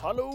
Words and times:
Hallo, 0.00 0.30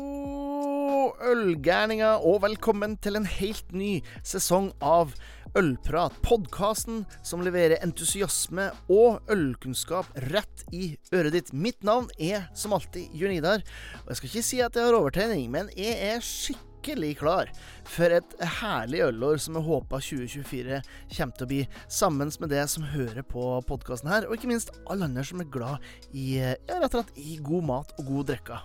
ølgærninger, 1.25 2.21
og 2.21 2.43
velkommen 2.43 2.91
til 3.01 3.17
en 3.17 3.23
helt 3.25 3.71
ny 3.73 3.95
sesong 4.21 4.67
av 4.77 5.15
Ølprat. 5.57 6.13
Podkasten 6.21 6.99
som 7.25 7.41
leverer 7.41 7.81
entusiasme 7.81 8.67
og 8.93 9.25
ølkunnskap 9.33 10.11
rett 10.29 10.61
i 10.69 10.91
øret 11.09 11.33
ditt. 11.33 11.49
Mitt 11.57 11.81
navn 11.81 12.11
er 12.21 12.45
som 12.53 12.75
alltid 12.77 13.09
Jørn 13.17 13.39
Idar, 13.39 13.65
og 14.03 14.13
jeg 14.13 14.19
skal 14.19 14.29
ikke 14.29 14.45
si 14.51 14.61
at 14.61 14.77
jeg 14.77 14.85
har 14.85 14.99
overtenning, 14.99 15.49
men 15.57 15.73
jeg 15.73 15.97
er 16.11 16.21
skikkelig 16.21 17.15
klar 17.23 17.49
for 17.89 18.13
et 18.19 18.37
herlig 18.59 19.01
ølår 19.07 19.41
som 19.41 19.57
jeg 19.57 19.65
håper 19.71 20.07
2024 20.11 20.79
kommer 21.17 21.39
til 21.39 21.47
å 21.47 21.51
bli, 21.55 21.63
sammen 21.89 22.35
med 22.37 22.53
det 22.53 22.67
som 22.69 22.85
hører 22.93 23.25
på 23.25 23.49
podkasten 23.65 24.13
her, 24.13 24.29
og 24.29 24.37
ikke 24.37 24.53
minst 24.53 24.75
alle 24.85 25.09
andre 25.09 25.25
som 25.25 25.41
er 25.41 25.49
glad 25.57 25.91
i, 26.13 26.35
ja, 26.37 26.53
rett 26.69 26.91
og 26.91 27.01
slett 27.01 27.17
i 27.17 27.41
god 27.41 27.69
mat 27.73 27.97
og 27.97 28.13
god 28.13 28.33
drikke. 28.35 28.61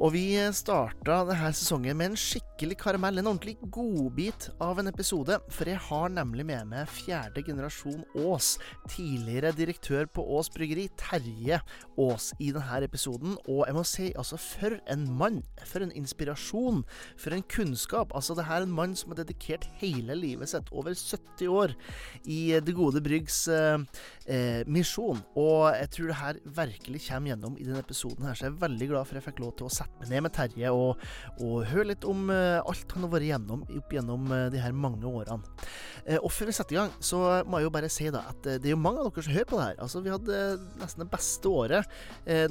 Og 0.00 0.14
vi 0.14 0.24
starta 0.56 1.18
denne 1.28 1.50
sesongen 1.52 1.98
med 1.98 2.12
en 2.12 2.18
skikkelig 2.18 2.78
karamell, 2.80 3.20
en 3.20 3.28
ordentlig 3.28 3.58
godbit 3.74 4.48
av 4.64 4.78
en 4.80 4.88
episode. 4.88 5.36
For 5.52 5.68
jeg 5.68 5.80
har 5.84 6.08
nemlig 6.14 6.46
med 6.48 6.70
meg 6.70 6.88
fjerde 6.90 7.42
generasjon 7.44 8.00
Aas, 8.24 8.54
tidligere 8.88 9.52
direktør 9.54 10.08
på 10.08 10.24
Aas 10.32 10.48
bryggeri, 10.54 10.86
Terje 10.98 11.60
Aas, 12.00 12.30
i 12.40 12.48
denne 12.56 12.80
episoden. 12.86 13.36
Og 13.44 13.66
jeg 13.68 13.76
må 13.76 13.84
si, 13.86 14.08
altså, 14.16 14.40
for 14.40 14.78
en 14.90 15.04
mann. 15.20 15.42
For 15.68 15.84
en 15.84 15.92
inspirasjon. 16.00 16.80
For 17.20 17.36
en 17.36 17.44
kunnskap. 17.52 18.16
Altså, 18.16 18.34
det 18.38 18.48
her 18.48 18.62
er 18.62 18.68
en 18.70 18.74
mann 18.80 18.96
som 18.96 19.12
har 19.12 19.20
dedikert 19.20 19.68
hele 19.82 20.16
livet 20.16 20.54
sitt, 20.54 20.72
over 20.72 20.96
70 20.96 21.52
år, 21.52 21.76
i 22.24 22.40
Det 22.62 22.74
gode 22.74 23.04
bryggs 23.04 23.44
eh, 23.52 23.78
eh, 24.26 24.64
misjon. 24.66 25.20
Og 25.36 25.68
jeg 25.76 25.92
tror 25.92 26.10
det 26.10 26.20
her 26.24 26.42
virkelig 26.62 27.04
kommer 27.10 27.34
gjennom 27.34 27.60
i 27.60 27.68
denne 27.68 27.84
episoden 27.84 28.24
her, 28.24 28.34
så 28.34 28.48
jeg 28.48 28.54
er 28.54 28.60
veldig 28.66 28.92
glad 28.94 29.06
for 29.06 29.18
at 29.18 29.20
jeg 29.20 29.28
fikk 29.30 29.44
lov 29.44 29.56
til 29.58 29.68
å 29.68 29.74
sette 29.82 30.02
meg 30.02 30.12
ned 30.12 30.26
med 30.26 30.34
Terje 30.36 30.72
og, 30.74 31.02
og 31.42 31.62
høre 31.70 31.90
litt 31.92 32.06
om 32.08 32.30
uh, 32.30 32.60
alt 32.60 32.94
han 32.94 33.06
har 33.06 33.12
vært 33.12 33.28
gjennom 33.28 33.64
opp 33.66 33.94
gjennom 33.96 34.28
uh, 34.32 34.46
de 34.52 34.60
her 34.62 34.74
mange 34.76 35.08
årene. 35.08 35.42
Uh, 36.06 36.18
og 36.18 36.30
før 36.34 36.50
vi 36.50 36.56
setter 36.56 36.76
i 36.76 36.80
gang, 36.80 36.92
så 37.02 37.20
må 37.46 37.60
jeg 37.60 37.68
jo 37.68 37.74
bare 37.74 37.90
si 37.92 38.08
da 38.12 38.24
at 38.32 38.46
det 38.46 38.68
er 38.68 38.74
jo 38.74 38.80
mange 38.80 39.02
av 39.02 39.10
dere 39.10 39.26
som 39.26 39.36
hører 39.36 39.48
på 39.48 39.58
det 39.58 39.68
her. 39.68 39.78
Altså, 39.84 40.02
vi 40.04 40.12
hadde 40.12 40.40
nesten 40.80 41.04
det 41.04 41.10
beste 41.12 41.50
året 41.52 41.96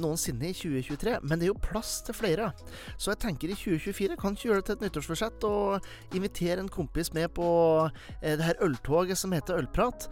noensinne 0.02 0.50
i 0.50 0.56
2023, 0.56 1.14
men 1.24 1.40
det 1.40 1.46
er 1.46 1.52
jo 1.52 1.58
plass 1.62 1.94
til 2.06 2.16
flere. 2.16 2.50
Så 3.00 3.12
jeg 3.12 3.20
tenker 3.24 3.52
i 3.52 3.56
2024 3.56 4.18
kan 4.20 4.36
ikke 4.36 4.48
gjøre 4.48 4.62
det 4.62 4.68
til 4.68 4.76
et 4.76 4.84
nyttårsforsett 4.86 5.46
og 5.48 6.16
invitere 6.16 6.62
en 6.62 6.70
kompis 6.72 7.12
med 7.16 7.30
på 7.36 7.46
det 8.22 8.44
her 8.44 8.60
øltoget 8.64 9.18
som 9.18 9.34
heter 9.34 9.60
Ølprat. 9.60 10.08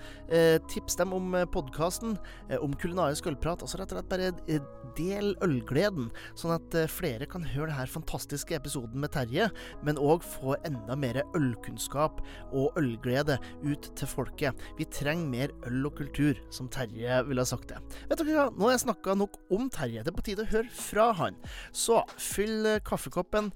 tips 0.70 0.96
dem 1.00 1.14
om 1.16 1.34
podkasten, 1.52 2.16
om 2.60 2.76
kulinarisk 2.80 3.28
ølprat. 3.30 3.64
Altså 3.64 3.80
rett 3.80 3.94
og 3.94 4.00
slett 4.00 4.10
bare 4.12 4.60
del 4.98 5.34
ølgleden, 5.44 6.10
sånn 6.38 6.56
at 6.56 6.76
flere 6.92 7.09
kan 7.30 7.42
høre 7.42 7.72
denne 7.72 7.86
fantastiske 7.90 8.54
episoden 8.54 9.00
med 9.02 9.10
Terje, 9.14 9.48
men 9.86 9.98
òg 9.98 10.22
få 10.22 10.54
enda 10.68 10.94
mer 10.98 11.18
ølkunnskap 11.36 12.20
og 12.52 12.78
ølglede 12.78 13.38
ut 13.64 13.90
til 13.98 14.10
folket. 14.10 14.62
Vi 14.78 14.86
trenger 14.92 15.32
mer 15.32 15.54
øl 15.66 15.88
og 15.88 15.96
kultur, 15.98 16.38
som 16.54 16.68
Terje 16.70 17.22
ville 17.26 17.42
ha 17.42 17.48
sagt 17.48 17.72
det. 17.72 17.80
Vet 18.10 18.22
dere 18.22 18.36
hva, 18.36 18.46
nå 18.54 18.68
har 18.68 18.76
jeg 18.76 18.84
snakka 18.84 19.16
nok 19.18 19.40
om 19.56 19.66
Terje. 19.72 20.04
Det 20.04 20.12
er 20.12 20.18
på 20.20 20.26
tide 20.28 20.46
å 20.46 20.52
høre 20.52 20.70
fra 20.76 21.10
han. 21.24 21.40
Så 21.72 22.02
fyll 22.20 22.68
kaffekoppen, 22.86 23.50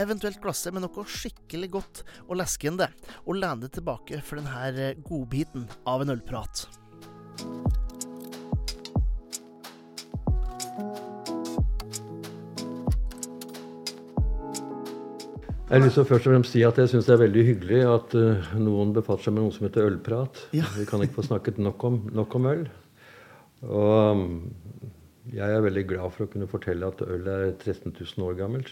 eventuelt 0.00 0.40
glasset 0.44 0.72
med 0.72 0.86
noe 0.86 1.06
skikkelig 1.08 1.74
godt 1.76 2.04
og 2.28 2.38
leskende, 2.40 2.88
og 3.26 3.40
len 3.42 3.64
deg 3.66 3.74
tilbake 3.76 4.22
for 4.24 4.40
denne 4.40 4.94
godbiten 5.04 5.66
av 5.88 6.06
en 6.06 6.14
ølprat. 6.14 6.68
Jeg 15.68 15.82
har 15.82 15.84
lyst 15.84 15.98
til 15.98 16.00
å 16.06 16.08
først 16.08 16.24
og 16.24 16.32
fremst 16.32 16.54
si 16.54 16.60
at 16.64 16.78
jeg 16.80 16.88
syns 16.88 17.04
det 17.04 17.12
er 17.12 17.18
veldig 17.20 17.42
hyggelig 17.44 17.78
at 17.84 18.14
uh, 18.16 18.52
noen 18.56 18.94
befatter 18.96 19.26
seg 19.26 19.34
med 19.36 19.44
noe 19.44 19.52
som 19.52 19.66
heter 19.66 19.84
ølprat. 19.84 20.38
Ja. 20.56 20.64
Vi 20.72 20.86
kan 20.88 21.02
ikke 21.04 21.18
få 21.18 21.24
snakket 21.26 21.58
nok 21.60 21.82
om, 21.84 21.98
nok 22.16 22.36
om 22.38 22.46
øl. 22.48 22.62
Og 23.68 23.96
um, 24.16 24.22
jeg 25.28 25.44
er 25.44 25.66
veldig 25.66 25.82
glad 25.90 26.14
for 26.14 26.24
å 26.24 26.30
kunne 26.32 26.48
fortelle 26.48 26.88
at 26.88 27.02
øl 27.04 27.28
er 27.28 27.50
13 27.50 27.92
000 27.92 28.24
år 28.24 28.38
gammelt. 28.38 28.70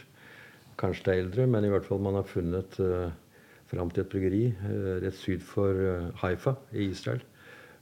Kanskje 0.80 1.04
det 1.04 1.12
er 1.12 1.20
eldre, 1.26 1.46
men 1.52 1.66
i 1.68 1.72
hvert 1.74 1.84
fall 1.84 2.00
man 2.06 2.16
har 2.16 2.30
funnet 2.30 2.78
uh, 2.80 3.10
fram 3.68 3.92
til 3.92 4.06
et 4.06 4.14
bryggeri 4.14 4.40
uh, 4.54 4.94
rett 5.04 5.18
syd 5.18 5.44
for 5.44 5.76
uh, 5.76 6.06
Haifa 6.22 6.54
i 6.72 6.86
Israel. 6.94 7.20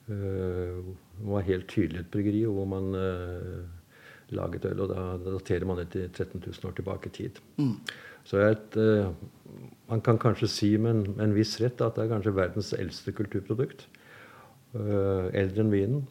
Uh, 0.08 0.82
det 1.20 1.28
var 1.36 1.46
helt 1.52 1.70
tydelig 1.70 2.02
et 2.02 2.10
bryggeri 2.10 2.42
hvor 2.50 2.66
man 2.66 2.90
laget 4.34 4.66
øl. 4.72 4.82
Og 4.82 4.90
da 4.90 5.06
daterer 5.36 5.70
man 5.70 5.78
det 5.84 5.92
til 5.94 6.10
13 6.10 6.42
000 6.42 6.66
år 6.66 6.74
tilbake 6.80 7.12
i 7.12 7.16
tid. 7.20 7.38
Mm. 7.62 7.78
Så 8.24 8.40
et, 8.40 8.76
uh, 8.80 9.12
man 9.90 10.02
kan 10.04 10.18
kanskje 10.20 10.48
si 10.50 10.70
med 10.80 10.94
en, 10.94 11.20
en, 11.20 11.34
viss 11.36 11.58
rett 11.60 11.82
at 11.84 11.96
det 11.96 12.06
er 12.06 12.12
kanskje 12.14 12.36
verdens 12.36 12.72
eldste 12.76 13.12
kulturprodukt. 13.16 13.86
Uh, 14.74 15.30
eldre 15.36 15.64
enn 15.64 15.72
vinen. 15.74 16.06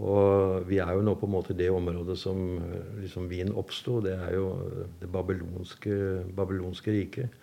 Og 0.00 0.64
vi 0.70 0.78
er 0.80 0.94
jo 0.96 1.04
nå 1.04 1.12
på 1.20 1.28
en 1.28 1.34
måte 1.34 1.52
i 1.52 1.58
det 1.58 1.68
området 1.68 2.16
som 2.16 2.38
liksom 3.02 3.28
vin 3.28 3.52
oppsto. 3.60 3.98
Det 4.00 4.14
er 4.16 4.38
jo 4.38 4.46
det 5.02 5.10
babylonske, 5.12 5.96
babylonske 6.32 6.94
riket. 6.96 7.34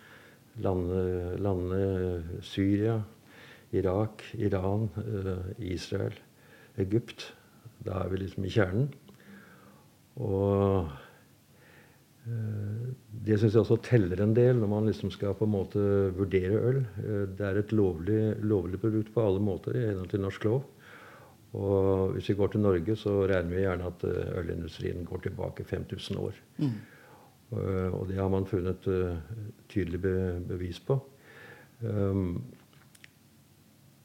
Landene, 0.59 1.37
landene 1.37 2.41
Syria, 2.41 2.97
Irak, 3.69 4.25
Iran, 4.33 4.89
Israel, 5.61 6.17
Egypt. 6.81 7.27
Da 7.85 8.01
er 8.01 8.09
vi 8.09 8.23
liksom 8.23 8.49
i 8.49 8.55
kjernen. 8.55 8.89
Og 10.19 10.89
det 13.25 13.37
syns 13.37 13.55
jeg 13.55 13.61
også 13.61 13.77
teller 13.85 14.21
en 14.23 14.33
del 14.37 14.57
når 14.59 14.69
man 14.71 14.87
liksom 14.89 15.11
skal 15.13 15.35
på 15.37 15.45
en 15.45 15.53
måte 15.53 15.81
vurdere 16.17 16.61
øl. 16.71 16.79
Det 17.37 17.45
er 17.45 17.59
et 17.59 17.73
lovlig, 17.75 18.21
lovlig 18.41 18.79
produkt 18.81 19.11
på 19.13 19.25
alle 19.25 19.41
måter 19.43 19.77
i 19.77 19.87
henhold 19.87 20.09
til 20.11 20.23
norsk 20.23 20.47
lov. 20.49 20.61
Og 21.57 22.13
hvis 22.13 22.29
vi 22.29 22.37
går 22.37 22.53
til 22.53 22.61
Norge, 22.61 22.95
så 22.95 23.15
regner 23.29 23.55
vi 23.55 23.63
gjerne 23.65 23.89
at 23.89 24.05
ølindustrien 24.41 25.05
går 25.05 25.23
tilbake 25.25 25.65
5000 25.65 26.19
år. 26.21 26.33
Mm. 26.57 26.77
Og 27.97 28.03
det 28.09 28.19
har 28.19 28.29
man 28.29 28.45
funnet 28.45 28.85
tydelig 29.69 30.01
bevis 30.01 30.79
på. 30.85 30.99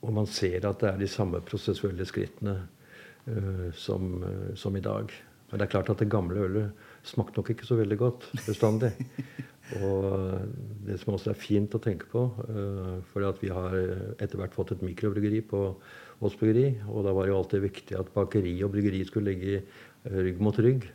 Og 0.05 0.13
man 0.13 0.27
ser 0.29 0.65
at 0.69 0.81
det 0.81 0.89
er 0.91 0.99
de 1.01 1.09
samme 1.09 1.41
prosessuelle 1.45 2.07
skrittene 2.09 2.57
som, 3.77 4.25
som, 4.57 4.77
i 4.77 4.84
dag. 4.84 5.13
Men 5.51 5.61
det 5.61 5.67
er 5.67 5.73
klart 5.77 5.91
at 5.93 6.01
det 6.01 6.13
gamle 6.13 6.41
ølet 6.49 6.73
smakte 7.09 7.41
nok 7.41 7.53
ikke 7.54 7.69
så 7.69 7.78
veldig 7.78 7.98
godt 8.00 8.31
bestandig. 8.47 8.92
Og 9.81 10.04
det 10.84 10.98
som 11.00 11.15
også 11.15 11.32
er 11.32 11.41
fint 11.41 11.72
å 11.76 11.81
tenke 11.82 12.09
på, 12.10 12.26
uh, 12.48 12.98
for 13.12 13.25
at 13.28 13.41
vi 13.41 13.53
har 13.53 13.76
etter 14.19 14.37
hvert 14.41 14.56
fått 14.56 14.75
et 14.75 14.84
mikrobryggeri 14.84 15.41
på 15.48 15.62
Ås 16.25 16.37
bryggeri, 16.38 16.76
og 16.88 17.04
da 17.04 17.12
var 17.12 17.26
det 17.26 17.32
jo 17.32 17.38
alltid 17.41 17.65
viktig 17.65 17.97
at 17.98 18.12
bakeri 18.15 18.53
og 18.65 18.70
bryggeri 18.72 19.00
skulle 19.09 19.32
ligge 19.32 19.65
rygg 20.04 20.38
mot 20.44 20.59
rygg. 20.62 20.87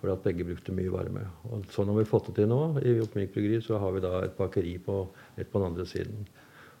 For 0.00 0.12
at 0.12 0.24
begge 0.26 0.44
brukte 0.44 0.74
mye 0.76 0.92
varme. 0.92 1.22
Og 1.48 1.62
sånn 1.72 1.88
har 1.88 1.96
vi 1.96 2.08
fått 2.08 2.26
det 2.28 2.34
til 2.42 2.50
nå. 2.50 2.58
I 2.84 2.98
Oppmyk 3.00 3.30
bryggeri 3.32 3.62
så 3.64 3.78
har 3.80 3.94
vi 3.94 4.02
da 4.04 4.18
et 4.26 4.34
bakeri 4.36 4.74
på, 4.82 4.98
rett 5.38 5.48
på 5.48 5.62
den 5.62 5.70
andre 5.70 5.86
siden. 5.88 6.26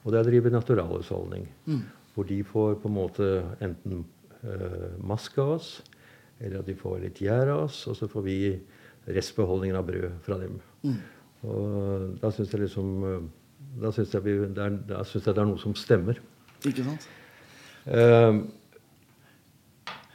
Og 0.04 0.12
der 0.12 0.26
driver 0.26 0.52
naturalhusholdning. 0.52 1.46
Mm. 1.64 1.78
Hvor 2.12 2.28
de 2.28 2.42
får 2.44 2.76
på 2.82 2.90
en 2.90 2.96
måte 2.98 3.30
enten 3.64 4.02
uh, 4.42 4.90
maske 5.00 5.40
av 5.40 5.54
oss, 5.54 5.70
eller 6.40 6.60
at 6.60 6.68
de 6.68 6.76
får 6.78 7.00
litt 7.04 7.20
gjær 7.22 7.52
av 7.54 7.66
oss, 7.68 7.84
og 7.90 7.98
så 7.98 8.08
får 8.10 8.26
vi 8.26 8.38
restbeholdningen 9.14 9.78
av 9.78 9.86
brød 9.88 10.18
fra 10.24 10.38
dem. 10.40 10.58
Mm. 10.84 10.98
Og 11.44 12.18
da 12.22 12.30
syns 12.32 12.52
jeg 12.54 12.64
liksom 12.64 12.92
Da 13.82 13.90
syns 13.92 14.12
jeg, 14.14 14.22
vi, 14.24 14.32
det 14.54 14.62
er, 14.62 14.76
da 14.88 15.02
synes 15.04 15.26
jeg 15.26 15.34
det 15.34 15.40
er 15.42 15.48
noe 15.48 15.60
som 15.60 15.74
stemmer. 15.76 16.20
Ikke 16.64 16.84
sant? 16.86 17.08
Uh, 17.84 18.44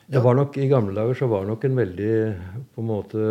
det 0.09 0.21
var 0.25 0.33
nok, 0.33 0.55
I 0.57 0.69
gamle 0.71 0.95
dager 0.95 1.17
så 1.19 1.27
var 1.29 1.43
det 1.43 1.51
nok 1.51 1.65
en 1.67 1.75
veldig 1.77 2.13
på 2.73 2.81
en 2.81 2.87
måte 2.87 3.25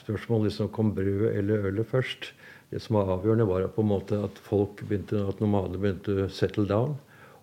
spørsmål 0.00 0.48
liksom 0.48 0.72
kom 0.74 0.90
brød 0.96 1.28
eller 1.30 1.68
ølet 1.68 1.86
først. 1.86 2.32
Det 2.72 2.80
som 2.82 2.96
var 2.96 3.12
avgjørende, 3.12 3.46
var 3.46 3.68
på 3.70 3.84
en 3.84 3.90
måte 3.92 4.18
at 4.24 4.40
folk 4.42 4.80
begynte, 4.88 5.20
at 5.28 5.42
nomader 5.44 5.78
begynte 5.78 6.24
å 6.24 6.30
settle 6.32 6.64
down. 6.66 6.96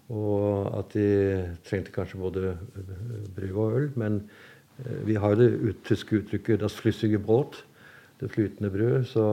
Og 0.10 0.65
at 0.74 0.95
de 0.98 1.06
trengte 1.68 1.94
kanskje 1.94 2.19
både 2.19 2.56
brød 3.38 3.54
og 3.54 3.77
øl. 3.77 3.88
Men 4.01 4.24
vi 5.08 5.16
har 5.20 5.36
det 5.36 5.50
ut, 5.50 5.81
tyske 5.84 6.22
uttrykket 6.22 6.62
'das 6.62 6.78
flüssige 6.78 7.20
Brot', 7.20 7.64
det 8.20 8.31
flytende 8.31 8.70
brød. 8.70 9.04
Så 9.06 9.24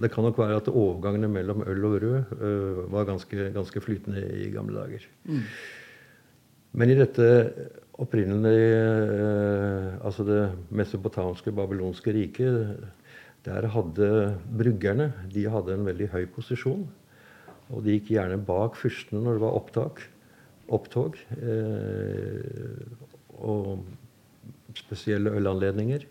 det 0.00 0.10
kan 0.12 0.24
nok 0.24 0.38
være 0.38 0.56
at 0.56 0.68
overgangene 0.68 1.28
mellom 1.28 1.62
øl 1.66 1.84
og 1.84 2.00
brød 2.00 2.24
uh, 2.40 2.92
var 2.92 3.04
ganske, 3.04 3.50
ganske, 3.54 3.80
flytende 3.80 4.22
i 4.44 4.50
gamle 4.50 4.78
dager. 4.78 5.06
Mm. 5.24 5.40
Men 6.72 6.90
i 6.90 6.94
dette 6.94 7.52
opprinnelige 7.92 8.82
uh, 9.10 10.06
Altså 10.06 10.24
det 10.24 10.52
mesopotamske, 10.70 11.52
babylonske 11.52 12.12
riket, 12.12 12.76
der 13.44 13.66
hadde 13.66 14.38
bryggerne 14.58 15.12
de 15.34 15.48
hadde 15.50 15.74
en 15.74 15.86
veldig 15.86 16.08
høy 16.12 16.26
posisjon. 16.26 16.86
Og 17.72 17.84
de 17.84 17.96
gikk 17.96 18.12
gjerne 18.14 18.38
bak 18.46 18.76
fyrstene 18.78 19.22
når 19.24 19.38
det 19.38 19.42
var 19.42 19.56
opptak, 19.58 20.02
opptog. 20.72 21.16
Eh, 21.38 22.82
og 23.42 23.82
spesielle 24.78 25.32
ølanledninger. 25.38 26.06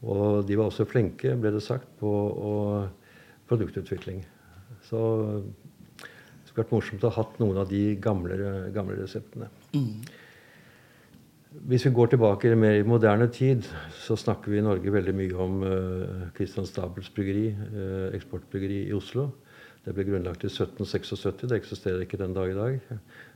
Og 0.00 0.46
de 0.48 0.56
var 0.56 0.70
også 0.70 0.88
flinke, 0.88 1.34
ble 1.36 1.52
det 1.52 1.62
sagt, 1.64 1.88
på 2.00 2.12
produktutvikling. 3.50 4.22
Så 4.86 5.00
det 6.00 6.48
skulle 6.48 6.64
vært 6.64 6.74
morsomt 6.74 7.04
å 7.04 7.12
ha 7.12 7.22
hatt 7.22 7.38
noen 7.42 7.60
av 7.60 7.68
de 7.70 7.82
gamle, 8.00 8.38
gamle 8.74 8.96
reseptene. 8.98 9.50
Mm. 9.74 10.00
Hvis 11.50 11.84
vi 11.86 11.90
går 11.90 12.12
tilbake 12.12 12.54
mer 12.54 12.78
i 12.78 12.86
moderne 12.86 13.26
tid, 13.34 13.66
så 13.90 14.14
snakker 14.18 14.52
vi 14.52 14.60
i 14.60 14.64
Norge 14.64 14.92
veldig 14.94 15.14
mye 15.18 15.38
om 15.42 15.62
uh, 15.66 16.28
Christian 16.36 16.66
Stabels 16.66 17.10
bryggeri, 17.14 17.48
uh, 17.50 18.08
eksportbryggeri 18.14 18.84
i 18.86 18.94
Oslo. 18.94 19.26
Det 19.82 19.94
ble 19.96 20.04
grunnlagt 20.06 20.44
i 20.46 20.50
1776. 20.50 21.48
Det 21.50 21.58
eksisterer 21.58 22.04
ikke 22.04 22.20
den 22.20 22.36
dag 22.36 22.52
i 22.52 22.58
dag. 22.58 22.78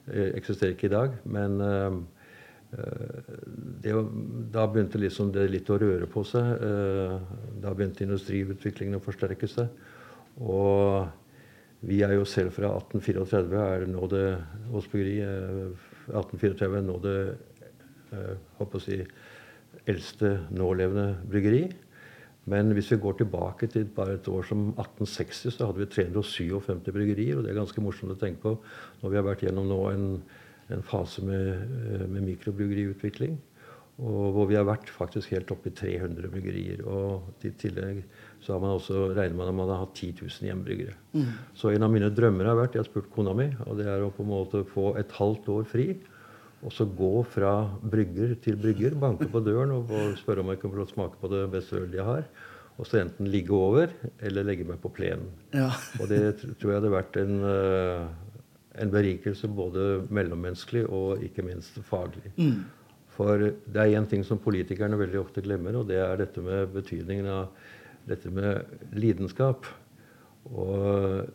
Det 0.06 0.28
eksisterer 0.38 0.76
ikke 0.76 0.86
i 0.86 0.94
dag, 0.94 1.18
men 1.26 1.58
uh, 1.58 1.98
det, 2.74 3.92
da 4.54 4.64
begynte 4.66 4.98
liksom 4.98 5.30
det 5.34 5.44
litt 5.52 5.68
å 5.70 5.78
røre 5.78 6.08
på 6.10 6.24
seg. 6.26 6.64
Da 7.62 7.74
begynte 7.74 8.06
industriutviklingen 8.06 8.98
å 8.98 9.04
forsterke 9.04 9.48
seg. 9.50 9.70
Og 10.42 11.06
vi 11.84 12.00
er 12.02 12.16
jo 12.16 12.24
selv 12.26 12.56
fra 12.56 12.72
1834 12.80 13.64
er 13.76 13.86
nå 13.92 14.08
det 14.10 14.26
Ås 14.74 14.88
1834 14.90 16.78
er 16.80 16.86
nå 16.88 16.98
det 17.02 17.18
håper 18.58 18.78
å 18.78 18.82
si, 18.82 19.00
eldste 19.90 20.36
nålevende 20.54 21.18
bryggeri. 21.28 21.64
Men 22.50 22.74
hvis 22.76 22.90
vi 22.92 23.00
går 23.00 23.18
tilbake 23.22 23.68
til 23.72 23.86
bare 23.96 24.18
et 24.18 24.28
år 24.28 24.44
som 24.44 24.66
1860, 24.74 25.54
så 25.54 25.68
hadde 25.70 25.80
vi 25.80 25.90
357 25.92 26.90
bryggerier. 26.92 27.38
Og 27.38 27.44
det 27.44 27.52
er 27.52 27.60
ganske 27.60 27.84
morsomt 27.84 28.12
å 28.12 28.20
tenke 28.20 28.42
på 28.42 28.56
når 29.00 29.12
vi 29.12 29.20
har 29.20 29.26
vært 29.28 29.44
gjennom 29.46 29.70
nå 29.70 29.80
en, 29.92 30.08
en 30.72 30.82
fase 30.82 31.24
med, 31.24 31.48
eh, 31.50 32.06
med 32.06 32.24
mikrobryggeriutvikling. 32.30 33.36
Og 34.02 34.32
hvor 34.34 34.48
vi 34.50 34.56
har 34.58 34.66
vært 34.66 34.88
faktisk 34.90 35.30
helt 35.30 35.50
oppe 35.54 35.70
i 35.70 35.74
300 35.76 36.30
bryggerier. 36.32 36.80
Og 36.82 37.44
i 37.46 37.52
tillegg 37.54 38.00
så 38.42 38.54
har 38.54 38.62
man 38.64 38.74
også 38.74 39.14
regner 39.14 39.36
man 39.38 39.52
at 39.52 39.54
man 39.54 39.70
har 39.70 39.84
hatt 39.84 39.94
10 39.94 40.16
000 40.18 40.48
hjemmebryggere. 40.48 40.96
Mm. 41.12 41.28
Så 41.54 41.70
en 41.70 41.86
av 41.86 41.92
mine 41.94 42.10
drømmer 42.10 42.50
har 42.50 42.58
vært 42.58 42.74
Jeg 42.74 42.82
har 42.82 42.90
spurt 42.90 43.12
kona 43.14 43.34
mi, 43.38 43.46
og 43.66 43.78
det 43.78 43.86
er 43.86 44.02
å 44.02 44.10
på 44.10 44.26
en 44.26 44.32
måte 44.32 44.64
få 44.66 44.96
et 44.98 45.14
halvt 45.14 45.48
år 45.48 45.64
fri. 45.70 45.86
Og 46.64 46.72
så 46.72 46.88
gå 46.88 47.12
fra 47.28 47.52
brygger 47.84 48.34
til 48.42 48.56
brygger, 48.56 48.96
banke 48.98 49.28
på 49.30 49.42
døren 49.44 49.70
og 49.76 49.92
spørre 50.18 50.40
om 50.40 50.50
jeg 50.50 50.62
kan 50.62 50.72
få 50.72 50.88
smake 50.88 51.20
på 51.20 51.30
det 51.30 51.44
beste 51.52 51.76
ølet 51.76 51.98
jeg 52.00 52.08
har. 52.08 52.26
Og 52.74 52.88
så 52.88 52.98
enten 52.98 53.28
ligge 53.30 53.54
over 53.54 53.92
eller 54.18 54.46
legge 54.48 54.66
meg 54.66 54.80
på 54.82 54.90
plenen. 54.90 55.28
Ja. 55.54 55.70
og 56.00 56.08
det 56.10 56.22
tror 56.40 56.72
jeg 56.72 56.80
hadde 56.80 56.90
vært 56.90 57.18
en, 57.20 57.36
eh, 57.46 58.08
en 58.80 58.90
berikelse 58.90 59.48
både 59.48 60.04
mellommenneskelig 60.10 60.86
og 60.90 61.22
ikke 61.24 61.44
minst 61.46 61.78
faglig. 61.86 62.32
Mm. 62.36 62.64
For 63.14 63.38
det 63.38 63.78
er 63.78 63.94
én 63.94 64.08
ting 64.10 64.24
som 64.26 64.40
politikerne 64.42 64.98
veldig 64.98 65.20
ofte 65.20 65.44
glemmer, 65.44 65.76
og 65.78 65.88
det 65.90 66.00
er 66.02 66.18
dette 66.18 66.42
med 66.42 66.72
betydningen 66.74 67.30
av 67.30 67.70
dette 68.08 68.30
med 68.34 68.64
lidenskap. 68.98 69.68
Og 70.50 71.28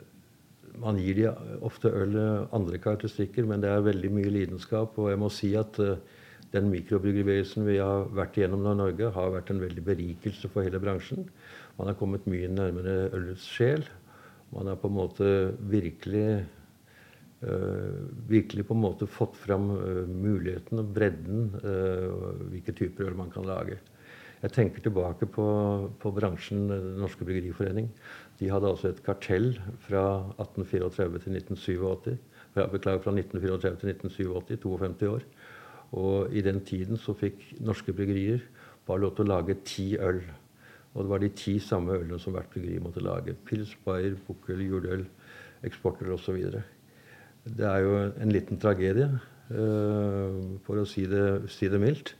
man 0.80 1.00
gir 1.00 1.15
de 1.18 1.30
ofte 1.65 1.91
øl 1.91 2.18
andre 2.56 2.80
karakteristikker, 2.83 3.47
men 3.47 3.63
det 3.63 3.71
er 3.71 3.85
veldig 3.88 4.12
mye 4.12 4.33
lidenskap. 4.33 5.00
Og 5.00 5.09
jeg 5.13 5.21
må 5.21 5.31
si 5.33 5.53
at 5.59 5.80
uh, 5.80 5.95
den 6.53 6.69
mikrobryggeribevegelsen 6.74 7.65
vi 7.68 7.80
har 7.80 8.07
vært 8.15 8.38
igjennom 8.39 8.63
nå 8.65 8.75
i 8.75 8.81
Norge, 8.83 9.13
har 9.15 9.33
vært 9.35 9.51
en 9.53 9.63
veldig 9.63 9.85
berikelse 9.85 10.51
for 10.51 10.68
hele 10.68 10.81
bransjen. 10.83 11.27
Man 11.80 11.92
har 11.92 11.97
kommet 12.00 12.27
mye 12.27 12.51
nærmere 12.51 13.09
ølets 13.15 13.47
sjel. 13.47 13.85
Man 14.51 14.68
har 14.68 14.80
på 14.81 14.89
en 14.89 14.97
måte 14.97 15.27
virkelig 15.71 16.42
virkelig 17.39 18.65
på 18.68 18.75
en 18.75 18.81
måte 18.83 19.07
fått 19.07 19.38
fram 19.39 19.69
uh, 19.71 20.03
muligheten 20.07 20.81
og 20.81 20.89
bredden, 20.91 21.45
uh, 21.63 22.41
hvilke 22.51 22.74
typer 22.75 23.07
øl 23.07 23.15
man 23.15 23.31
kan 23.31 23.47
lage. 23.47 23.77
Jeg 24.41 24.53
tenker 24.56 24.83
tilbake 24.83 25.27
på, 25.27 25.45
på 26.00 26.12
bransjen 26.15 26.68
Den 26.71 27.00
norske 27.01 27.25
bryggeriforening. 27.27 27.89
De 28.39 28.47
hadde 28.51 28.69
altså 28.71 28.88
et 28.91 29.01
kartell 29.03 29.53
fra 29.83 30.03
1834 30.39 31.24
til 31.25 31.36
1987. 31.36 32.19
Fra, 32.53 32.68
beklager, 32.71 33.01
fra 33.03 33.12
1934 33.12 33.81
til 33.81 33.89
1987, 33.89 34.62
52 34.63 35.09
år. 35.12 35.25
Og 36.00 36.31
i 36.31 36.42
den 36.45 36.62
tiden 36.63 36.97
så 36.97 37.15
fikk 37.18 37.42
norske 37.59 37.94
bryggerier 37.94 38.39
bare 38.88 39.03
lov 39.03 39.15
til 39.18 39.27
å 39.27 39.33
lage 39.33 39.59
ti 39.68 39.89
øl. 40.00 40.21
Og 40.95 41.03
det 41.03 41.12
var 41.12 41.21
de 41.21 41.31
ti 41.35 41.59
samme 41.62 42.00
ølene 42.00 42.19
som 42.21 42.33
hvert 42.33 42.50
bryggeri 42.53 42.80
måtte 42.81 43.03
lage. 43.03 43.35
Pils, 43.45 43.75
Bayer, 43.85 44.15
Bukkøl, 44.27 44.63
juleøl, 44.65 45.03
eksporter 45.68 46.15
osv. 46.15 46.39
Det 47.44 47.65
er 47.65 47.83
jo 47.86 48.00
en 48.21 48.33
liten 48.33 48.59
tragedie, 48.62 49.09
uh, 49.51 50.39
for 50.65 50.81
å 50.81 50.88
si 50.88 51.06
det, 51.09 51.50
si 51.53 51.69
det 51.71 51.80
mildt. 51.81 52.15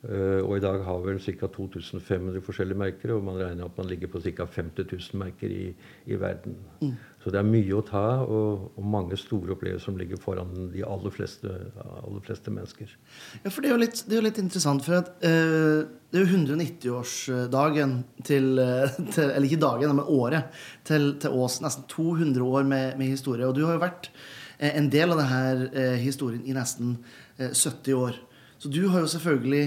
Uh, 0.00 0.40
og 0.40 0.54
i 0.56 0.62
dag 0.64 0.80
har 0.86 1.02
vel 1.04 1.20
ca. 1.20 1.48
2500 1.52 2.40
forskjellige 2.44 2.80
merker, 2.80 3.12
og 3.14 3.26
man 3.26 3.36
regner 3.36 3.68
at 3.68 3.76
man 3.76 3.88
ligger 3.90 4.08
på 4.08 4.22
ca. 4.24 4.46
50 4.48 4.88
000 4.88 5.20
merker 5.20 5.52
i, 5.52 5.66
i 6.08 6.20
verden. 6.20 6.56
Mm. 6.80 6.94
Så 7.20 7.28
det 7.32 7.36
er 7.36 7.48
mye 7.48 7.76
å 7.76 7.82
ta, 7.84 8.04
og, 8.24 8.70
og, 8.72 8.84
mange 8.88 9.18
store 9.20 9.52
opplevelser 9.52 9.90
som 9.90 9.98
ligger 10.00 10.20
foran 10.20 10.70
de 10.72 10.80
aller 10.86 11.12
fleste, 11.12 11.52
aller 11.84 12.22
fleste 12.24 12.52
mennesker. 12.54 12.94
Ja, 13.42 13.50
for 13.50 13.60
det 13.60 13.68
er 13.68 13.74
jo 13.74 13.82
litt, 13.82 14.00
er 14.08 14.16
jo 14.16 14.24
litt 14.24 14.40
interessant, 14.40 14.86
for 14.86 15.02
at, 15.02 15.10
uh, 15.20 15.84
det 16.10 16.16
er 16.16 16.24
jo 16.24 16.40
190-årsdagen 16.40 17.94
til, 18.24 18.48
til, 19.14 19.26
Eller 19.26 19.48
ikke 19.50 19.60
dagen, 19.66 19.94
men 20.00 20.08
året 20.08 20.64
til, 20.88 21.12
til 21.20 21.36
Ås. 21.36 21.60
Nesten 21.60 21.84
200 21.92 22.40
år 22.46 22.64
med, 22.64 22.96
med, 22.96 23.12
historie. 23.12 23.44
Og 23.44 23.58
du 23.58 23.66
har 23.66 23.76
jo 23.76 23.84
vært 23.84 24.08
uh, 24.16 24.70
en 24.72 24.88
del 24.92 25.12
av 25.12 25.20
denne 25.20 26.00
historien 26.00 26.42
i 26.48 26.56
nesten 26.56 26.96
70 27.36 27.96
år. 28.00 28.16
Så 28.60 28.68
du 28.68 28.82
har 28.92 29.00
jo 29.00 29.08
selvfølgelig 29.08 29.64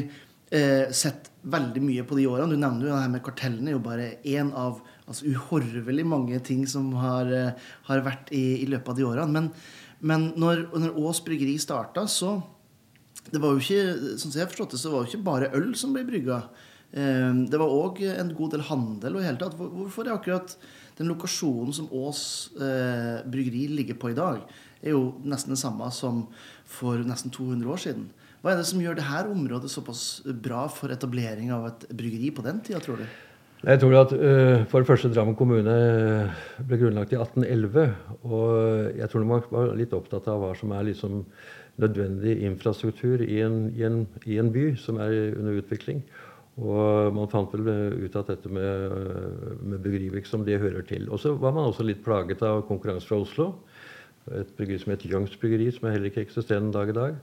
eh, 0.53 0.91
sett 0.93 1.31
veldig 1.41 1.81
mye 1.81 2.03
på 2.05 2.17
de 2.17 2.27
årene. 2.29 2.53
Du 2.53 2.59
nevner 2.61 2.87
jo 2.87 2.93
det 2.93 3.01
her 3.01 3.13
med 3.15 3.23
kartellene. 3.25 3.73
jo 3.73 3.81
bare 3.83 4.15
én 4.23 4.53
av 4.53 4.81
altså, 5.07 5.29
uhorvelig 5.29 6.05
mange 6.07 6.39
ting 6.45 6.65
som 6.69 6.91
har, 6.99 7.31
eh, 7.31 7.71
har 7.89 8.03
vært 8.05 8.31
i, 8.35 8.63
i, 8.63 8.67
løpet 8.69 8.93
av 8.93 8.99
de 8.99 9.07
årene. 9.07 9.31
Men, 9.33 9.49
men 10.01 10.29
når, 10.39 10.67
når 10.73 10.99
Ås 11.03 11.23
bryggeri 11.25 11.57
starta, 11.61 12.05
så 12.07 12.37
det 13.31 13.39
var 13.39 13.55
jo 13.55 13.63
ikke 13.63 14.19
sånn 14.19 14.35
jeg 14.35 14.51
forstått 14.51 14.75
det, 14.75 14.83
så 14.83 14.91
var 14.91 15.03
det 15.03 15.13
ikke 15.13 15.27
bare 15.29 15.51
øl 15.57 15.71
som 15.79 15.93
ble 15.95 16.05
brygga. 16.07 16.43
Eh, 16.91 17.29
det 17.49 17.59
var 17.61 17.73
òg 17.73 18.03
en 18.13 18.33
god 18.37 18.57
del 18.57 18.65
handel. 18.69 19.17
og 19.17 19.23
i 19.23 19.27
hele 19.27 19.41
tatt. 19.41 19.57
Hvorfor 19.59 20.07
er 20.07 20.17
akkurat 20.17 20.57
den 20.97 21.09
lokasjonen 21.09 21.73
som 21.73 21.89
Ås 21.89 22.51
eh, 22.61 23.23
bryggeri 23.25 23.67
ligger 23.71 23.97
på 23.99 24.11
i 24.11 24.17
dag, 24.17 24.43
er 24.83 24.93
jo 24.93 25.13
nesten 25.23 25.55
det 25.55 25.61
samme 25.61 25.87
som 25.95 26.27
for 26.69 27.01
nesten 27.07 27.33
200 27.33 27.71
år 27.71 27.81
siden. 27.81 28.09
Hva 28.43 28.51
er 28.51 28.59
det 28.59 28.67
som 28.67 28.81
gjør 28.83 28.97
dette 28.99 29.31
området 29.31 29.71
såpass 29.71 30.21
bra 30.43 30.65
for 30.67 30.91
etablering 30.91 31.53
av 31.55 31.69
et 31.69 31.85
bryggeri 31.95 32.33
på 32.35 32.43
den 32.43 32.59
tida, 32.65 32.81
tror 32.83 32.99
du? 32.99 33.05
Jeg 33.63 33.79
tror 33.79 33.93
at 33.95 34.11
uh, 34.11 34.65
For 34.67 34.83
det 34.83 34.87
første, 34.89 35.09
Drammen 35.13 35.37
kommune 35.39 35.73
ble 36.67 36.79
grunnlagt 36.81 37.13
i 37.13 37.19
1811. 37.19 37.93
Og 38.27 38.97
jeg 38.99 39.07
tror 39.09 39.23
man 39.29 39.45
var 39.51 39.71
litt 39.79 39.95
opptatt 39.95 40.27
av 40.27 40.41
hva 40.41 40.51
som 40.59 40.73
er 40.75 40.89
liksom 40.89 41.21
nødvendig 41.79 42.35
infrastruktur 42.43 43.23
i 43.23 43.39
en, 43.41 43.69
i, 43.71 43.85
en, 43.87 44.03
i 44.27 44.35
en, 44.37 44.51
by 44.53 44.73
som 44.77 44.99
er 45.01 45.31
under 45.39 45.61
utvikling. 45.61 46.03
Og 46.59 47.15
man 47.15 47.31
fant 47.31 47.55
vel 47.55 47.71
ut 48.03 48.19
at 48.19 48.29
dette 48.29 48.51
med, 48.51 48.99
med 49.63 49.79
bryggerivirksomhet 49.79 50.51
det 50.51 50.59
hører 50.61 50.83
til. 50.85 51.07
Og 51.09 51.23
så 51.23 51.31
var 51.33 51.55
man 51.55 51.71
også 51.71 51.87
litt 51.87 52.03
plaget 52.03 52.43
av 52.45 52.65
konkurranse 52.67 53.07
fra 53.07 53.23
Oslo. 53.23 53.47
Et 54.27 54.53
bryggeri 54.59 54.83
som 54.83 54.91
het 54.91 55.07
Youngs 55.07 55.39
bryggeri, 55.39 55.71
som 55.71 55.87
er 55.87 55.95
heller 55.95 56.11
ikke 56.11 56.27
eksisterende 56.27 56.75
dag 56.75 56.91
i 56.91 56.99
dag. 56.99 57.15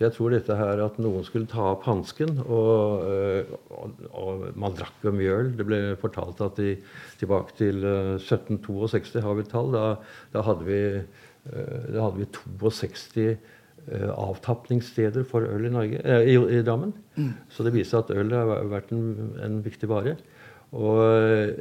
Så 0.00 0.06
jeg 0.06 0.14
tror 0.16 0.32
dette 0.32 0.54
her 0.56 0.80
at 0.80 0.94
noen 0.96 1.24
skulle 1.28 1.44
ta 1.44 1.74
opp 1.74 1.82
hansken 1.84 2.38
og, 2.40 3.02
eh, 3.04 3.50
og, 3.68 3.98
og, 4.16 4.46
man 4.56 4.72
drakk 4.72 5.02
jo 5.04 5.12
mye 5.12 5.34
øl. 5.36 5.50
Det 5.58 5.66
ble 5.68 5.80
fortalt 6.00 6.40
at 6.40 6.56
de, 6.56 6.70
tilbake 7.20 7.52
til 7.58 7.84
1762 7.84 9.18
eh, 9.20 9.26
har 9.26 9.36
vi 9.36 9.44
tall. 9.50 9.68
Da, 9.76 9.82
da, 10.32 10.46
hadde 10.46 10.64
vi, 10.64 10.78
eh, 11.02 11.84
da, 11.92 12.06
hadde 12.06 12.22
vi, 12.22 12.30
62 12.64 13.28
avtapningssteder 13.90 15.28
for 15.28 15.44
øl 15.44 15.68
i, 15.68 15.74
Norge, 15.76 16.00
i, 16.24 16.40
i 16.56 16.64
Drammen. 16.64 16.96
Mm. 17.20 17.34
Så 17.52 17.68
det 17.68 17.74
viser 17.76 18.00
at 18.00 18.16
øl 18.16 18.32
har 18.32 18.72
vært 18.72 18.96
en, 18.96 19.34
en 19.44 19.60
viktig 19.68 19.92
vare. 19.92 20.16
Og, 20.70 21.56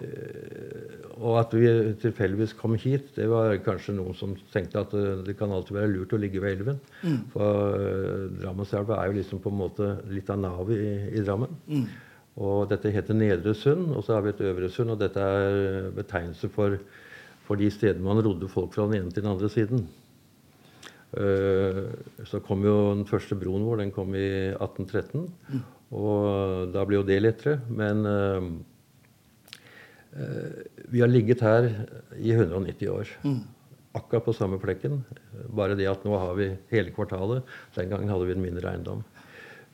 og, 1.18 1.32
at 1.40 1.54
vi 1.58 1.70
tilfeldigvis 2.02 2.54
kom 2.60 2.76
hit, 2.78 3.08
det 3.16 3.26
var 3.32 3.56
kanskje 3.66 3.96
noen 3.98 4.14
som 4.18 4.36
tenkte 4.54 4.84
at 4.84 4.94
det 5.26 5.36
kan 5.40 5.54
alltid 5.54 5.80
være 5.80 5.92
lurt 5.96 6.14
å 6.14 6.20
ligge 6.22 6.42
ved 6.44 6.60
elven. 6.60 6.78
Mm. 7.02 7.18
For 7.34 7.74
uh, 7.74 8.28
Drammenselva 8.38 9.00
er 9.00 9.10
jo 9.10 9.18
liksom 9.18 9.42
på 9.42 9.54
en 9.54 9.60
måte 9.64 9.90
litt 10.14 10.30
av 10.30 10.42
navet 10.44 10.78
i, 10.78 10.94
i, 11.16 11.26
Drammen. 11.26 11.58
Mm. 11.72 11.88
Og 12.40 12.70
dette 12.70 12.94
heter 12.94 13.18
Nedre 13.18 13.56
Sund, 13.58 13.90
og 13.98 14.06
så 14.06 14.16
har 14.16 14.28
vi 14.28 14.36
et 14.36 14.46
Øvre 14.52 14.70
Sund. 14.72 14.94
Og 14.94 15.02
dette 15.02 15.26
er 15.26 15.90
betegnelse 15.98 16.52
for, 16.54 16.78
for 17.50 17.60
de 17.60 17.74
stedene 17.74 18.06
man 18.06 18.22
rodde 18.24 18.52
folk 18.52 18.78
fra 18.78 18.86
den 18.88 19.02
ene 19.02 19.16
til 19.16 19.26
den 19.26 19.34
andre 19.34 19.50
siden. 19.52 19.88
Uh, 21.10 21.88
så 22.30 22.46
kom 22.46 22.62
jo 22.62 22.78
den 22.94 23.08
første 23.10 23.34
broen 23.34 23.66
vår, 23.66 23.82
den 23.82 23.96
kom 23.96 24.14
i 24.14 24.54
1813. 24.54 25.30
Mm. 25.50 25.70
Og 25.98 26.76
da 26.76 26.86
ble 26.86 27.02
jo 27.02 27.08
det 27.08 27.24
lettere. 27.26 27.58
Men 27.74 28.06
uh, 28.06 28.46
Eh, 28.46 28.79
vi 30.90 31.02
har 31.04 31.10
ligget 31.12 31.44
her 31.46 31.68
i 32.18 32.32
190 32.34 32.90
år. 32.90 33.12
Mm. 33.22 33.44
Akkurat 34.00 34.26
på 34.26 34.34
samme 34.34 34.58
flekken. 34.62 35.04
Bare 35.54 35.78
det 35.78 35.88
at 35.90 36.04
nå 36.06 36.18
har 36.18 36.34
vi 36.38 36.50
hele 36.74 36.94
kvartalet. 36.96 37.46
Den 37.78 37.94
gangen 37.94 38.10
hadde 38.10 38.26
vi 38.30 38.36
en 38.36 38.44
mindre 38.44 38.74
eiendom. 38.74 39.04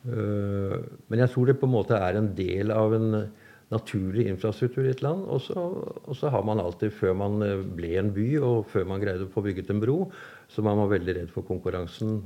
Eh, 0.06 0.76
men 1.10 1.22
jeg 1.22 1.32
tror 1.32 1.48
det 1.48 1.58
på 1.60 1.66
en 1.68 1.74
måte 1.74 1.98
er 1.98 2.18
en 2.18 2.32
del 2.36 2.74
av 2.74 2.96
en, 2.96 3.26
naturlig 3.66 4.28
infrastruktur 4.30 4.84
i 4.86 4.92
et 4.92 5.00
land. 5.02 5.24
Og 5.26 5.40
så, 5.42 5.58
og 5.58 6.14
så 6.14 6.30
har 6.30 6.44
man 6.46 6.62
alltid, 6.62 6.92
før 6.94 7.16
man 7.18 7.40
eh, 7.42 7.64
ble 7.78 7.96
en 7.98 8.12
by, 8.14 8.26
og 8.38 8.68
før 8.70 8.86
man 8.92 9.02
greide 9.02 9.26
å 9.26 9.32
få 9.32 9.42
bygget 9.42 9.72
en 9.74 9.82
bro, 9.82 10.04
så 10.52 10.62
var 10.62 10.78
man 10.78 10.92
veldig 10.92 11.16
redd 11.16 11.32
for 11.34 11.46
konkurransen 11.48 12.20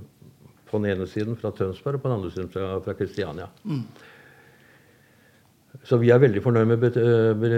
på 0.69 0.79
den 0.79 0.93
ene 0.93 1.07
siden 1.09 1.38
fra 1.40 1.50
Tønsberg 1.57 1.97
og 1.97 2.05
på 2.05 2.11
den 2.11 2.19
andre 2.19 2.33
siden 2.35 2.50
fra, 2.52 2.75
fra 2.85 2.95
Kristiania. 2.99 3.49
Mm. 3.64 3.87
Så 5.81 5.97
vi 5.97 6.11
er 6.13 6.21
veldig 6.21 6.43
fornøyd 6.45 6.69
med 6.69 6.83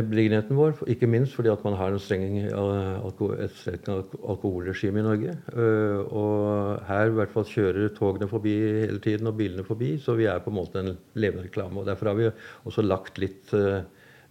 beliggenheten 0.06 0.54
vår, 0.54 0.76
ikke 0.92 1.08
minst 1.10 1.34
fordi 1.34 1.50
at 1.50 1.64
man 1.66 1.74
har 1.74 1.96
streng, 1.98 2.36
et 2.38 3.56
strengt 3.58 3.88
alkoholregime 3.90 5.02
i 5.02 5.06
Norge. 5.06 5.34
Øh, 5.58 5.98
og 6.06 6.84
her 6.86 7.10
i 7.10 7.16
hvert 7.16 7.34
fall 7.34 7.48
kjører 7.50 7.90
togene 7.96 8.28
forbi 8.30 8.54
hele 8.84 9.02
tiden, 9.02 9.26
og 9.26 9.36
bilene 9.40 9.66
forbi, 9.66 9.96
så 9.98 10.14
vi 10.14 10.30
er 10.30 10.38
på 10.44 10.52
en 10.52 10.58
måte 10.60 10.84
en 10.84 10.94
levende 11.18 11.48
reklame. 11.48 11.82
Og 11.82 11.90
Derfor 11.90 12.12
har 12.12 12.20
vi 12.20 12.30
også 12.70 12.86
lagt 12.86 13.18
litt 13.18 13.50
øh, 13.58 13.82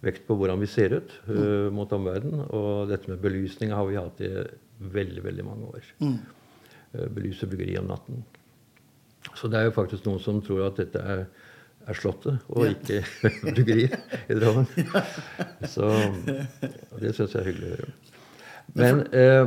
vekt 0.02 0.24
på 0.26 0.38
hvordan 0.40 0.64
vi 0.64 0.72
ser 0.72 0.96
ut 0.96 1.12
mm. 1.28 1.72
mot 1.76 1.92
omverdenen. 1.92 2.46
Og 2.48 2.88
dette 2.90 3.12
med 3.12 3.20
belysning 3.22 3.76
har 3.76 3.86
vi 3.86 4.00
hatt 4.00 4.24
i 4.24 4.32
veldig, 4.92 5.24
veldig 5.28 5.44
mange 5.46 5.68
år. 5.68 5.92
Mm. 6.00 6.16
Belyse 7.12 7.46
bryggeriet 7.46 7.84
om 7.84 7.92
natten. 7.92 8.24
Så 9.38 9.48
det 9.48 9.60
er 9.60 9.68
jo 9.68 9.76
faktisk 9.76 10.08
noen 10.08 10.20
som 10.20 10.40
tror 10.42 10.66
at 10.66 10.80
dette 10.80 10.98
er 10.98 11.26
er 11.88 11.98
Slottet, 11.98 12.38
og 12.52 12.68
ikke 12.68 13.02
bryggeriet 13.54 13.98
i 14.30 14.38
Drammen. 14.38 14.68
Så 15.74 15.90
det 17.00 17.14
syns 17.16 17.34
jeg 17.34 17.42
er 17.42 17.50
hyggelig 17.50 17.68
å 17.68 17.76
høre. 17.76 17.92
Men 18.78 19.02
eh, 19.16 19.44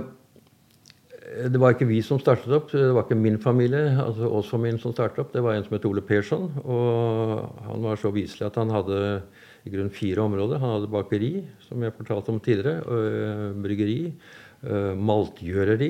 det 1.51 1.60
var 1.62 1.74
ikke 1.74 1.88
vi 1.89 2.01
som 2.06 2.20
startet 2.22 2.51
opp. 2.54 2.72
Det 2.72 2.94
var 2.96 3.06
ikke 3.06 3.18
min 3.20 3.39
familie, 3.42 3.96
altså 4.01 4.30
oss 4.39 4.51
familien 4.51 4.80
som 4.82 4.94
startet 4.96 5.24
opp. 5.24 5.34
Det 5.34 5.44
var 5.44 5.58
en 5.58 5.65
som 5.65 5.75
het 5.77 5.88
Ole 5.89 6.04
Persson. 6.06 6.50
Og 6.63 7.62
han 7.70 7.86
var 7.88 8.00
så 8.01 8.12
viselig 8.15 8.48
at 8.48 8.60
han 8.62 8.74
hadde 8.74 9.00
i 9.65 9.74
grunn 9.74 9.94
fire 9.94 10.25
områder. 10.25 10.62
Han 10.62 10.75
hadde 10.77 10.92
bakeri, 10.94 11.32
som 11.65 11.82
jeg 11.84 11.96
fortalte 11.98 12.34
om 12.34 12.42
tidligere, 12.44 12.84
og 12.86 13.63
bryggeri, 13.65 14.00
maltgjøreri, 15.10 15.89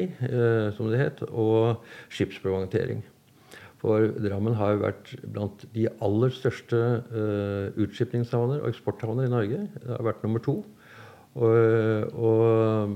som 0.76 0.90
det 0.92 1.02
het, 1.04 1.22
og 1.28 1.84
skipsproviantering. 2.12 3.04
For 3.86 4.08
Drammen 4.18 4.56
har 4.58 4.74
jo 4.74 4.82
vært 4.82 5.12
blant 5.30 5.66
de 5.76 5.86
aller 6.02 6.32
største 6.34 6.80
uh, 7.06 7.76
utskipningshavner 7.86 8.64
og 8.64 8.72
eksporthavner 8.72 9.28
i 9.28 9.34
Norge. 9.34 9.60
Det 9.76 9.92
har 9.92 10.08
vært 10.08 10.24
nummer 10.26 10.42
to. 10.42 10.64
Og, 11.36 12.16
og, 12.16 12.96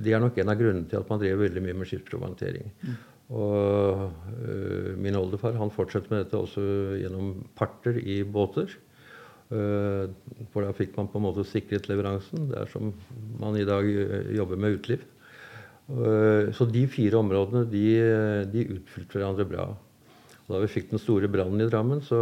det 0.00 0.14
er 0.16 0.22
nok 0.24 0.40
en 0.40 0.50
av 0.50 0.56
grunnene 0.58 0.88
til 0.88 1.02
at 1.02 1.10
man 1.12 1.20
drev 1.20 1.42
veldig 1.42 1.62
mye 1.66 1.76
med 1.76 1.90
skipsprovantering. 1.90 2.70
Mm. 2.80 2.98
Og 3.38 4.04
uh, 4.08 4.92
min 4.98 5.18
oldefar 5.20 5.58
han 5.60 5.70
fortsetter 5.74 6.10
med 6.10 6.24
dette 6.24 6.40
også 6.40 6.64
gjennom 6.98 7.44
parter 7.58 8.00
i 8.00 8.22
båter. 8.24 8.72
Uh, 9.52 10.08
for 10.50 10.64
da 10.64 10.74
fikk 10.76 10.96
man 10.98 11.12
på 11.12 11.20
en 11.20 11.28
måte 11.28 11.46
sikret 11.46 11.86
leveransen. 11.92 12.48
Det 12.50 12.58
er 12.58 12.72
som 12.72 12.90
man 13.38 13.60
i 13.60 13.68
dag 13.68 13.86
jobber 14.34 14.64
med 14.64 14.80
utliv. 14.80 15.04
Uh, 15.92 16.48
så 16.56 16.66
de 16.66 16.88
fire 16.90 17.20
områdene 17.20 17.68
de, 17.68 17.84
de 18.50 18.66
utfylte 18.80 19.20
hverandre 19.20 19.46
bra. 19.52 19.68
Da 20.48 20.62
vi 20.62 20.70
fikk 20.72 20.88
den 20.92 21.00
store 21.00 21.28
brannen 21.28 21.60
i 21.60 21.68
Drammen, 21.68 22.00
så 22.04 22.18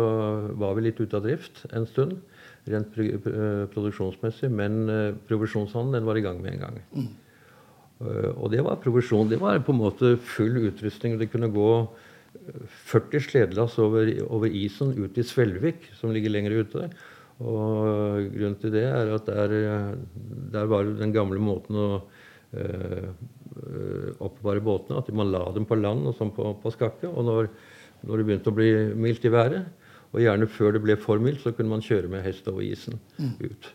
var 0.58 0.74
vi 0.74 0.88
litt 0.88 0.98
ute 0.98 1.18
av 1.18 1.26
drift 1.26 1.62
en 1.70 1.86
stund. 1.86 2.16
Rent 2.66 2.90
produksjonsmessig. 3.70 4.50
Men 4.50 4.80
uh, 4.90 5.14
provisjonshandelen 5.28 6.08
var 6.08 6.18
i 6.18 6.24
gang 6.24 6.40
med 6.42 6.56
en 6.56 6.64
gang. 6.64 6.80
Mm. 6.96 7.12
Uh, 8.00 8.32
og 8.32 8.50
det 8.50 8.64
var 8.66 8.80
provisjon. 8.82 9.30
Det 9.30 9.38
var 9.38 9.62
på 9.62 9.74
en 9.74 9.82
måte 9.84 10.16
full 10.18 10.58
utrustning. 10.66 11.14
Det 11.20 11.30
kunne 11.30 11.52
gå 11.54 11.70
40 12.90 13.22
sledelass 13.28 13.78
over, 13.82 14.10
over 14.26 14.50
isen 14.50 14.90
ut 14.98 15.16
i 15.18 15.24
Svelvik, 15.24 15.86
som 15.96 16.10
ligger 16.14 16.34
lenger 16.34 16.58
ute. 16.64 16.90
Og 17.46 18.26
grunnen 18.32 18.58
til 18.58 18.74
det 18.74 18.88
er 18.88 19.14
at 19.14 19.30
der, 19.30 19.54
der 20.52 20.68
var 20.72 20.88
den 20.88 21.14
gamle 21.14 21.38
måten 21.38 21.78
å 21.78 21.88
uh, 22.02 23.08
oppbevare 24.18 24.64
båtene 24.64 24.98
at 24.98 25.14
man 25.14 25.30
la 25.30 25.46
dem 25.54 25.66
på 25.68 25.78
land 25.78 26.10
og 26.10 26.18
sånn 26.18 26.34
på, 26.34 26.50
på 26.62 26.74
skakke. 26.74 27.06
Og 27.12 27.30
når 27.30 27.50
når 28.06 28.20
det 28.20 28.26
begynte 28.28 28.52
å 28.52 28.56
bli 28.56 28.70
mildt 28.98 29.26
i 29.26 29.32
været. 29.34 29.66
Og 30.14 30.22
gjerne 30.22 30.48
før 30.48 30.76
det 30.76 30.82
ble 30.84 30.96
for 31.00 31.20
mildt, 31.20 31.42
så 31.42 31.52
kunne 31.52 31.74
man 31.74 31.84
kjøre 31.84 32.08
med 32.08 32.24
hest 32.24 32.46
over 32.48 32.64
isen 32.64 32.96
mm. 33.18 33.34
ut. 33.42 33.70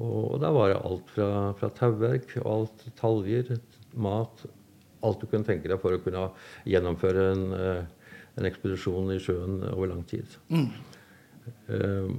Og, 0.00 0.36
da 0.42 0.50
var 0.54 0.72
det 0.72 0.82
alt 0.82 1.10
fra, 1.14 1.28
fra 1.58 1.70
tauverk, 1.76 2.36
alt 2.42 2.86
taljer, 3.00 3.56
mat 3.94 4.46
Alt 5.04 5.20
du 5.20 5.26
kunne 5.28 5.44
tenke 5.44 5.68
deg 5.68 5.76
for 5.82 5.92
å 5.92 6.00
kunne 6.00 6.30
gjennomføre 6.64 7.24
en, 7.34 7.42
eh, 7.52 8.12
en 8.40 8.46
ekspedisjon 8.48 9.10
i 9.12 9.18
sjøen 9.20 9.58
over 9.68 9.90
lang 9.90 10.00
tid. 10.08 10.38
Mm. 10.48 10.70
Um, 11.68 12.14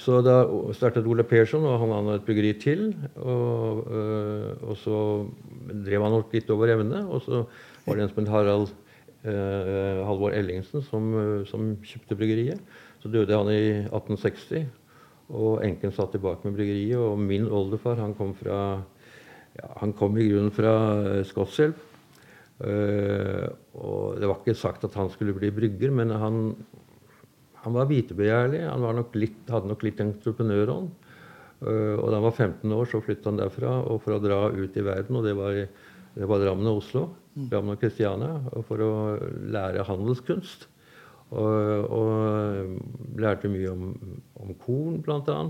så 0.00 0.22
da 0.24 0.38
startet 0.76 1.08
Ole 1.08 1.24
Persson, 1.28 1.64
og 1.68 1.78
han 1.82 1.92
hadde 1.92 2.16
et 2.16 2.24
bryggeri 2.24 2.54
til. 2.60 2.82
Og, 3.16 3.84
øh, 3.92 4.50
og, 4.62 4.74
så 4.80 4.98
drev 5.68 6.04
han 6.04 6.16
nok 6.16 6.34
litt 6.36 6.50
over 6.52 6.72
evne. 6.74 7.02
Og 7.08 7.24
så 7.24 7.44
var 7.86 7.96
det 7.96 8.06
en 8.06 8.12
som 8.12 8.22
het 8.22 8.32
Harald 8.32 8.74
Halvor 9.26 10.34
Ellingsen 10.36 10.84
som, 10.86 11.08
eh, 11.18 11.46
som, 11.48 11.72
kjøpte 11.82 12.18
bryggeriet. 12.18 12.60
Så 13.02 13.10
døde 13.12 13.36
han 13.36 13.50
i 13.52 13.82
1860, 13.88 14.68
og 15.36 15.64
enken 15.66 15.94
satt 15.94 16.14
tilbake 16.14 16.46
med 16.46 16.56
bryggeriet. 16.58 16.98
Og 17.00 17.18
min 17.18 17.48
oldefar 17.48 18.00
han 18.02 18.14
kom 18.18 18.34
fra 18.38 18.60
ja, 19.56 19.68
han 19.80 19.94
kom 19.96 20.16
i 20.20 20.28
grunnen 20.28 20.54
fra 20.54 20.74
eh, 21.16 21.22
Skotselv. 21.26 21.76
Uh, 22.56 23.52
og 23.76 24.16
det 24.16 24.24
var 24.30 24.38
ikke 24.40 24.54
sagt 24.56 24.86
at 24.86 24.94
han 24.96 25.10
skulle 25.12 25.34
bli 25.36 25.50
brygger, 25.52 25.90
men 25.92 26.08
han, 26.08 26.54
han 27.60 27.74
var 27.74 27.90
vitebegjærlig. 27.90 28.62
Han 28.64 28.86
var 28.86 28.96
nok 28.96 29.18
litt, 29.20 29.42
hadde 29.52 29.68
nok 29.68 29.84
litt 29.84 30.00
entreprenørånd. 30.00 30.88
Og 31.66 32.06
da 32.08 32.16
han 32.16 32.24
var 32.24 32.32
15 32.32 32.72
år, 32.72 32.88
så 32.88 33.02
flyttet 33.04 33.28
han 33.28 33.40
derfra 33.40 33.74
og 33.90 34.00
for 34.04 34.16
å 34.16 34.22
dra 34.24 34.38
ut 34.52 34.72
i 34.72 34.84
verden. 34.84 35.20
Og 35.20 35.28
det 35.28 35.34
var, 35.36 35.60
det 36.16 36.30
var 36.32 36.40
Drammen 36.40 36.70
og 36.72 36.80
Oslo. 36.80 37.04
Drammen 37.36 37.74
og 37.74 37.82
Kristiania 37.82 38.62
for 38.64 38.80
å 38.80 38.92
lære 39.52 39.84
handelskunst. 39.86 40.68
Og, 41.34 41.90
og 41.90 43.18
lærte 43.18 43.50
mye 43.50 43.72
om, 43.72 43.90
om 44.40 44.54
korn, 44.62 45.00
bl.a. 45.04 45.40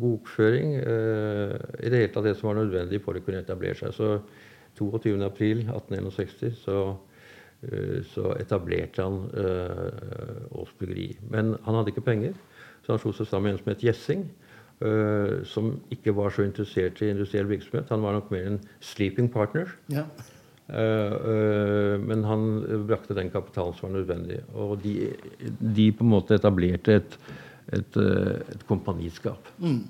Bokføring. 0.00 0.74
Eh, 0.76 1.54
I 1.80 1.90
det 1.90 2.02
hele 2.02 2.12
tatt 2.14 2.28
det 2.28 2.36
som 2.38 2.50
var 2.50 2.60
nødvendig 2.60 3.00
for 3.02 3.16
å 3.16 3.22
kunne 3.24 3.40
etablere 3.42 3.78
seg. 3.80 3.96
Så 3.96 4.20
22.4.1861 4.78 6.52
så, 6.60 6.76
eh, 7.66 7.96
så 8.12 8.34
etablerte 8.38 9.02
han 9.08 9.24
eh, 9.34 10.60
Ås 10.60 10.76
bryggeri. 10.78 11.16
Men 11.32 11.56
han 11.64 11.80
hadde 11.80 11.94
ikke 11.94 12.06
penger, 12.06 12.36
så 12.84 12.94
han 12.94 13.02
slo 13.02 13.14
seg 13.16 13.28
sammen 13.32 13.50
med 13.50 13.58
en 13.58 13.64
som 13.64 13.72
het 13.72 13.86
Gjessing. 13.88 14.28
Eh, 14.80 15.40
som 15.44 15.74
ikke 15.92 16.14
var 16.16 16.32
så 16.32 16.46
interessert 16.46 17.02
i 17.04 17.10
industriell 17.12 17.48
virksomhet. 17.50 17.90
Han 17.92 18.04
var 18.04 18.14
nok 18.16 18.30
mer 18.32 18.46
en 18.48 18.60
sleeping 18.80 19.28
partner. 19.32 19.74
Ja. 19.92 20.06
Eh, 20.70 21.14
eh, 21.30 21.94
men 21.98 22.24
han 22.24 22.44
brakte 22.86 23.16
den 23.16 23.30
kapitalen 23.30 23.74
som 23.74 23.88
var 23.88 23.96
nødvendig. 23.98 24.40
Og 24.54 24.76
de, 24.82 25.10
de 25.58 25.88
på 25.92 26.06
en 26.06 26.12
måte 26.12 26.36
etablerte 26.38 27.00
et, 27.00 27.16
et, 27.74 27.98
eh, 27.98 28.36
et 28.54 28.62
kompaniskap. 28.68 29.50
Mm. 29.58 29.82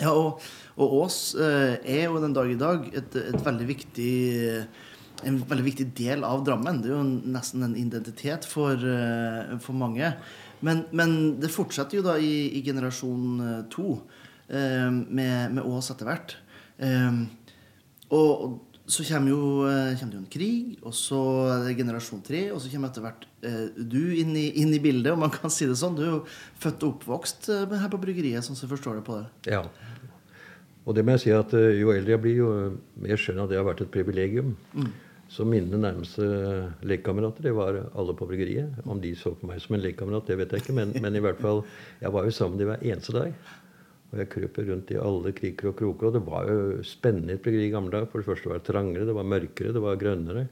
Ja, 0.00 0.14
og, 0.14 0.44
og 0.80 0.94
Ås 1.02 1.34
er 1.36 2.06
jo 2.06 2.22
den 2.22 2.32
dag 2.32 2.48
i 2.48 2.56
dag 2.56 2.86
et, 2.94 3.16
et 3.20 3.42
veldig 3.44 3.66
viktig 3.68 4.12
en 5.28 5.36
veldig 5.44 5.64
viktig 5.66 5.84
del 5.98 6.22
av 6.24 6.46
Drammen. 6.46 6.78
Det 6.80 6.88
er 6.88 6.94
jo 6.94 7.32
nesten 7.34 7.66
en 7.66 7.74
identitet 7.76 8.46
for, 8.48 8.80
for 9.60 9.76
mange. 9.76 10.14
Men, 10.64 10.86
men, 10.96 11.12
det 11.42 11.50
fortsetter 11.52 11.98
jo 11.98 12.06
da 12.06 12.14
i, 12.16 12.46
i 12.56 12.62
generasjon 12.64 13.66
to 13.68 13.98
med, 14.48 15.52
med 15.52 15.60
Ås 15.60 15.92
etter 15.92 16.08
hvert. 16.08 16.32
og 18.16 18.56
så 18.90 19.04
kommer, 19.06 19.30
jo, 19.30 19.42
eh, 19.68 19.98
kommer 19.98 20.16
jo 20.16 20.20
en 20.22 20.30
krig, 20.30 20.78
og 20.82 20.94
så 20.96 21.20
er 21.52 21.66
det 21.68 21.76
generasjon 21.78 22.22
tre, 22.26 22.42
og 22.54 22.60
så 22.62 22.70
kommer 22.72 22.90
etter 22.90 23.04
hvert 23.04 23.26
eh, 23.46 23.66
du 23.76 24.00
inn 24.18 24.32
i, 24.38 24.46
inn 24.62 24.72
i, 24.74 24.80
bildet, 24.82 25.12
om 25.12 25.22
man 25.22 25.34
kan 25.34 25.52
si 25.52 25.68
det 25.68 25.78
sånn. 25.78 25.98
Du 25.98 26.02
er 26.04 26.10
jo 26.14 26.22
født 26.62 26.86
og 26.86 26.96
oppvokst 26.96 27.50
eh, 27.54 27.76
her 27.82 27.92
på 27.92 28.00
bryggeriet, 28.02 28.42
sånn 28.46 28.58
som 28.58 28.66
jeg 28.66 28.74
forstår 28.74 28.98
det 28.98 29.04
på 29.06 29.20
det. 29.20 29.52
Ja. 29.52 29.62
Og 30.88 30.96
det 30.96 31.04
må 31.04 31.14
jeg 31.14 31.24
si 31.26 31.36
at 31.36 31.54
eh, 31.54 31.76
jo 31.78 31.92
eldre 31.94 32.16
jeg 32.16 32.24
blir, 32.24 32.40
jo 32.40 32.50
mer 33.04 33.20
skjønner 33.20 33.46
at 33.46 33.52
det 33.52 33.60
har 33.60 33.68
vært 33.68 33.84
et 33.84 33.94
privilegium. 33.94 34.56
Mm. 34.74 34.90
Så 35.30 35.44
mine 35.46 35.78
nærmeste 35.78 36.24
lekekamerater 36.82 37.46
det 37.46 37.52
var 37.54 37.76
alle 37.94 38.14
på 38.18 38.26
bryggeriet. 38.26 38.80
Om 38.82 38.98
de 39.02 39.12
så 39.14 39.30
på 39.38 39.46
meg 39.46 39.60
som 39.62 39.76
en 39.76 39.84
lekekamerat, 39.84 40.26
det 40.26 40.40
vet 40.40 40.56
jeg 40.56 40.64
ikke, 40.64 40.74
men, 40.74 40.96
men, 40.98 41.14
i 41.14 41.22
hvert 41.22 41.38
fall, 41.38 41.62
jeg 42.02 42.10
var 42.16 42.26
jo 42.26 42.34
sammen 42.34 42.58
med 42.58 42.64
dem 42.64 42.72
hver 42.72 42.88
eneste 42.90 43.14
dag. 43.14 43.52
Og 44.10 44.18
jeg 44.18 44.30
krøp 44.32 44.58
rundt 44.66 44.90
i 44.90 44.98
alle 44.98 45.30
kriker 45.36 45.70
og 45.70 45.76
kroker. 45.78 46.08
Og 46.08 46.16
det 46.16 46.24
var 46.26 46.48
jo 46.50 46.80
spennende 46.86 47.38
bryggeri 47.38 47.68
i 47.68 47.74
gamle 47.74 47.94
dager. 47.94 48.10
For 48.10 48.22
det 48.22 48.30
første 48.30 48.50
var 48.50 48.58
det 48.58 48.66
trangere, 48.66 49.06
det 49.06 49.14
var 49.14 49.28
mørkere, 49.30 49.74
det 49.76 49.82
var 49.84 50.00
grønnere. 50.00 50.48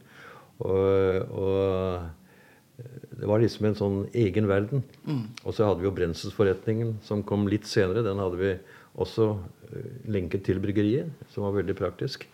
Og, 0.63 1.35
og 1.39 2.79
det 3.19 3.27
var 3.27 3.43
liksom 3.43 3.67
en 3.67 3.79
sånn 3.79 3.99
egen 4.15 4.47
verden. 4.51 4.85
Mm. 5.09 5.25
Og 5.43 5.55
så 5.57 5.67
hadde 5.67 5.83
vi 5.83 5.89
jo 5.89 5.95
brenselsforretningen 5.97 6.97
som 7.07 7.27
kom 7.27 7.49
litt 7.51 7.67
senere. 7.67 8.07
Den 8.07 8.23
hadde 8.23 8.39
vi 8.39 8.55
også 9.03 9.33
eh, 9.73 9.91
lenket 10.11 10.47
til 10.47 10.63
bryggeriet, 10.63 11.11
som 11.35 11.47
var 11.49 11.59
veldig 11.59 11.77
praktisk. 11.79 12.29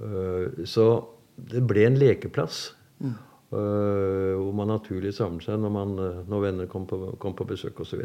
Eh, 0.00 0.64
så 0.68 0.88
det 1.36 1.64
ble 1.68 1.84
en 1.84 2.00
lekeplass. 2.00 2.70
Mm. 3.04 3.16
Uh, 3.46 4.34
hvor 4.34 4.54
man 4.58 4.66
naturlig 4.72 5.12
samler 5.14 5.44
seg 5.44 5.60
når, 5.62 5.70
man, 5.70 5.92
når 6.26 6.40
venner 6.42 6.66
kom 6.66 6.82
på, 6.90 6.96
kom 7.22 7.36
på 7.38 7.44
besøk 7.46 7.78
osv. 7.84 8.00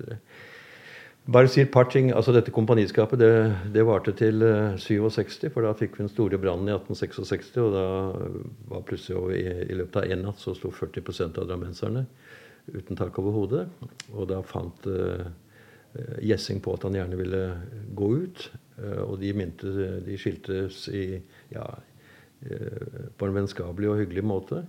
Bare 1.32 1.48
si 1.48 1.62
et 1.62 1.72
par 1.72 1.88
ting. 1.88 2.10
altså 2.12 2.34
Dette 2.36 2.52
kompaniskapet 2.52 3.20
det, 3.22 3.34
det 3.72 3.86
varte 3.88 4.12
til 4.18 4.42
uh, 4.44 4.76
67, 4.76 5.48
for 5.54 5.64
da 5.64 5.72
fikk 5.78 5.94
vi 5.96 6.04
den 6.04 6.12
store 6.12 6.40
brannen 6.42 6.68
i 6.68 6.74
1866. 6.76 7.54
Og 7.62 7.76
da 7.76 7.86
var 8.72 8.84
plutselig 8.88 9.20
over 9.20 9.38
i, 9.38 9.46
i 9.72 9.78
løpet 9.80 10.02
av 10.02 10.12
én 10.12 10.26
natt 10.26 10.42
så 10.42 10.56
sto 10.58 10.74
40% 10.76 11.40
av 11.40 11.48
drammenserne 11.48 12.04
uten 12.72 13.00
tak 13.00 13.20
over 13.22 13.38
hodet. 13.38 13.64
Og 14.12 14.28
da 14.32 14.42
fant 14.44 14.90
uh, 14.92 15.30
Gjessing 16.24 16.62
på 16.64 16.74
at 16.76 16.86
han 16.88 16.96
gjerne 17.00 17.20
ville 17.20 17.40
gå 17.96 18.12
ut. 18.26 18.44
Uh, 18.82 19.06
og 19.06 19.16
de, 19.24 19.32
mynte, 19.38 19.72
de 20.04 20.20
skiltes 20.20 20.84
i, 20.92 21.06
ja, 21.54 21.70
på 22.42 23.28
en 23.28 23.36
vennskapelig 23.38 23.92
og 23.92 24.00
hyggelig 24.02 24.24
måte. 24.26 24.64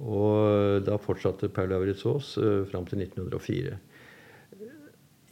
Og 0.00 0.82
da 0.86 0.96
fortsatte 0.98 1.52
Per 1.52 1.70
Lauritz 1.70 2.06
Aas 2.08 2.34
uh, 2.40 2.64
fram 2.72 2.90
til 2.90 3.04
1904 3.06 3.78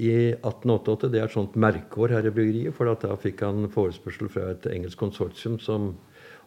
i 0.00 0.12
1888. 0.32 1.08
Det 1.12 1.20
er 1.20 1.26
et 1.26 1.34
sånt 1.34 1.56
merkeår 1.60 2.14
her 2.16 2.28
i 2.28 2.32
bryggeriet, 2.34 2.76
for 2.76 2.88
da 2.88 3.16
fikk 3.20 3.44
han 3.44 3.68
forespørsel 3.72 4.30
fra 4.32 4.50
et 4.54 4.68
engelsk 4.72 5.00
konsortium 5.00 5.58
som, 5.60 5.92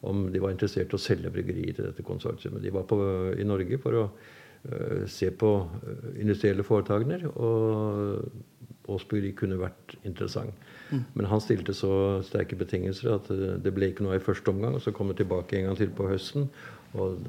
om 0.02 0.26
de 0.34 0.42
var 0.42 0.56
interessert 0.56 0.94
i 0.94 0.98
å 0.98 1.02
selge 1.02 1.32
bryggeriet 1.34 1.78
til 1.78 1.90
dette 1.90 2.06
konsortiumet. 2.06 2.64
De 2.64 2.74
var 2.74 2.88
på, 2.90 2.98
i 3.38 3.46
Norge 3.48 3.80
for 3.84 4.00
å 4.00 4.08
uh, 4.10 5.04
se 5.12 5.30
på 5.30 5.54
uh, 5.70 6.10
industrielle 6.16 6.66
foretakene, 6.66 7.22
og 7.36 8.52
Ås 8.92 9.06
bryggeri 9.08 9.32
kunne 9.40 9.56
vært 9.62 9.94
interessant. 10.04 10.58
Mm. 10.90 11.04
Men 11.16 11.28
han 11.32 11.40
stilte 11.40 11.72
så 11.78 11.94
sterke 12.28 12.58
betingelser 12.60 13.14
at 13.14 13.30
uh, 13.32 13.54
det 13.62 13.72
ble 13.76 13.94
ikke 13.94 14.04
noe 14.04 14.18
i 14.18 14.24
første 14.24 14.52
omgang. 14.52 14.76
og 14.76 14.84
Så 14.84 14.92
kom 14.96 15.14
det 15.14 15.22
tilbake 15.22 15.60
en 15.60 15.70
gang 15.70 15.80
til 15.80 15.94
på 15.94 16.10
høsten, 16.10 16.50
og 16.98 17.22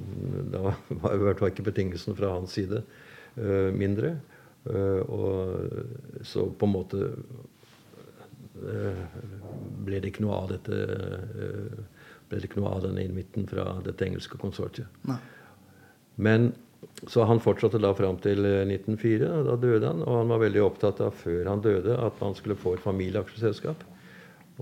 da 0.53 0.73
var 1.05 1.15
i 1.15 1.27
hvert 1.29 1.43
fall 1.43 1.53
ikke 1.53 1.69
betingelsen 1.69 2.17
fra 2.17 2.33
hans 2.35 2.57
side 2.57 2.83
mindre. 3.75 4.13
Eh, 4.71 5.01
og 5.13 6.25
så 6.25 6.47
på 6.49 6.69
en 6.69 6.73
måte 6.73 7.01
eh, 8.65 9.17
ble 9.85 10.01
det 10.01 10.13
ikke 10.13 10.25
noe 10.25 10.39
av 10.41 10.53
dette 10.55 10.79
eh, 10.81 11.81
ble 12.31 12.41
det 12.41 12.49
ikke 12.49 12.63
noe 12.63 12.73
av 12.73 12.85
denne 12.87 13.05
invitten 13.05 13.49
fra 13.51 13.67
dette 13.85 14.07
engelske 14.07 14.41
konsortiet. 14.41 14.89
Nei. 15.09 15.19
Men 16.17 16.55
så 17.11 17.27
han 17.29 17.43
fortsatte 17.43 17.81
da 17.83 17.91
fram 17.97 18.17
til 18.23 18.45
1904. 18.45 19.29
Da 19.49 19.57
døde 19.61 19.89
han. 19.89 20.03
Og 20.05 20.21
han 20.21 20.31
var 20.33 20.41
veldig 20.45 20.63
opptatt 20.65 21.03
av 21.05 21.17
før 21.21 21.51
han 21.51 21.65
døde 21.65 21.97
at 22.01 22.21
han 22.25 22.37
skulle 22.39 22.57
få 22.61 22.77
et 22.77 22.85
familieaksjeselskap. 22.85 23.85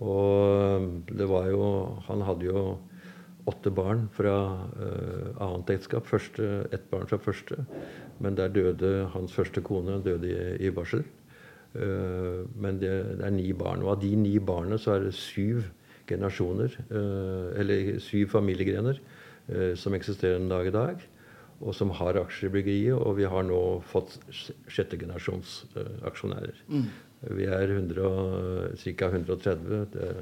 Og 0.03 0.87
det 1.13 1.27
var 1.29 1.51
jo 1.53 1.65
Han 2.07 2.23
hadde 2.25 2.47
jo 2.49 2.63
åtte 3.45 3.71
barn 3.75 4.07
fra 4.15 4.35
uh, 4.79 5.43
annet 5.43 5.75
ekteskap. 5.75 6.09
Ett 6.73 6.89
barn 6.91 7.09
fra 7.11 7.19
første. 7.19 7.65
Men 8.23 8.37
der 8.39 8.53
døde 8.55 9.09
hans 9.15 9.35
første 9.35 9.63
kone 9.65 9.99
døde 10.05 10.31
i, 10.31 10.67
i 10.67 10.71
barsel. 10.75 11.05
Uh, 11.75 12.45
men 12.55 12.79
det, 12.83 12.93
det, 13.19 13.27
er 13.27 13.35
ni 13.35 13.51
barn. 13.57 13.83
Og 13.83 13.97
av 13.97 14.03
de 14.03 14.13
ni 14.17 14.37
barna 14.39 14.79
så 14.79 14.97
er 14.97 15.09
det 15.09 15.17
syv 15.19 15.65
generasjoner, 16.09 16.77
uh, 16.91 17.51
eller 17.59 17.97
syv 18.03 18.33
familiegrener, 18.37 19.01
som 19.77 19.91
eksisterer 19.93 20.37
en 20.39 20.47
dag 20.49 20.69
i 20.69 20.73
dag. 20.73 21.01
Og 21.63 21.75
som 21.75 21.91
har 21.99 22.17
aksjer 22.21 22.47
i 22.47 22.53
bryggeriet. 22.55 22.95
Og 22.95 23.17
vi 23.19 23.27
har 23.27 23.43
nå 23.45 23.59
fått 23.91 24.15
sjette 24.71 24.97
generasjons 25.01 25.65
aksjonærer. 26.07 26.61
Mm. 26.71 26.87
Vi 27.39 27.49
er 27.51 27.75
ca. 28.79 29.11
130. 29.11 29.67
Det, 29.67 30.13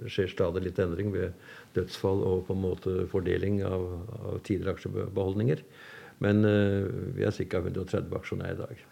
det 0.00 0.10
skjer 0.12 0.28
stadig 0.30 0.64
litt 0.66 0.80
endring 0.82 1.12
ved 1.14 1.32
dødsfall 1.76 2.22
og 2.26 2.46
på 2.48 2.56
en 2.56 2.64
måte 2.64 2.94
fordeling 3.12 3.60
av, 3.66 3.84
av 4.18 4.40
tidligere 4.46 4.76
aksjebeholdninger. 4.76 5.62
Men 6.24 6.42
uh, 6.48 6.88
vi 7.16 7.26
er 7.26 7.34
ca. 7.36 7.60
130 7.60 8.16
aksjonærer 8.18 8.56
i 8.56 8.60
dag. 8.62 8.84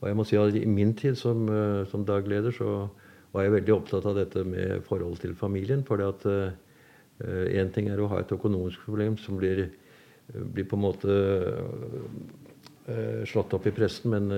Og 0.00 0.08
jeg 0.08 0.16
må 0.16 0.26
si 0.26 0.38
at 0.40 0.56
I 0.56 0.64
min 0.70 0.94
tid 0.98 1.18
som, 1.18 1.44
uh, 1.50 1.82
som 1.90 2.06
dagleder 2.06 2.54
så 2.54 2.88
var 3.34 3.46
jeg 3.46 3.54
veldig 3.58 3.74
opptatt 3.76 4.06
av 4.10 4.18
dette 4.18 4.44
med 4.46 4.82
forhold 4.86 5.20
til 5.22 5.36
familien. 5.38 5.84
For 5.86 6.02
én 6.02 7.68
uh, 7.68 7.74
ting 7.74 7.90
er 7.90 8.00
å 8.00 8.10
ha 8.10 8.22
et 8.22 8.34
økonomisk 8.34 8.86
problem 8.86 9.18
som 9.20 9.38
blir, 9.38 9.68
blir 10.30 10.66
på 10.66 10.78
en 10.78 10.86
måte 10.86 11.18
slått 13.28 13.52
opp 13.54 13.68
i 13.68 13.70
pressen, 13.70 14.10
men 14.10 14.32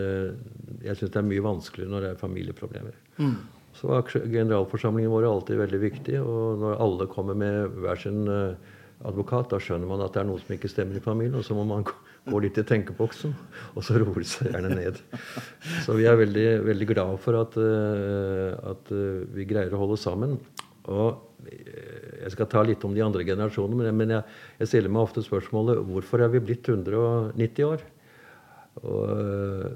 jeg 0.85 0.99
syns 0.99 1.13
det 1.15 1.21
er 1.23 1.25
mye 1.25 1.45
vanskeligere 1.47 1.89
når 1.89 2.03
det 2.05 2.09
er 2.11 2.19
familieproblemer. 2.21 2.99
Mm 3.17 3.37
så 3.77 3.89
var 3.89 4.05
generalforsamlingen 4.05 5.13
vår 5.13 5.27
alltid 5.29 5.61
veldig 5.63 5.81
viktig. 5.81 6.19
Og 6.21 6.61
når 6.61 6.81
alle 6.85 7.09
kommer 7.11 7.39
med 7.39 7.79
hver 7.81 8.01
sin 8.01 8.27
eh, 8.29 8.73
advokat, 9.09 9.49
da 9.53 9.61
skjønner 9.63 9.89
man 9.89 10.05
at 10.05 10.15
det 10.15 10.23
er 10.23 10.29
noe 10.29 10.41
som 10.43 10.53
ikke 10.55 10.71
stemmer 10.71 10.99
i 10.99 11.05
familien. 11.05 11.39
Og 11.41 11.47
så 11.47 11.57
må 11.57 11.65
man 11.69 11.87
gå 12.31 12.43
litt 12.45 12.61
i 12.61 12.67
tenkeboksen, 12.69 13.35
og 13.77 13.87
så 13.87 13.97
roer 14.01 14.21
det 14.21 14.29
seg 14.31 14.53
gjerne 14.53 14.77
ned. 14.77 15.01
Så 15.87 15.97
vi 15.99 16.07
er 16.07 16.21
veldig, 16.21 16.47
veldig 16.69 16.89
glad 16.93 17.17
for 17.23 17.41
at, 17.41 17.59
eh, 17.59 18.53
at, 18.75 18.93
eh, 18.95 19.25
vi 19.35 19.49
greier 19.49 19.73
å 19.75 19.83
holde 19.83 20.01
sammen. 20.01 20.37
Og 20.93 21.29
jeg 21.43 22.31
skal 22.35 22.47
ta 22.51 22.61
litt 22.63 22.85
om 22.87 22.93
de 22.95 23.03
andre 23.03 23.25
generasjonene, 23.27 23.91
men 23.97 24.13
jeg, 24.15 24.37
jeg 24.61 24.69
stiller 24.71 24.93
meg 24.95 25.09
ofte 25.09 25.25
spørsmålet 25.27 25.81
hvorfor 25.89 26.23
er 26.23 26.31
vi 26.31 26.43
blitt 26.43 26.69
190 26.71 27.67
år? 27.67 27.83
Og, 28.83 29.73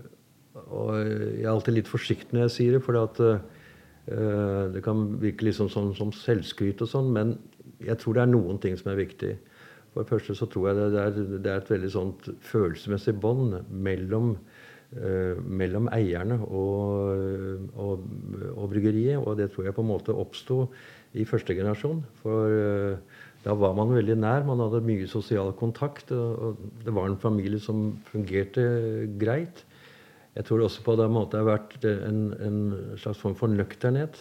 og 0.62 0.90
jeg 0.94 1.42
er 1.42 1.50
alltid 1.50 1.78
litt 1.78 1.90
forsiktig 1.90 2.34
når 2.34 2.46
jeg 2.46 2.54
sier 2.54 2.76
det. 2.76 2.82
for 2.86 2.98
at 3.00 3.18
det 4.06 4.82
kan 4.86 5.00
virke 5.18 5.48
litt 5.48 5.56
sånn 5.58 5.70
som 5.70 6.12
selvskryt 6.14 6.82
og 6.84 6.90
sånn, 6.90 7.08
men 7.10 7.32
jeg 7.82 7.98
tror 8.00 8.16
det 8.16 8.22
er 8.22 8.30
noen 8.30 8.60
ting 8.62 8.76
som 8.78 8.92
er 8.92 9.00
viktig. 9.00 9.32
For 9.96 10.04
det 10.04 10.12
første 10.12 10.36
så 10.36 10.44
tror 10.52 10.68
jeg 10.68 10.76
det 10.92 11.00
er, 11.00 11.20
det 11.40 11.50
er 11.50 11.62
et 11.62 11.70
veldig 11.72 11.88
sånt 11.88 12.26
følelsesmessig 12.44 13.14
bånd 13.20 13.54
mellom, 13.72 14.34
uh, 14.98 15.38
mellom 15.40 15.88
eierne 15.96 16.36
og, 16.44 17.70
og, 17.72 18.02
og, 18.52 18.66
bryggeriet. 18.74 19.22
Og 19.22 19.38
det 19.40 19.48
tror 19.54 19.70
jeg 19.70 19.76
på 19.78 19.84
en 19.86 19.88
måte 19.88 20.12
oppsto 20.12 20.66
i 21.16 21.24
første 21.24 21.56
generasjon. 21.56 22.02
For 22.20 22.52
uh, 22.52 23.22
da 23.46 23.56
var 23.56 23.72
man 23.78 23.94
veldig 23.96 24.18
nær. 24.20 24.44
Man 24.44 24.60
hadde 24.66 24.84
mye 24.84 25.08
sosial 25.08 25.54
kontakt. 25.56 26.12
Og, 26.12 26.44
og 26.44 26.84
det 26.84 26.92
var 26.92 27.08
en 27.08 27.16
familie 27.22 27.62
som 27.64 27.94
fungerte 28.12 28.66
greit. 29.16 29.64
Jeg 30.36 30.44
tror 30.44 30.66
også 30.66 30.82
på 30.84 30.94
den 31.00 31.12
måten 31.14 31.40
har 31.40 31.48
vært 31.48 31.84
en, 31.88 32.24
en, 32.44 32.56
slags 33.00 33.20
form 33.22 33.36
for 33.38 33.52
nøkternhet. 33.52 34.18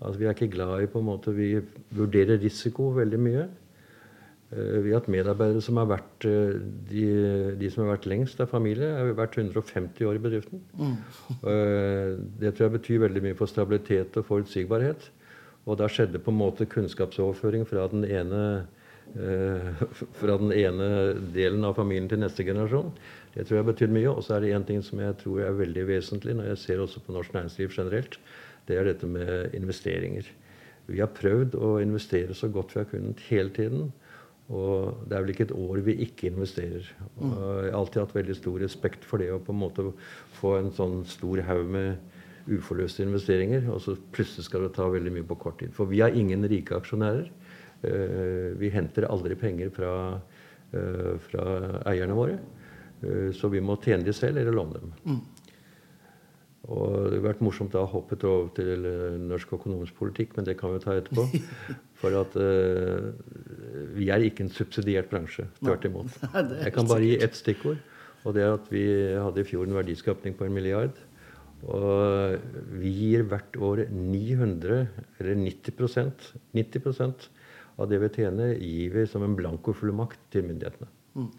Altså, 0.00 0.16
vi 0.16 0.28
er 0.28 0.36
ikke 0.36 0.54
glad 0.54 0.80
i 0.80 0.88
på 0.88 1.02
en 1.02 1.10
måte, 1.10 1.34
Vi 1.36 1.58
vurderer 1.92 2.40
risiko 2.40 2.88
veldig 2.96 3.20
mye. 3.20 3.44
Uh, 4.50 4.80
vi 4.82 4.90
har 4.90 5.02
hatt 5.02 5.12
medarbeidere 5.12 5.60
som 5.62 5.76
har 5.78 5.90
vært 5.92 6.26
uh, 6.26 6.56
de, 6.88 7.04
de, 7.60 7.70
som 7.70 7.84
har 7.84 7.92
vært 7.92 8.08
lengst 8.10 8.40
av 8.40 8.48
familie, 8.50 8.88
har 8.88 9.12
vært 9.18 9.36
150 9.38 10.08
år 10.08 10.16
i 10.16 10.24
bedriften. 10.24 10.64
Mm. 10.80 10.96
det 12.40 12.54
tror 12.56 12.66
jeg 12.66 12.76
betyr 12.78 13.04
veldig 13.04 13.22
mye 13.28 13.38
for 13.38 13.50
stabilitet 13.50 14.16
og 14.16 14.26
forutsigbarhet. 14.26 15.10
Og 15.68 15.76
da 15.78 15.86
skjedde 15.92 16.22
på 16.24 16.32
en 16.32 16.40
måte 16.40 16.66
kunnskapsoverføring 16.66 17.68
fra 17.68 17.84
den 17.92 18.08
ene 18.08 18.44
fra 20.20 20.36
den 20.38 20.52
ene 20.54 20.86
delen 21.34 21.64
av 21.66 21.74
familien 21.74 22.06
til 22.08 22.20
neste 22.22 22.44
generasjon. 22.46 22.92
Det 23.34 23.46
tror 23.46 23.60
jeg 23.60 23.68
betyr 23.70 23.94
mye. 23.94 24.10
Og 24.12 24.22
så 24.26 24.36
er 24.36 24.44
det 24.44 24.52
én 24.56 24.66
ting 24.66 24.84
som 24.84 25.00
jeg 25.02 25.16
tror 25.22 25.42
er 25.46 25.58
veldig 25.58 25.86
vesentlig 25.88 26.36
når 26.38 26.52
jeg 26.52 26.62
ser 26.64 26.84
også 26.84 27.02
på 27.06 27.14
norsk 27.16 27.34
næringsliv 27.36 27.72
generelt. 27.76 28.18
Det 28.68 28.78
er 28.78 28.86
dette 28.88 29.06
med 29.06 29.54
investeringer. 29.56 30.28
Vi 30.90 30.98
har 30.98 31.12
prøvd 31.14 31.54
å 31.54 31.76
investere 31.82 32.34
så 32.34 32.50
godt 32.50 32.74
vi 32.74 32.82
har 32.82 32.90
kunnet 32.90 33.26
hele 33.30 33.54
tiden. 33.54 33.90
Og 34.50 35.04
det 35.06 35.14
er 35.14 35.22
vel 35.22 35.30
ikke 35.30 35.46
et 35.46 35.54
år 35.54 35.82
vi 35.86 35.94
ikke 36.06 36.30
investerer. 36.32 36.86
Og 37.20 37.26
mm. 37.26 37.34
jeg 37.38 37.70
har 37.70 37.76
alltid 37.78 38.02
hatt 38.02 38.16
veldig 38.16 38.36
stor 38.38 38.56
respekt 38.64 39.06
for 39.06 39.22
det 39.22 39.30
å 39.30 39.42
på 39.42 39.54
en 39.54 39.60
måte 39.62 39.84
få 40.40 40.56
en 40.58 40.72
sånn 40.74 41.04
stor 41.06 41.44
haug 41.46 41.70
med 41.70 42.50
uforløste 42.50 43.04
investeringer, 43.04 43.68
og 43.70 43.82
så 43.84 43.94
plutselig 44.14 44.46
skal 44.48 44.64
det 44.64 44.72
ta 44.74 44.88
veldig 44.90 45.12
mye 45.14 45.26
på 45.28 45.36
kort 45.38 45.60
tid. 45.60 45.70
For 45.76 45.86
vi 45.86 46.00
har 46.02 46.16
ingen 46.16 46.42
rike 46.50 46.74
aksjonærer. 46.80 47.28
Eh, 47.86 48.48
vi 48.58 48.72
henter 48.74 49.06
aldri 49.06 49.36
penger 49.38 49.70
fra, 49.76 49.92
eh, 50.74 51.14
fra 51.28 51.44
eierne 51.86 52.16
våre. 52.16 52.40
Eh, 53.02 53.30
så 53.36 53.50
vi 53.52 53.62
må 53.64 53.78
tjene 53.80 54.06
de 54.06 54.14
selv 54.16 54.40
eller 54.40 54.56
låne 54.56 54.80
dem. 54.80 54.96
Mm. 55.04 55.20
Og 56.70 56.88
det 57.08 57.16
har 57.16 57.24
vært 57.24 57.42
morsomt 57.42 57.72
da 57.72 57.82
å 57.82 57.90
hoppe 57.90 58.18
over 58.28 58.50
til 58.58 58.84
eh, 58.86 59.20
norsk 59.30 59.54
økonomisk 59.56 59.96
politikk, 59.98 60.36
men 60.36 60.46
det 60.48 60.58
kan 60.60 60.74
vi 60.74 60.82
ta 60.84 60.96
etterpå. 60.98 61.26
For 62.00 62.16
at 62.16 62.32
uh, 62.40 63.10
vi 63.92 64.06
er 64.08 64.22
ikke 64.24 64.46
en 64.46 64.54
subsidiert 64.54 65.10
bransje. 65.10 65.44
Tvert 65.58 65.84
imot. 65.84 66.14
Jeg 66.64 66.72
kan 66.72 66.88
bare 66.88 67.04
gi 67.04 67.18
ett 67.20 67.36
stikkord. 67.36 67.82
Og 68.24 68.32
det 68.36 68.44
er 68.44 68.54
at 68.54 68.70
vi 68.72 68.84
hadde 69.20 69.42
i 69.42 69.44
fjor 69.44 69.68
en 69.68 69.76
verdiskapning 69.76 70.32
på 70.36 70.46
en 70.46 70.54
milliard. 70.56 70.96
Og 71.68 72.38
vi 72.80 72.92
gir 73.02 73.26
hvert 73.28 73.58
år 73.60 73.82
900, 73.92 74.80
eller 75.20 75.42
90% 75.42 76.30
90% 76.56 77.28
av 77.76 77.92
det 77.92 78.00
vi 78.00 78.10
tjener, 78.16 78.54
gir 78.56 78.96
vi 78.96 79.04
som 79.08 79.24
en 79.26 79.36
blankofullmakt 79.36 80.24
til 80.32 80.48
myndighetene. 80.48 80.88
Mm 81.20 81.30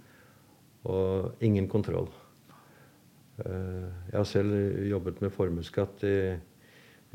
og 0.89 1.43
ingen 1.45 1.67
kontroll. 1.69 2.09
Eh, 3.41 3.87
jeg 4.11 4.17
har 4.17 4.27
selv 4.29 4.55
jobbet 4.89 5.21
med 5.23 5.33
formuesskatt 5.35 6.03
i, 6.07 6.17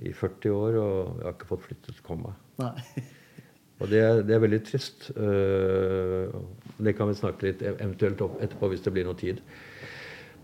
i, 0.02 0.12
40 0.12 0.54
år, 0.54 0.78
og 0.80 0.96
jeg 1.18 1.26
har 1.26 1.36
ikke 1.36 1.50
fått 1.52 1.66
flyttet 1.66 2.02
komma. 2.06 2.34
og 3.80 3.90
det 3.90 4.02
er, 4.02 4.22
det 4.26 4.36
er, 4.36 4.44
veldig 4.44 4.62
trist. 4.66 5.10
Eh, 5.16 6.38
det 6.78 6.96
kan 6.96 7.10
vi 7.10 7.18
snakke 7.18 7.50
litt 7.50 7.66
eventuelt 7.66 8.22
opp 8.24 8.40
etterpå 8.42 8.72
hvis 8.72 8.86
det 8.86 8.94
blir 8.96 9.08
noe 9.08 9.18
tid. 9.18 9.42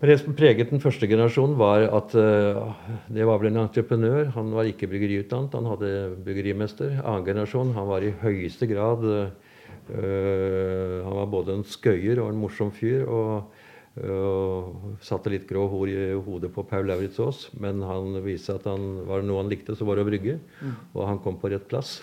Men 0.02 0.10
Det 0.10 0.18
som 0.18 0.34
preget 0.34 0.72
den 0.72 0.82
første 0.82 1.06
generasjonen, 1.06 1.54
var 1.54 1.84
at 1.86 2.14
uh, 2.18 2.72
det 3.06 3.22
var 3.22 3.36
vel 3.38 3.52
en 3.52 3.60
entreprenør. 3.62 4.32
Han 4.34 4.48
var 4.50 4.66
ikke 4.66 4.88
bryggeriutdannet, 4.90 5.54
han 5.54 5.68
hadde 5.70 5.90
bryggerimester. 6.26 6.96
Annen 7.04 7.28
generasjon, 7.28 7.70
han 7.76 7.86
var 7.86 8.02
i 8.02 8.10
høyeste 8.24 8.66
grad 8.66 9.06
uh, 9.06 9.51
Han 9.90 11.16
var 11.16 11.26
både 11.32 11.56
en 11.58 11.64
skøyer 11.66 12.20
og 12.22 12.30
en 12.30 12.40
morsom 12.40 12.70
fyr. 12.74 13.02
og 13.08 13.50
Uh, 13.92 14.96
satte 15.04 15.28
litt 15.28 15.44
grå 15.44 15.66
hår 15.68 15.90
i 15.92 15.96
hodet 16.24 16.48
på 16.54 16.62
Paul 16.64 16.86
Lauritzås, 16.88 17.50
men 17.60 17.82
han 17.84 18.14
viste 18.24 18.54
at 18.56 18.64
han 18.64 19.02
var 19.04 19.20
noe 19.20 19.42
han 19.42 19.50
likte, 19.52 19.76
så 19.76 19.84
var 19.84 19.98
det 19.98 20.06
å 20.06 20.08
brygge. 20.08 20.38
Mm. 20.62 20.78
Og 20.94 21.02
han 21.10 21.20
kom 21.20 21.36
på 21.40 21.50
rett 21.52 21.66
plass. 21.68 21.98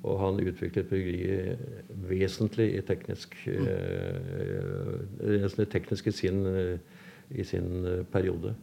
Og 0.00 0.16
han 0.20 0.40
utviklet 0.40 0.88
bryggeriet 0.88 1.88
vesentlig 2.08 2.70
i 2.76 2.84
teknisk, 2.84 3.36
mm. 3.44 3.66
uh, 5.40 5.64
teknisk 5.72 6.08
i 6.08 6.14
sin, 6.16 6.44
i 7.32 7.44
sin 7.44 7.88
periode. 8.12 8.54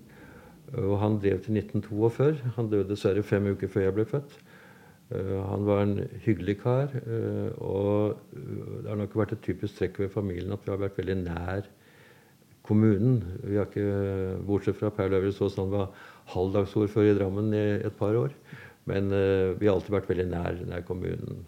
Og 0.77 0.97
han 1.01 1.17
drev 1.21 1.41
til 1.45 1.57
1942. 1.57 2.53
Han 2.57 2.69
døde 2.69 2.89
dessverre 2.91 3.25
fem 3.25 3.53
uker 3.53 3.69
før 3.73 3.87
jeg 3.87 3.97
ble 3.97 4.05
født. 4.09 4.37
Han 5.09 5.63
var 5.67 5.81
en 5.85 5.97
hyggelig 6.25 6.57
kar. 6.63 6.91
Og 7.63 8.17
det 8.33 8.89
har 8.89 8.99
nok 8.99 9.15
vært 9.15 9.37
et 9.37 9.43
typisk 9.45 9.79
trekk 9.79 10.01
ved 10.03 10.13
familien 10.13 10.51
at 10.55 10.65
vi 10.65 10.73
har 10.73 10.81
vært 10.81 10.99
veldig 10.99 11.17
nær 11.21 11.69
kommunen. 12.67 13.21
Vi 13.45 13.55
har 13.55 13.69
ikke, 13.69 14.41
Bortsett 14.47 14.79
fra 14.79 14.91
Per 14.91 15.13
Løvres 15.13 15.39
Aas, 15.41 15.55
han 15.59 15.71
var 15.71 15.93
halvdagsordfører 16.33 17.13
i 17.13 17.17
Drammen 17.21 17.55
i 17.55 17.65
et 17.87 17.95
par 17.99 18.19
år. 18.19 18.35
Men 18.87 19.09
vi 19.11 19.67
har 19.67 19.75
alltid 19.77 19.95
vært 19.95 20.11
veldig 20.11 20.27
nær, 20.31 20.61
nær 20.67 20.83
kommunen. 20.87 21.45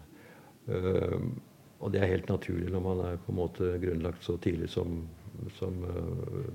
Og 1.80 1.92
det 1.92 2.00
er 2.00 2.12
helt 2.14 2.28
naturlig 2.32 2.72
når 2.72 2.84
man 2.84 3.04
er 3.06 3.20
på 3.24 3.32
en 3.32 3.40
måte 3.40 3.74
grunnlagt 3.80 4.24
så 4.24 4.36
tidlig 4.40 4.68
som, 4.72 5.02
som 5.56 5.80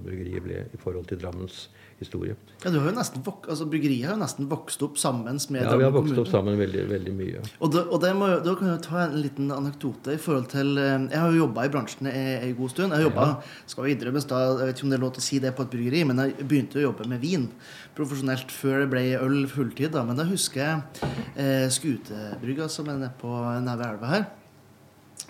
bryggeriet 0.06 0.46
ble 0.46 0.64
i 0.74 0.82
forhold 0.82 1.10
til 1.10 1.22
Drammens 1.22 1.68
historie. 2.00 2.36
Ja, 2.64 2.72
du 2.72 2.80
har 2.82 2.90
jo 2.90 2.96
nesten 2.98 3.24
altså 3.24 3.68
Bryggeriet 3.70 4.10
har 4.10 4.18
jo 4.18 4.22
nesten 4.22 4.50
vokst 4.52 4.82
opp 4.84 4.98
sammen 5.00 5.40
med. 5.50 5.62
Ja, 5.62 5.76
vi 5.80 5.86
har 5.86 5.94
vokst 5.96 6.18
opp 6.20 6.30
sammen 6.32 6.58
veldig, 6.60 6.84
veldig 6.90 7.14
mye. 7.16 7.44
Og, 7.60 7.72
det, 7.72 7.86
og 7.88 8.02
det 8.04 8.12
må, 8.18 8.28
Da 8.44 8.56
kan 8.60 8.72
jeg 8.74 8.84
ta 8.86 9.06
en 9.06 9.18
liten 9.24 9.52
anekdote 9.56 10.16
i 10.16 10.22
forhold 10.22 10.50
til 10.52 10.76
Jeg 10.76 11.16
har 11.16 11.32
jo 11.32 11.46
jobba 11.46 11.66
i 11.66 11.72
bransjen 11.72 12.12
en 12.12 12.56
god 12.58 12.74
stund. 12.74 12.96
Jeg 12.96 13.08
jobba, 13.08 13.28
ja. 13.32 13.66
skal 13.72 13.88
vi 13.88 13.96
innrømmes 13.96 14.30
da, 14.30 14.42
Jeg 14.60 14.70
vet 14.70 14.80
ikke 14.80 14.88
om 14.88 14.94
det 14.94 15.00
er 15.00 15.06
lov 15.06 15.14
til 15.16 15.24
å 15.24 15.28
si 15.30 15.42
det 15.44 15.56
på 15.56 15.66
et 15.66 15.76
bryggeri, 15.76 16.06
men 16.10 16.24
jeg 16.24 16.48
begynte 16.48 16.82
å 16.82 16.88
jobbe 16.88 17.10
med 17.12 17.24
vin 17.24 17.50
profesjonelt 17.96 18.52
før 18.52 18.84
det 18.84 18.90
ble 18.92 19.04
øl 19.20 19.44
fulltid. 19.52 19.94
da, 19.96 20.04
Men 20.04 20.20
da 20.20 20.28
husker 20.28 20.62
jeg 20.62 21.12
eh, 21.40 21.68
Skutebrygga, 21.72 22.68
som 22.72 22.90
er 22.92 23.00
nede 23.00 23.14
på 23.22 23.32
nede 23.64 23.88
elva 23.88 24.12
her, 24.12 24.28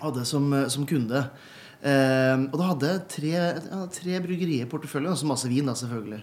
hadde 0.00 0.26
som, 0.28 0.50
som 0.72 0.88
kunde. 0.88 1.28
Eh, 1.86 2.44
og 2.50 2.58
da 2.58 2.68
hadde 2.72 2.92
jeg 2.92 3.06
tre, 3.12 3.32
tre 3.94 4.20
bryggerier 4.24 4.66
i 4.66 4.70
porteføljen, 4.70 5.12
og 5.12 5.20
så 5.20 5.28
masse 5.30 5.50
vin, 5.50 5.68
da, 5.68 5.76
selvfølgelig. 5.78 6.22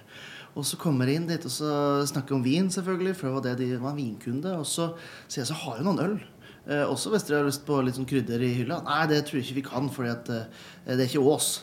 Og 0.53 0.67
så 0.69 0.77
kommer 0.77 1.09
jeg 1.09 1.17
inn 1.17 1.29
dit 1.31 1.45
og 1.47 1.53
så 1.53 1.71
snakker 2.11 2.35
om 2.35 2.43
vin, 2.45 2.69
selvfølgelig, 2.73 3.15
for 3.17 3.29
det 3.29 3.33
var 3.35 3.45
det 3.47 3.55
de 3.61 3.81
var 3.81 3.97
vinkunde. 3.97 4.53
Og 4.59 4.67
så 4.69 4.91
sier 5.25 5.41
jeg 5.41 5.49
så 5.49 5.59
har 5.63 5.79
jeg 5.79 5.87
noen 5.87 6.03
øl. 6.03 6.17
Eh, 6.63 6.83
også 6.85 7.11
hvis 7.11 7.25
dere 7.27 7.41
har 7.41 7.49
lyst 7.49 7.65
på 7.67 7.79
litt 7.83 7.97
sånn 7.97 8.07
krydder 8.09 8.43
i 8.43 8.53
hylla. 8.59 8.81
Nei, 8.85 9.01
det 9.11 9.23
tror 9.25 9.39
jeg 9.39 9.47
ikke 9.47 9.61
vi 9.61 9.67
kan, 9.71 9.89
for 9.93 10.07
eh, 10.07 10.43
det 10.85 10.99
er 10.99 11.07
ikke 11.07 11.23
Ås. 11.33 11.53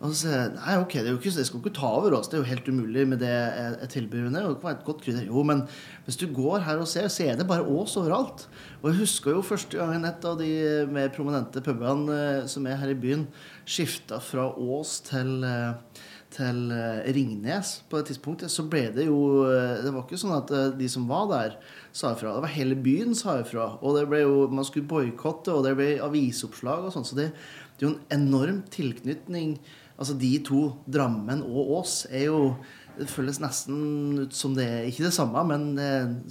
Og 0.00 0.14
så 0.14 0.16
sier 0.16 0.30
jeg 0.32 0.52
nei, 0.54 0.74
ok, 0.80 0.94
det, 0.96 1.02
er 1.02 1.12
jo 1.12 1.18
ikke, 1.18 1.30
det 1.36 1.42
skal 1.44 1.60
ikke 1.60 1.74
ta 1.76 1.88
over 1.98 2.14
oss. 2.16 2.28
Det 2.32 2.38
er 2.38 2.40
jo 2.40 2.48
helt 2.48 2.68
umulig 2.72 3.02
med 3.10 3.20
det 3.20 3.32
jeg 3.34 3.88
tilbyr. 3.92 4.30
Det 4.32 4.40
kan 4.40 4.54
være 4.62 4.76
et 4.78 4.86
godt 4.86 5.02
krydder. 5.04 5.26
Jo, 5.28 5.42
men 5.44 5.66
hvis 6.06 6.16
du 6.16 6.24
går 6.32 6.62
her 6.64 6.80
og 6.80 6.88
ser, 6.88 7.08
så 7.12 7.26
er 7.28 7.36
det 7.36 7.44
bare 7.50 7.66
Ås 7.68 7.98
overalt. 8.00 8.46
Og 8.80 8.88
jeg 8.88 9.02
husker 9.02 9.36
jo 9.36 9.42
første 9.44 9.76
gangen 9.76 10.08
et 10.08 10.24
av 10.24 10.38
de 10.40 10.48
mer 10.88 11.12
prominente 11.12 11.60
pubene 11.64 12.16
eh, 12.16 12.46
som 12.48 12.64
er 12.64 12.80
her 12.80 12.94
i 12.94 12.96
byen, 12.96 13.26
skifta 13.68 14.22
fra 14.24 14.46
Ås 14.56 14.94
til, 15.04 15.44
eh, 15.44 16.00
til 16.32 16.72
eh, 16.72 17.10
Ringnes 17.18 17.74
på 17.92 18.00
et 18.00 18.08
tidspunkt, 18.08 18.46
så 18.48 18.64
ble 18.72 18.86
det 18.96 19.04
jo 19.04 19.20
Det 19.44 19.92
var 19.92 20.06
ikke 20.06 20.22
sånn 20.22 20.32
at 20.38 20.54
de 20.80 20.88
som 20.88 21.04
var 21.12 21.28
der, 21.34 21.60
sa 21.92 22.14
ifra. 22.14 22.32
Det 22.38 22.46
var 22.46 22.54
hele 22.54 22.80
byen 22.80 23.12
sa 23.18 23.36
ifra. 23.42 23.74
Og 23.84 24.00
det 24.00 24.06
ble 24.08 24.24
jo, 24.24 24.48
man 24.48 24.64
skulle 24.64 24.88
boikotte, 24.88 25.52
og 25.52 25.68
det 25.68 25.76
ble 25.76 25.90
avisoppslag 26.08 26.88
og 26.88 26.96
sånn. 26.96 27.04
Så 27.04 27.20
det, 27.20 27.28
det 27.76 27.84
er 27.84 27.90
jo 27.90 27.94
en 27.98 28.16
enorm 28.16 28.64
tilknytning 28.72 29.58
Altså 30.00 30.16
de 30.16 30.30
to, 30.46 30.66
Drammen 30.88 31.42
og 31.44 31.74
Ås, 31.80 32.06
er 32.08 32.30
jo 32.30 32.54
det 33.00 33.08
føles 33.08 33.38
nesten 33.40 34.24
ut 34.26 34.34
som 34.36 34.52
det 34.56 34.64
er 34.66 34.86
ikke 34.88 35.06
det 35.06 35.14
samme, 35.14 35.40
men 35.48 35.68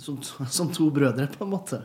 som, 0.01 0.17
som, 0.57 0.71
to 0.73 0.89
brødre, 0.93 1.29
på 1.31 1.45
en 1.45 1.53
måte. 1.53 1.79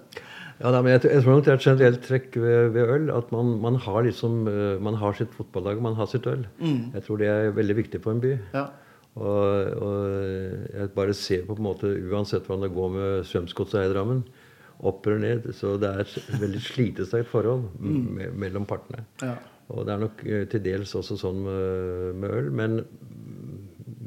Ja, 0.60 0.70
men 0.70 0.92
jeg, 0.92 1.02
jeg, 1.10 1.22
tror 1.24 1.34
nok 1.34 1.44
det 1.46 1.52
er 1.52 1.58
et 1.58 1.66
generelt 1.66 2.04
trekk 2.06 2.36
ved, 2.38 2.68
ved 2.76 2.90
øl 2.94 3.10
at 3.10 3.30
man, 3.34 3.56
man, 3.62 3.76
har 3.82 4.04
liksom, 4.06 4.44
eh, 4.50 4.76
man 4.82 4.98
har 5.00 5.16
sitt 5.18 5.34
fotballag, 5.34 5.82
man 5.82 5.96
har 5.98 6.06
sitt 6.10 6.26
øl. 6.30 6.44
Mm. 6.60 6.94
Jeg 6.94 7.06
tror 7.06 7.20
det 7.20 7.30
er 7.30 7.56
veldig 7.56 7.76
viktig 7.80 8.00
for 8.04 8.14
en 8.14 8.22
by. 8.22 8.34
Ja. 8.54 8.68
Og, 9.14 9.80
og, 9.82 9.96
jeg 10.74 10.92
bare 10.94 11.14
ser 11.14 11.44
på 11.46 11.56
en 11.58 11.66
måte, 11.66 11.90
uansett 12.10 12.46
hvordan 12.46 12.66
det 12.66 12.74
går 12.74 12.94
med 12.94 13.26
Strømsgodset 13.28 13.82
i 13.82 13.92
Drammen, 13.92 14.22
opp 14.84 15.06
eller 15.06 15.22
ned, 15.22 15.50
så 15.54 15.76
det 15.80 15.90
er 15.90 16.02
et 16.02 16.40
veldig 16.40 16.62
slitesterkt 16.62 17.30
forhold 17.30 17.68
mm. 17.78 18.32
mellom 18.38 18.66
partene. 18.68 19.04
Ja. 19.22 19.36
Og 19.72 19.86
det 19.86 19.94
er 19.94 20.02
nok 20.02 20.24
eh, 20.28 20.46
til 20.50 20.64
dels 20.64 20.94
også 20.98 21.16
sånn 21.20 21.44
med, 21.44 22.18
med, 22.20 22.34
øl. 22.38 22.50
Men 22.52 22.80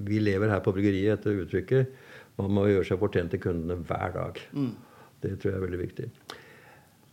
vi 0.08 0.22
lever 0.22 0.52
her 0.54 0.62
på 0.66 0.74
bryggeriet 0.76 1.18
etter 1.18 1.42
uttrykket. 1.44 1.96
Man 2.38 2.54
må 2.54 2.68
gjøre 2.70 2.86
seg 2.86 3.02
fortjent 3.02 3.34
til 3.34 3.42
kundene 3.48 3.80
hver 3.88 4.14
dag. 4.14 4.44
Mm. 4.54 4.76
Det 5.24 5.38
tror 5.40 5.52
jeg 5.52 5.58
er 5.58 5.66
veldig 5.66 5.82
viktig. 5.82 6.12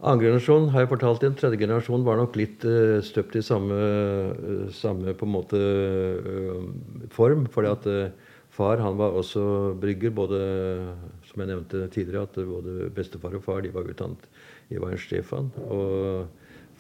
Andre 0.04 0.26
generasjon 0.26 0.68
har 0.74 0.85
jeg 0.85 0.90
fortalt 0.90 1.22
igjen. 1.22 1.37
Tredje 1.38 1.59
generasjon 1.62 2.04
var 2.04 2.18
nok 2.20 2.37
litt 2.37 2.64
uh, 2.68 2.98
støpt 3.07 3.38
i 3.40 3.44
samme, 3.46 3.78
uh, 3.78 4.66
samme 4.74 5.14
på 5.16 5.24
en 5.24 5.33
måte 5.33 5.61
uh, 5.61 7.07
form. 7.14 7.46
fordi 7.48 7.70
at 7.70 7.88
far 8.52 8.83
han 8.85 8.98
var 9.00 9.16
også 9.16 9.72
brygger. 9.80 10.12
både, 10.12 10.40
Som 11.24 11.40
jeg 11.40 11.54
nevnte 11.54 11.88
tidligere, 11.88 12.28
at 12.28 12.37
både 12.37 12.90
bestefar 12.92 13.38
og 13.38 13.46
far 13.46 13.64
de 13.64 13.72
var 13.72 13.88
utdannet 13.88 14.28
i 14.68 14.76
Wein 14.76 14.98
Stefan. 14.98 15.50
og 15.70 16.28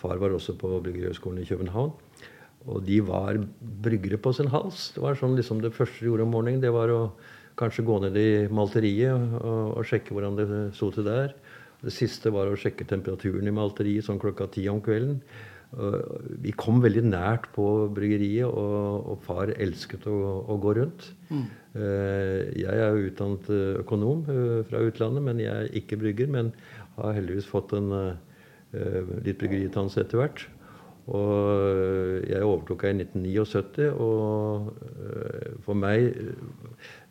Far 0.04 0.20
var 0.20 0.34
også 0.36 0.52
på 0.60 0.68
Bryggerhøgskolen 0.84 1.40
i 1.40 1.48
København. 1.48 1.94
Og 2.68 2.84
de 2.84 2.98
var 3.04 3.38
bryggere 3.84 4.20
på 4.20 4.32
sin 4.36 4.50
hals. 4.52 4.90
Det 4.96 5.02
var 5.04 5.16
sånn 5.16 5.36
liksom 5.36 5.62
Det 5.64 5.72
første 5.72 6.00
de 6.00 6.10
gjorde 6.10 6.26
om 6.26 6.36
morgenen, 6.36 6.60
det 6.60 6.72
var 6.72 6.92
å 6.92 7.00
kanskje 7.56 7.84
gå 7.86 7.98
ned 8.02 8.16
i 8.18 8.28
malteriet 8.52 9.36
og, 9.40 9.78
og 9.78 9.88
sjekke 9.88 10.12
hvordan 10.12 10.36
det 10.36 10.46
sto 10.76 10.90
til 10.92 11.06
der. 11.06 11.34
Det 11.84 11.92
siste 11.92 12.32
var 12.32 12.48
å 12.48 12.56
sjekke 12.58 12.86
temperaturen 12.88 13.48
i 13.48 13.54
malteriet 13.54 14.06
sånn 14.06 14.20
klokka 14.20 14.48
ti 14.52 14.64
om 14.72 14.80
kvelden. 14.84 15.20
Vi 16.44 16.52
kom 16.56 16.80
veldig 16.82 17.02
nært 17.08 17.48
på 17.54 17.66
bryggeriet, 17.94 18.46
og, 18.46 19.08
og 19.10 19.24
far 19.26 19.50
elsket 19.58 20.06
å, 20.10 20.18
å 20.46 20.58
gå 20.62 20.74
rundt. 20.78 21.08
Mm. 21.30 21.46
Eh, 21.74 22.40
jeg 22.62 22.76
er 22.78 22.94
jo 22.94 23.08
utdannet 23.08 23.50
økonom 23.82 24.22
eh, 24.30 24.60
fra 24.68 24.84
utlandet, 24.86 25.26
men 25.26 25.42
jeg 25.42 25.50
er 25.50 25.74
ikke 25.82 25.98
brygger. 26.00 26.30
Men 26.30 26.52
har 26.96 27.18
heldigvis 27.18 27.50
fått 27.50 27.74
en 27.76 27.90
Eh, 27.94 28.12
litt 29.24 29.38
bryggeriutdannelse 29.40 30.02
etter 30.04 30.20
hvert. 30.20 30.46
Og 31.12 31.32
eh, 31.68 32.30
jeg 32.30 32.46
overtok 32.46 32.86
i 32.88 32.94
1979, 32.96 33.90
og 34.00 34.70
eh, 35.04 35.50
for 35.64 35.76
meg 35.76 36.14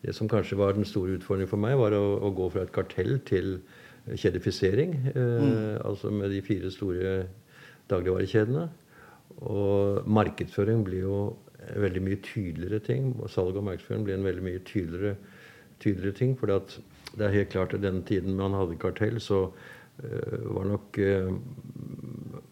Det 0.02 0.14
som 0.14 0.28
kanskje 0.28 0.58
var 0.58 0.74
den 0.74 0.84
store 0.84 1.14
utfordringen 1.18 1.50
for 1.50 1.62
meg, 1.62 1.76
var 1.78 1.94
å, 1.96 2.02
å 2.26 2.32
gå 2.34 2.50
fra 2.52 2.64
et 2.66 2.74
kartell 2.74 3.18
til 3.24 3.58
kjedifisering. 4.04 4.98
Mm. 5.16 5.78
Altså 5.80 6.10
med 6.12 6.28
de 6.34 6.42
fire 6.44 6.68
store 6.68 7.14
dagligvarekjedene. 7.88 8.66
Og 9.48 10.04
markedsføring 10.04 10.82
blir 10.84 11.06
jo 11.06 11.20
veldig 11.80 12.02
mye 12.04 12.20
tydeligere 12.20 12.82
ting. 12.84 13.14
og 13.16 13.32
Salg 13.32 13.56
og 13.56 13.64
markedsføring 13.64 14.04
blir 14.04 14.18
en 14.18 14.28
veldig 14.28 14.44
mye 14.44 14.60
tydeligere, 14.68 15.16
tydeligere 15.80 16.18
ting. 16.18 16.36
For 16.36 16.52
det 16.52 17.24
er 17.24 17.32
helt 17.38 17.54
klart 17.56 17.72
at 17.72 17.80
den 17.86 18.02
tiden 18.04 18.36
man 18.36 18.58
hadde 18.58 18.76
kartell, 18.82 19.16
så 19.24 19.46
Eh, 19.48 19.72
var 19.98 20.64
nok 20.64 20.98
eh, 20.98 21.28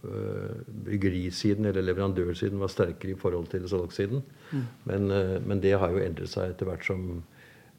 eh, 0.05 0.57
byggerisiden 0.87 1.67
eller 1.67 1.83
leverandørsiden 1.83 2.61
var 2.63 2.71
sterkere 2.71 3.17
i 3.17 3.19
forhold 3.19 3.51
til 3.51 3.69
salgssiden. 3.69 4.23
Mm. 4.53 4.65
Men, 4.85 5.09
men, 5.47 5.63
det 5.63 5.75
har 5.79 5.91
jo 5.91 6.03
endret 6.03 6.31
seg 6.31 6.53
etter 6.53 6.71
hvert 6.71 6.87
som 6.87 7.23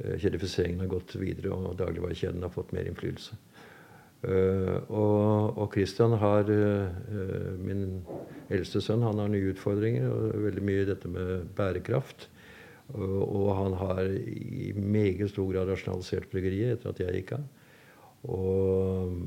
kjedifiseringen 0.04 0.82
har 0.82 0.92
gått 0.92 1.16
videre 1.22 1.54
og 1.54 1.78
dagligvarekjeden 1.78 2.44
har 2.44 2.52
fått 2.52 2.74
mer 2.74 2.88
innflytelse. 2.90 3.38
Og, 4.24 5.60
og 5.60 5.76
Christian 5.76 6.16
har 6.18 6.48
Min 7.60 8.02
eldste 8.50 8.82
sønn 8.82 9.04
han 9.04 9.20
har 9.20 9.30
nye 9.30 9.52
utfordringer. 9.52 10.08
og 10.10 10.46
Veldig 10.48 10.64
mye 10.66 10.82
i 10.82 10.88
dette 10.90 11.12
med 11.12 11.46
bærekraft. 11.56 12.26
Og, 12.96 13.20
og 13.22 13.50
han 13.60 13.78
har 13.84 14.02
i 14.18 14.74
meget 14.76 15.30
stor 15.30 15.52
grad 15.54 15.70
rasjonalisert 15.70 16.32
bryggeriet 16.32 16.80
etter 16.80 16.90
at 16.90 17.04
jeg 17.04 17.22
gikk 17.22 17.36
av. 17.38 17.46
Og 18.24 19.18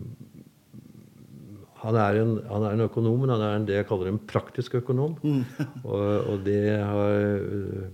han 1.82 1.98
er, 2.00 2.20
en, 2.22 2.36
han 2.48 2.64
er 2.66 2.76
en 2.76 2.86
økonom, 2.86 3.18
men 3.22 3.34
han 3.34 3.42
er 3.44 3.58
en, 3.58 3.66
det 3.68 3.76
jeg 3.76 3.88
kaller 3.90 4.10
en 4.10 4.22
praktisk 4.30 4.78
økonom. 4.80 5.18
Mm. 5.22 5.42
og, 5.90 6.06
og, 6.32 6.38
det 6.46 6.62
har 6.80 7.18
øh, 7.20 7.90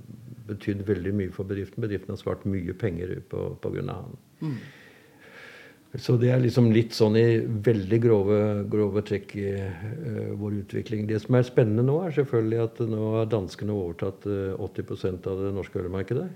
betydd 0.48 0.84
veldig 0.88 1.16
mye 1.18 1.34
for 1.34 1.48
bedriften. 1.48 1.82
Bedriften 1.82 2.14
har 2.14 2.20
svart 2.20 2.46
mye 2.48 2.76
penger 2.78 3.18
på, 3.28 3.50
på 3.62 3.74
grunn 3.74 3.90
av 3.92 4.06
han. 4.06 4.22
Mm. 4.46 4.56
Så 6.00 6.14
det 6.16 6.30
er 6.32 6.40
liksom 6.40 6.70
litt 6.72 6.94
sånn 6.96 7.18
i 7.20 7.42
veldig 7.44 7.98
grove, 8.00 8.38
grove 8.72 9.02
trekk 9.04 9.34
i 9.36 9.50
uh, 9.60 10.30
vår 10.40 10.62
utvikling. 10.62 11.04
Det 11.10 11.18
som 11.20 11.36
er 11.36 11.44
spennende 11.44 11.84
nå, 11.84 11.98
er 12.06 12.14
selvfølgelig 12.16 12.62
at 12.62 12.80
nå 12.88 13.10
har 13.18 13.28
danskene 13.28 13.76
overtatt 13.76 14.24
uh, 14.24 14.54
80% 14.56 15.28
av 15.28 15.42
det 15.44 15.52
norske 15.52 15.82
ølmarkedet. 15.82 16.30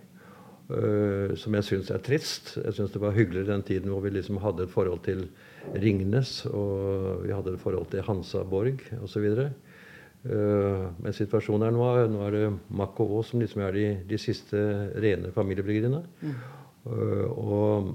Uh, 0.67 1.31
som 1.39 1.55
jeg 1.55 1.63
syns 1.63 1.93
er 1.95 2.03
trist. 2.03 2.57
Jeg 2.59 2.75
syns 2.75 2.91
det 2.91 3.03
var 3.03 3.15
hyggelig 3.15 3.45
den 3.47 3.63
tiden 3.63 3.93
hvor 3.93 4.03
vi 4.03 4.11
liksom 4.11 4.41
hadde 4.43 4.65
et 4.67 4.73
forhold 4.73 5.05
til 5.05 5.29
Ringnes, 5.79 6.41
og 6.51 7.23
vi 7.23 7.31
hadde 7.35 7.55
et 7.55 7.63
forhold 7.63 7.87
til 7.93 8.03
Hansa 8.07 8.43
Borg 8.43 8.83
osv. 8.99 9.29
Uh, 10.27 10.91
men 10.99 11.15
situasjonen 11.15 11.69
er 11.69 11.77
nå, 11.77 11.87
nå 12.11 12.27
er 12.27 12.35
det 12.35 12.45
Mack 12.75 12.99
og 13.05 13.15
Aas 13.21 13.31
som 13.31 13.45
liksom 13.45 13.63
er 13.63 13.79
de, 13.79 13.87
de 14.11 14.19
siste 14.19 14.59
rene 14.99 15.31
familiebryggeriene. 15.37 16.03
Mm. 16.27 16.37
Uh, 16.87 17.27
og 17.31 17.95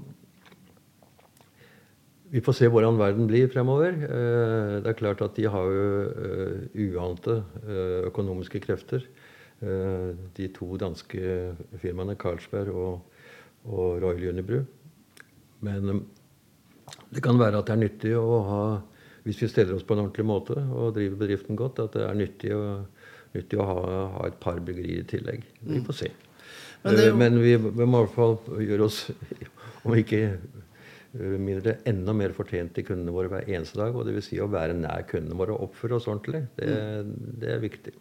vi 2.32 2.40
får 2.40 2.56
se 2.56 2.68
hvordan 2.72 2.96
verden 2.96 3.26
blir 3.28 3.50
fremover. 3.52 3.92
Uh, 4.08 4.80
det 4.80 4.88
er 4.88 4.96
klart 4.96 5.20
at 5.24 5.36
de 5.36 5.44
har 5.52 5.66
jo 5.68 5.88
eh, 6.08 6.86
uante 6.88 7.42
eh, 7.60 8.06
økonomiske 8.08 8.62
krefter. 8.64 9.04
De 9.62 10.48
to 10.56 10.74
danske 10.80 11.20
firmaene 11.78 12.16
Carlsberg 12.18 12.74
og, 12.74 13.20
og 13.68 14.00
Royal 14.02 14.32
Unibrew. 14.32 14.64
Men 15.62 16.02
det 17.12 17.22
kan 17.22 17.38
være 17.38 17.60
at 17.60 17.68
det 17.68 17.76
er 17.76 17.82
nyttig 17.82 18.12
å 18.18 18.40
ha, 18.48 18.62
hvis 19.26 19.42
vi 19.44 19.50
steller 19.50 19.76
oss 19.76 19.86
på 19.86 19.94
en 19.94 20.04
ordentlig 20.06 20.26
måte 20.26 20.56
og 20.58 20.96
driver 20.96 21.20
bedriften 21.22 21.58
godt, 21.58 21.82
at 21.84 21.94
det 21.96 22.04
er 22.08 22.18
nyttig 22.18 22.52
å, 22.56 22.62
nyttig 23.36 23.60
å 23.60 23.68
ha, 23.68 23.78
ha, 24.16 24.26
et 24.28 24.38
par 24.42 24.58
bryggerier 24.64 25.04
i 25.04 25.08
tillegg. 25.12 25.46
Vi 25.68 25.82
får 25.86 25.98
se. 26.00 26.10
Men, 26.82 26.98
jo... 26.98 27.14
Men 27.20 27.38
vi, 27.42 27.54
vi 27.62 27.86
må 27.86 28.02
i 28.02 28.06
hvert 28.08 28.16
fall 28.16 28.62
gjøre 28.66 28.86
oss 28.88 29.04
Om 29.86 29.94
ikke 29.98 30.18
Eh, 31.12 31.36
mindre 31.36 31.74
enda 31.84 32.14
mer 32.16 32.32
fortjent 32.32 32.72
til 32.72 32.86
kundene 32.88 33.12
våre 33.12 33.28
hver 33.28 33.48
eneste 33.50 33.76
dag. 33.80 33.92
og 33.92 34.06
Dvs. 34.08 34.30
Si 34.30 34.38
å 34.40 34.48
være 34.50 34.76
nær 34.78 35.04
kundene 35.08 35.36
våre 35.36 35.52
og 35.52 35.68
oppføre 35.68 35.98
oss 35.98 36.08
ordentlig. 36.08 36.46
Det, 36.56 36.68
mm. 36.68 37.10
det, 37.42 37.50
er 37.52 37.60
viktig. 37.60 37.92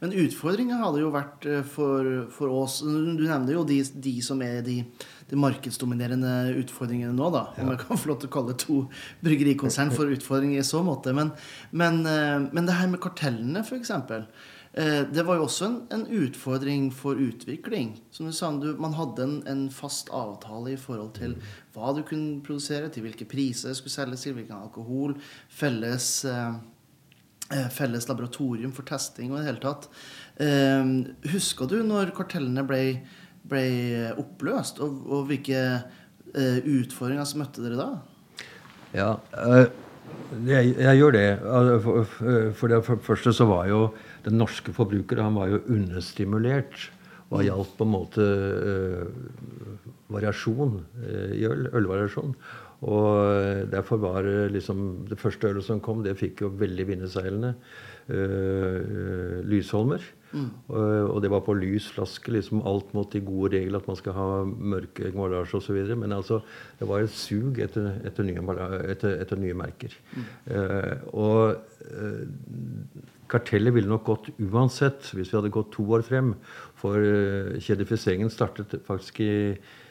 Men 0.00 0.14
utfordringa 0.24 0.80
hadde 0.80 1.04
jo 1.04 1.12
vært 1.14 1.46
eh, 1.50 1.62
for, 1.62 2.08
for, 2.32 2.54
oss 2.64 2.80
Du 2.82 3.22
nevner 3.22 3.54
jo 3.54 3.62
de, 3.68 3.78
de 4.02 4.16
som 4.24 4.42
er 4.42 4.58
de, 4.66 4.80
de, 5.30 5.38
markedsdominerende 5.38 6.56
utfordringene 6.64 7.14
nå, 7.14 7.30
da. 7.34 7.46
Om 7.62 7.70
jeg 7.74 7.82
kan 7.84 8.02
få 8.02 8.10
lov 8.10 8.20
til 8.22 8.32
å 8.32 8.36
kalle 8.40 8.58
to 8.58 8.80
bryggerikonsern 9.22 9.94
for 9.94 10.10
utfordringer 10.10 10.64
i 10.64 10.66
så 10.66 10.82
måte. 10.86 11.14
Men, 11.16 11.30
men, 11.70 12.02
eh, 12.10 12.50
men 12.50 12.66
det 12.66 12.80
her 12.80 12.90
med 12.90 13.02
kartellene, 13.04 13.62
f.eks. 13.62 13.94
Eh, 14.76 15.02
det 15.08 15.22
var 15.24 15.38
jo 15.38 15.46
også 15.46 15.64
en, 15.64 15.76
en, 15.94 16.04
utfordring 16.12 16.90
for 16.92 17.16
utvikling. 17.16 17.94
Som 18.12 18.28
du 18.28 18.34
sa, 18.36 18.50
du, 18.60 18.74
Man 18.76 18.96
hadde 18.98 19.24
en, 19.24 19.36
en, 19.48 19.62
fast 19.72 20.10
avtale 20.12 20.74
i 20.74 20.80
forhold 20.80 21.14
til 21.16 21.38
hva 21.72 21.94
du 21.96 22.02
kunne 22.04 22.42
produsere, 22.44 22.90
til 22.92 23.06
hvilke 23.06 23.24
priser 23.28 23.72
det 23.72 23.78
skulle 23.78 23.94
selges 23.94 24.26
til, 24.26 24.36
hvilken 24.36 24.58
alkohol. 24.58 25.16
Felles, 25.48 26.10
eh, 26.28 26.58
eh, 27.56 27.70
felles 27.72 28.08
laboratorium 28.10 28.74
for 28.76 28.84
testing 28.84 29.32
og 29.32 29.38
i 29.38 29.46
det 29.46 29.48
hele 29.54 29.64
tatt. 29.64 29.88
Eh, 30.44 30.92
Husker 31.32 31.72
du 31.72 31.78
når 31.80 32.12
kartellene 32.18 32.66
ble, 32.68 32.82
ble 33.48 33.64
oppløst, 34.20 34.84
og, 34.84 35.00
og 35.08 35.32
hvilke 35.32 35.64
eh, 36.36 36.60
utfordringer 36.60 37.24
som 37.24 37.46
møtte 37.46 37.64
dere 37.64 37.80
da? 37.80 37.90
Ja, 38.92 39.10
øh, 39.40 39.72
jeg, 40.46 40.74
jeg, 40.76 40.98
gjør 41.00 41.16
det. 41.16 41.26
For, 41.82 42.04
for 42.56 42.72
det 42.72 42.82
første 42.84 43.32
så 43.32 43.46
var 43.48 43.66
jo 43.70 43.80
den 44.26 44.40
norske 44.40 44.74
forbruker 44.74 45.22
han 45.22 45.38
var 45.38 45.52
jo 45.54 45.62
understimulert 45.70 46.90
hva 47.30 47.42
gjaldt 47.42 47.74
på 47.78 47.86
en 47.86 47.90
måte 47.90 48.22
uh, 48.22 49.06
variasjon 50.14 50.78
uh, 50.78 51.32
i 51.34 51.42
øl. 51.48 51.66
Ølvariasjon. 51.74 52.36
Og 52.86 53.70
derfor 53.72 53.98
var 54.02 54.26
det 54.26 54.52
liksom 54.52 55.08
det 55.08 55.16
første 55.18 55.48
ølet 55.48 55.64
som 55.64 55.80
kom, 55.82 56.02
det 56.04 56.18
fikk 56.20 56.44
jo 56.44 56.52
veldig 56.60 56.86
vinnerseilene. 56.92 57.54
Uh, 58.06 59.42
Lysholmer. 59.48 60.04
Mm. 60.36 60.50
Og, 60.68 60.84
og, 60.84 61.16
det 61.24 61.30
var 61.32 61.42
på 61.46 61.54
lys 61.56 61.86
flaske. 61.94 62.30
liksom 62.34 62.60
Alt 62.68 62.92
mot 62.94 63.10
de 63.10 63.22
gode 63.24 63.56
reglene 63.56 63.80
at 63.80 63.88
man 63.88 63.98
skal 63.98 64.14
ha 64.14 64.28
mørke 64.44 65.08
emballasje 65.08 65.58
osv. 65.58 65.80
Men 65.96 66.14
altså, 66.14 66.42
det 66.78 66.90
var 66.90 67.02
et 67.02 67.14
sug 67.16 67.58
etter, 67.64 67.96
etter, 68.06 68.28
nye, 68.28 68.44
etter, 68.92 69.16
etter 69.24 69.40
nye, 69.40 69.56
merker. 69.56 69.96
Mm. 70.14 70.26
og 71.16 71.56
Kartellet 73.30 73.74
ville 73.74 73.90
nok 73.90 74.06
gått 74.06 74.28
uansett 74.38 75.10
hvis 75.14 75.32
vi 75.32 75.38
hadde 75.38 75.54
gått 75.54 75.72
to 75.74 75.86
år 75.96 76.04
frem. 76.06 76.34
For 76.78 77.00
uh, 77.00 77.56
kjedifiseringen 77.62 78.30
startet 78.32 78.76
faktisk 78.86 79.22
i, 79.24 79.32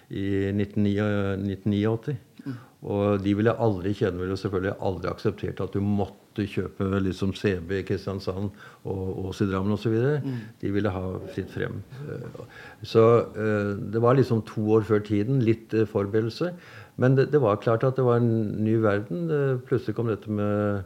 i 0.10 0.28
1989. 0.54 2.16
Mm. 2.46 2.56
Og 2.86 3.24
de 3.26 3.34
ville 3.34 3.56
aldri 3.66 3.96
kjenne 3.98 4.22
ville 4.22 4.38
selvfølgelig 4.38 4.76
aldri 4.88 5.10
akseptert 5.10 5.62
at 5.64 5.74
du 5.74 5.82
måtte 5.82 6.46
kjøpe 6.52 7.00
liksom 7.02 7.32
CB 7.34 7.80
Kristiansand 7.88 8.52
og 8.86 9.24
Ås 9.26 9.42
i 9.42 9.48
Drammen 9.50 9.74
osv. 9.74 9.96
Mm. 10.22 10.38
De 10.62 10.74
ville 10.76 10.94
ha 10.94 11.04
fritt 11.34 11.52
frem. 11.52 11.82
Uh, 12.06 12.46
så 12.86 13.06
uh, 13.36 13.74
det 13.76 14.04
var 14.04 14.20
liksom 14.20 14.46
to 14.48 14.64
år 14.78 14.88
før 14.88 15.04
tiden. 15.08 15.44
Litt 15.44 15.76
forberedelse. 15.92 16.54
Men 17.02 17.18
det, 17.18 17.28
det, 17.34 17.42
var 17.44 17.60
klart 17.60 17.84
at 17.84 17.98
det 18.00 18.06
var 18.08 18.22
en 18.22 18.64
ny 18.64 18.78
verden. 18.80 19.28
plutselig 19.68 19.98
kom 19.98 20.08
dette 20.08 20.32
med 20.32 20.86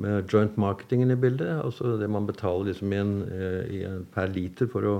med 0.00 0.30
joint 0.32 0.56
marketingen 0.60 1.12
i 1.14 1.18
bildet. 1.20 1.60
Altså 1.64 1.96
det 2.00 2.10
man 2.10 2.26
betaler 2.26 2.70
liksom 2.70 2.92
i 2.92 3.00
en, 3.00 3.14
eh, 3.28 3.62
i 3.78 3.84
en 3.88 4.04
per 4.14 4.32
liter 4.34 4.70
for 4.70 4.88
å 4.88 4.96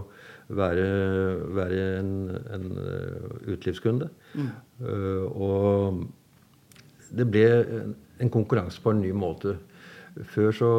være, 0.55 0.87
være 1.57 1.85
en, 2.01 2.11
en 2.53 2.67
eh, 2.79 3.53
utelivskunde. 3.55 4.11
Mm. 4.35 4.51
Uh, 4.83 5.25
og 5.31 7.15
det 7.15 7.27
ble 7.31 7.47
en 8.21 8.33
konkurranse 8.33 8.83
på 8.83 8.93
en 8.93 9.01
ny 9.05 9.13
måte. 9.17 9.57
Før 10.31 10.53
så 10.55 10.71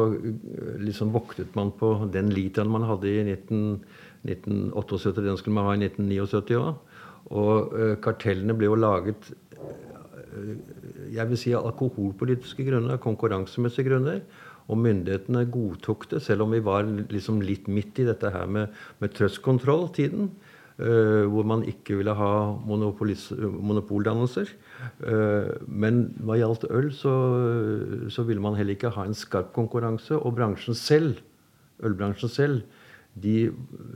liksom 0.80 1.12
voktet 1.12 1.56
man 1.58 1.72
på 1.76 1.92
den 2.12 2.30
literen 2.32 2.70
man 2.72 2.86
hadde 2.88 3.10
i 3.10 3.24
19, 3.24 3.80
1978. 4.28 5.24
Den 5.24 5.40
skulle 5.40 5.58
man 5.58 5.68
ha 5.68 5.74
i 5.76 5.82
1979 5.88 6.60
òg. 6.60 7.02
Og 7.36 7.74
uh, 7.74 7.94
kartellene 8.04 8.54
ble 8.56 8.70
jo 8.70 8.78
laget 8.78 9.32
jeg 11.14 11.30
vil 11.30 11.40
si 11.40 11.54
alkoholpolitiske 11.56 12.66
grunner, 12.68 13.00
konkurransemessige 13.02 13.88
grunner. 13.90 14.20
Og 14.66 14.80
myndighetene 14.82 15.44
godtok 15.50 16.08
det, 16.10 16.22
selv 16.24 16.42
om 16.42 16.54
vi 16.54 16.62
var 16.64 16.88
liksom 17.12 17.38
litt 17.44 17.68
midt 17.70 18.00
i 18.02 18.06
dette 18.08 18.32
her 18.34 18.48
med, 18.50 18.74
med 19.02 19.14
trøstkontroll-tiden. 19.14 20.30
Uh, 20.76 21.24
hvor 21.32 21.46
man 21.48 21.62
ikke 21.64 21.94
ville 21.96 22.12
ha 22.12 22.32
monopoldannelser. 22.68 24.50
Uh, 25.00 25.54
men 25.64 26.02
hva 26.20 26.36
gjaldt 26.36 26.66
øl, 26.68 26.90
så, 26.92 27.14
så, 28.12 28.26
ville 28.28 28.44
man 28.44 28.58
heller 28.58 28.76
ikke 28.76 28.92
ha 28.92 29.06
en 29.08 29.16
skarp 29.16 29.54
konkurranse. 29.56 30.18
Og 30.18 30.34
bransjen 30.36 30.76
selv, 30.76 31.22
ølbransjen 31.80 32.28
selv 32.28 32.84
de 33.22 33.48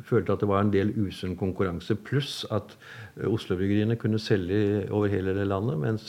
følte 0.09 0.33
at 0.33 0.41
det 0.41 0.49
var 0.49 0.65
en 0.65 0.73
del 0.73 0.95
usunn 0.97 1.37
konkurranse. 1.37 1.97
Pluss 2.07 2.43
at 2.51 2.77
uh, 3.19 3.29
Oslo-bryggeriene 3.29 3.99
kunne 4.01 4.19
selge 4.23 4.87
over 4.89 5.13
hele 5.13 5.37
det 5.37 5.47
landet, 5.51 5.79
mens 5.83 6.09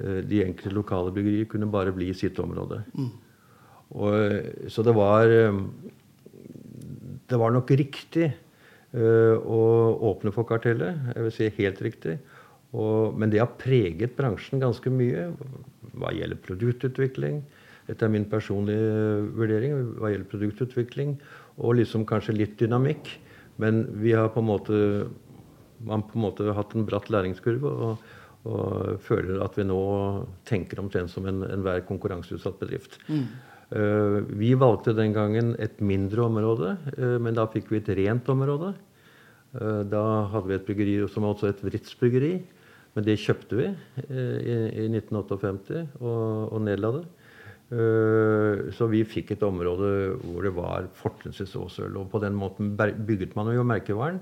Eh, 0.00 0.20
de 0.24 0.40
enkelte 0.44 0.72
lokale 0.72 1.12
bryggerier 1.12 1.48
kunne 1.50 1.70
bare 1.70 1.92
bli 1.94 2.08
i 2.10 2.16
sitt 2.16 2.38
område. 2.40 2.80
Mm. 2.96 3.10
Og, 3.92 4.70
så 4.72 4.84
det 4.86 4.94
var 4.96 5.28
eh, 5.28 5.58
Det 7.28 7.38
var 7.40 7.52
nok 7.52 7.70
riktig 7.70 8.26
uh, 8.92 9.36
å 9.40 9.60
åpne 10.10 10.32
for 10.34 10.44
kartellet. 10.44 10.98
Jeg 11.14 11.24
vil 11.24 11.32
si 11.32 11.46
helt 11.56 11.78
riktig. 11.80 12.16
Og, 12.76 13.16
men 13.16 13.30
det 13.32 13.40
har 13.40 13.54
preget 13.56 14.12
bransjen 14.18 14.60
ganske 14.60 14.90
mye 14.92 15.30
hva 15.96 16.10
gjelder 16.12 16.40
produktutvikling. 16.44 17.38
Dette 17.86 18.04
er 18.04 18.12
min 18.12 18.28
personlige 18.28 19.22
vurdering. 19.38 19.78
Hva 19.96 20.12
gjelder 20.12 20.28
produktutvikling 20.28 21.14
og 21.58 21.76
liksom 21.78 22.06
kanskje 22.08 22.36
litt 22.36 22.56
dynamikk. 22.60 23.10
Men 23.60 23.84
vi 24.00 24.14
har 24.16 24.32
på 24.32 24.40
en 24.40 24.48
måte 24.48 24.80
man 25.82 26.04
på 26.06 26.14
en 26.14 26.24
måte 26.28 26.52
hatt 26.54 26.76
en 26.76 26.86
bratt 26.86 27.10
læringskurve. 27.10 27.70
og 27.70 28.10
og 28.48 28.98
føler 29.02 29.42
at 29.44 29.56
vi 29.58 29.66
nå 29.66 29.80
tenker 30.48 30.80
omtrent 30.82 31.12
som 31.12 31.28
enhver 31.30 31.78
en 31.78 31.86
konkurranseutsatt 31.86 32.58
bedrift. 32.58 32.98
Mm. 33.06 33.26
Uh, 33.72 34.18
vi 34.36 34.52
valgte 34.58 34.92
den 34.96 35.14
gangen 35.16 35.54
et 35.62 35.78
mindre 35.80 36.26
område, 36.26 36.74
uh, 36.98 37.16
men 37.22 37.38
da 37.38 37.46
fikk 37.48 37.70
vi 37.72 37.80
et 37.80 37.92
rent 37.96 38.26
område. 38.32 38.72
Uh, 39.54 39.80
da 39.88 40.02
hadde 40.32 40.50
vi 40.50 40.58
et 40.58 40.66
bryggeri 40.66 40.96
som 41.08 41.24
var 41.24 41.36
også 41.36 41.52
et 41.52 41.62
Vritz-bryggeri, 41.64 42.34
men 42.92 43.06
det 43.06 43.20
kjøpte 43.22 43.56
vi 43.56 43.70
i, 43.70 44.24
i, 44.82 44.88
1958 44.90 45.86
og, 46.02 46.50
og 46.52 46.58
nedla 46.66 46.90
det. 46.98 47.06
Så 47.72 48.84
vi 48.92 48.98
fikk 49.08 49.30
et 49.32 49.44
område 49.46 49.86
hvor 50.20 50.44
det 50.44 50.50
var 50.52 50.88
fortrinnsvis 50.98 51.54
Åsøl. 51.56 51.94
Og 51.96 52.10
på 52.12 52.20
den 52.20 52.34
måten 52.36 52.74
bygget 52.76 53.32
man 53.38 53.48
jo 53.54 53.64
merkevaren, 53.64 54.18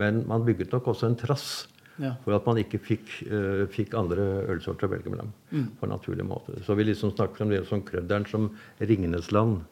men 0.00 0.22
man 0.30 0.46
bygget 0.46 0.72
nok 0.72 0.88
også 0.94 1.10
en 1.10 1.18
trass 1.20 1.66
ja. 2.02 2.12
For 2.24 2.36
at 2.36 2.44
man 2.48 2.60
ikke 2.60 2.80
fikk, 2.82 3.12
uh, 3.30 3.64
fikk 3.72 3.94
andre 3.96 4.24
ølsorter 4.52 4.88
å 4.88 4.92
velge 4.92 5.12
mellom. 5.12 5.32
Mm. 5.50 5.70
på 5.78 5.86
en 5.86 5.94
naturlig 5.94 6.26
måte. 6.28 6.58
Så 6.66 6.76
vi 6.76 6.84
liksom 6.84 7.14
snakker 7.14 7.46
om 7.46 7.54
det 7.54 7.62
som 7.68 7.84
krødderen 7.86 8.26
som 8.28 8.50
Ringnesland. 8.80 9.62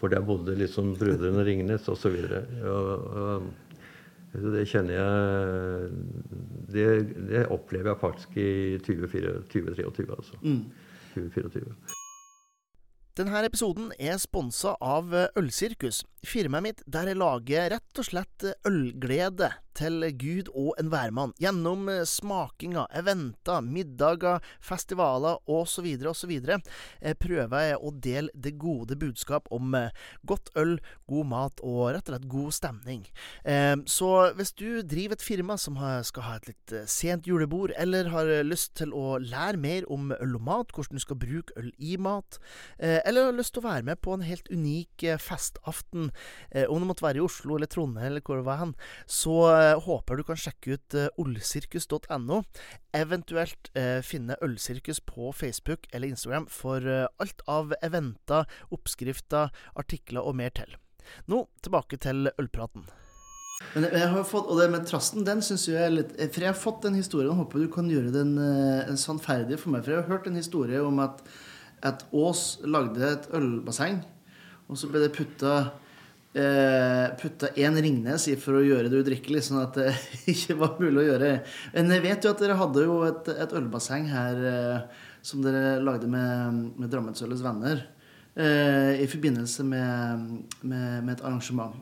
For 0.00 0.12
der 0.12 0.24
bodde 0.24 0.56
liksom 0.56 0.94
brødrene 1.00 1.44
Ringnes 1.44 1.88
osv. 1.88 2.16
Så 4.36 4.50
det 4.52 4.66
kjenner 4.68 4.98
jeg 4.98 5.92
Det, 6.68 6.88
det 7.30 7.46
opplever 7.54 7.94
jeg 7.94 8.02
faktisk 8.02 8.36
i 8.36 8.50
2023, 8.84 10.10
altså. 10.12 10.40
Mm. 10.42 10.66
2024. 11.14 11.95
Denne 13.16 13.40
episoden 13.48 13.94
er 13.96 14.18
sponsa 14.20 14.74
av 14.84 15.14
Ølsirkus, 15.40 16.02
firmaet 16.20 16.64
mitt 16.66 16.80
der 16.84 17.08
jeg 17.08 17.16
lager 17.16 17.70
rett 17.72 18.00
og 18.02 18.04
slett 18.04 18.44
ølglede 18.68 19.48
til 19.76 20.02
Gud 20.16 20.48
og 20.54 20.72
enhver 20.80 21.12
mann. 21.14 21.34
Gjennom 21.40 21.88
smakinga, 22.08 22.86
eventer, 22.96 23.60
middager, 23.60 24.40
festivaler 24.64 25.38
osv. 25.46 25.86
osv. 26.08 26.32
prøver 27.20 27.66
jeg 27.66 27.76
å 27.76 27.92
dele 27.92 28.32
det 28.34 28.56
gode 28.60 28.96
budskap 28.96 29.50
om 29.54 29.76
godt 30.26 30.50
øl, 30.56 30.76
god 31.06 31.28
mat 31.30 31.60
og 31.62 31.92
rett 31.94 32.08
og 32.08 32.14
slett 32.14 32.28
god 32.32 32.56
stemning. 32.56 33.04
Så 33.86 34.10
hvis 34.38 34.54
du 34.56 34.82
driver 34.82 35.16
et 35.18 35.24
firma 35.24 35.58
som 35.60 35.76
skal 36.06 36.26
ha 36.26 36.36
et 36.38 36.50
litt 36.50 36.74
sent 36.90 37.28
julebord, 37.28 37.74
eller 37.76 38.10
har 38.12 38.30
lyst 38.46 38.74
til 38.80 38.94
å 38.96 39.18
lære 39.22 39.60
mer 39.60 39.86
om 39.92 40.12
øl 40.16 40.38
og 40.38 40.46
mat, 40.46 40.72
hvordan 40.74 40.96
du 40.96 41.04
skal 41.04 41.20
bruke 41.20 41.54
øl 41.60 41.70
i 41.76 41.96
mat, 42.00 42.40
eller 42.78 43.28
har 43.28 43.36
lyst 43.36 43.56
til 43.56 43.64
å 43.64 43.68
være 43.68 43.86
med 43.90 44.00
på 44.04 44.16
en 44.16 44.24
helt 44.26 44.48
unik 44.52 45.06
festaften, 45.22 46.10
om 46.66 46.80
det 46.80 46.88
måtte 46.88 47.06
være 47.06 47.20
i 47.20 47.26
Oslo 47.26 47.56
eller 47.56 47.70
Trondheim 47.70 48.06
eller 48.06 48.22
hvor 48.24 48.40
det 48.40 48.46
var 48.46 48.60
hen, 48.60 48.74
så 49.10 49.36
håper 49.86 50.18
du 50.18 50.24
kan 50.26 50.38
sjekke 50.40 50.76
ut 50.76 50.96
uh, 50.96 51.06
olsirkus.no. 51.20 52.42
Eventuelt 52.96 53.70
uh, 53.76 54.02
finne 54.06 54.38
Ølsirkus 54.44 55.00
på 55.04 55.32
Facebook 55.36 55.88
eller 55.92 56.12
Instagram 56.12 56.48
for 56.52 56.84
uh, 56.84 57.06
alt 57.22 57.42
av 57.50 57.74
eventer, 57.82 58.46
oppskrifter, 58.74 59.52
artikler 59.74 60.26
og 60.26 60.38
mer 60.38 60.54
til. 60.56 60.76
Nå 61.30 61.44
tilbake 61.62 61.98
til 62.02 62.30
ølpraten. 62.36 62.86
Men 63.72 63.86
jeg 63.88 64.08
har 64.12 64.24
fått, 64.28 64.50
Og 64.52 64.58
det 64.60 64.66
med 64.68 64.84
trasten, 64.84 65.24
den 65.24 65.40
syns 65.40 65.62
jeg 65.70 65.80
er 65.80 65.94
litt 65.94 66.10
For 66.20 66.44
jeg 66.44 66.50
har 66.50 66.58
fått 66.60 66.82
den 66.84 66.98
historien, 66.98 67.30
og 67.32 67.46
håper 67.46 67.62
du 67.62 67.70
kan 67.72 67.88
gjøre 67.88 68.12
den 68.12 68.98
sannferdig 69.00 69.56
for 69.62 69.72
meg. 69.72 69.86
For 69.86 69.94
jeg 69.94 70.02
har 70.02 70.10
hørt 70.12 70.28
en 70.28 70.36
historie 70.36 70.82
om 70.84 71.00
at, 71.00 71.22
at 71.80 72.04
Ås 72.12 72.58
lagde 72.68 73.00
et 73.08 73.30
ølbasseng, 73.32 74.02
og 74.66 74.78
så 74.78 74.90
ble 74.90 75.04
det 75.04 75.14
putta 75.14 75.52
eh, 75.56 75.74
putta 77.20 77.48
én 77.56 77.76
Ringnes 77.80 78.26
i 78.28 78.34
for 78.40 78.58
å 78.58 78.64
gjøre 78.64 78.90
det 78.92 79.02
udrikkelig, 79.02 79.40
sånn 79.46 79.62
at 79.62 79.78
det 79.78 79.90
ikke 80.32 80.56
var 80.60 80.76
mulig 80.82 81.02
å 81.02 81.06
gjøre. 81.10 81.32
Men 81.74 81.94
jeg 81.96 82.04
vet 82.04 82.26
jo 82.26 82.32
at 82.34 82.42
dere 82.44 82.58
hadde 82.60 82.86
jo 82.86 83.00
et, 83.08 83.30
et 83.32 83.54
ølbasseng 83.56 84.08
her 84.12 84.42
eh, 84.50 85.04
som 85.26 85.42
dere 85.44 85.78
lagde 85.82 86.08
med, 86.10 86.62
med 86.76 86.92
Drammensølets 86.92 87.44
venner 87.44 87.82
eh, 88.36 89.02
i 89.02 89.08
forbindelse 89.10 89.66
med, 89.66 90.26
med, 90.60 90.88
med, 91.02 91.12
et 91.16 91.24
arrangement. 91.24 91.74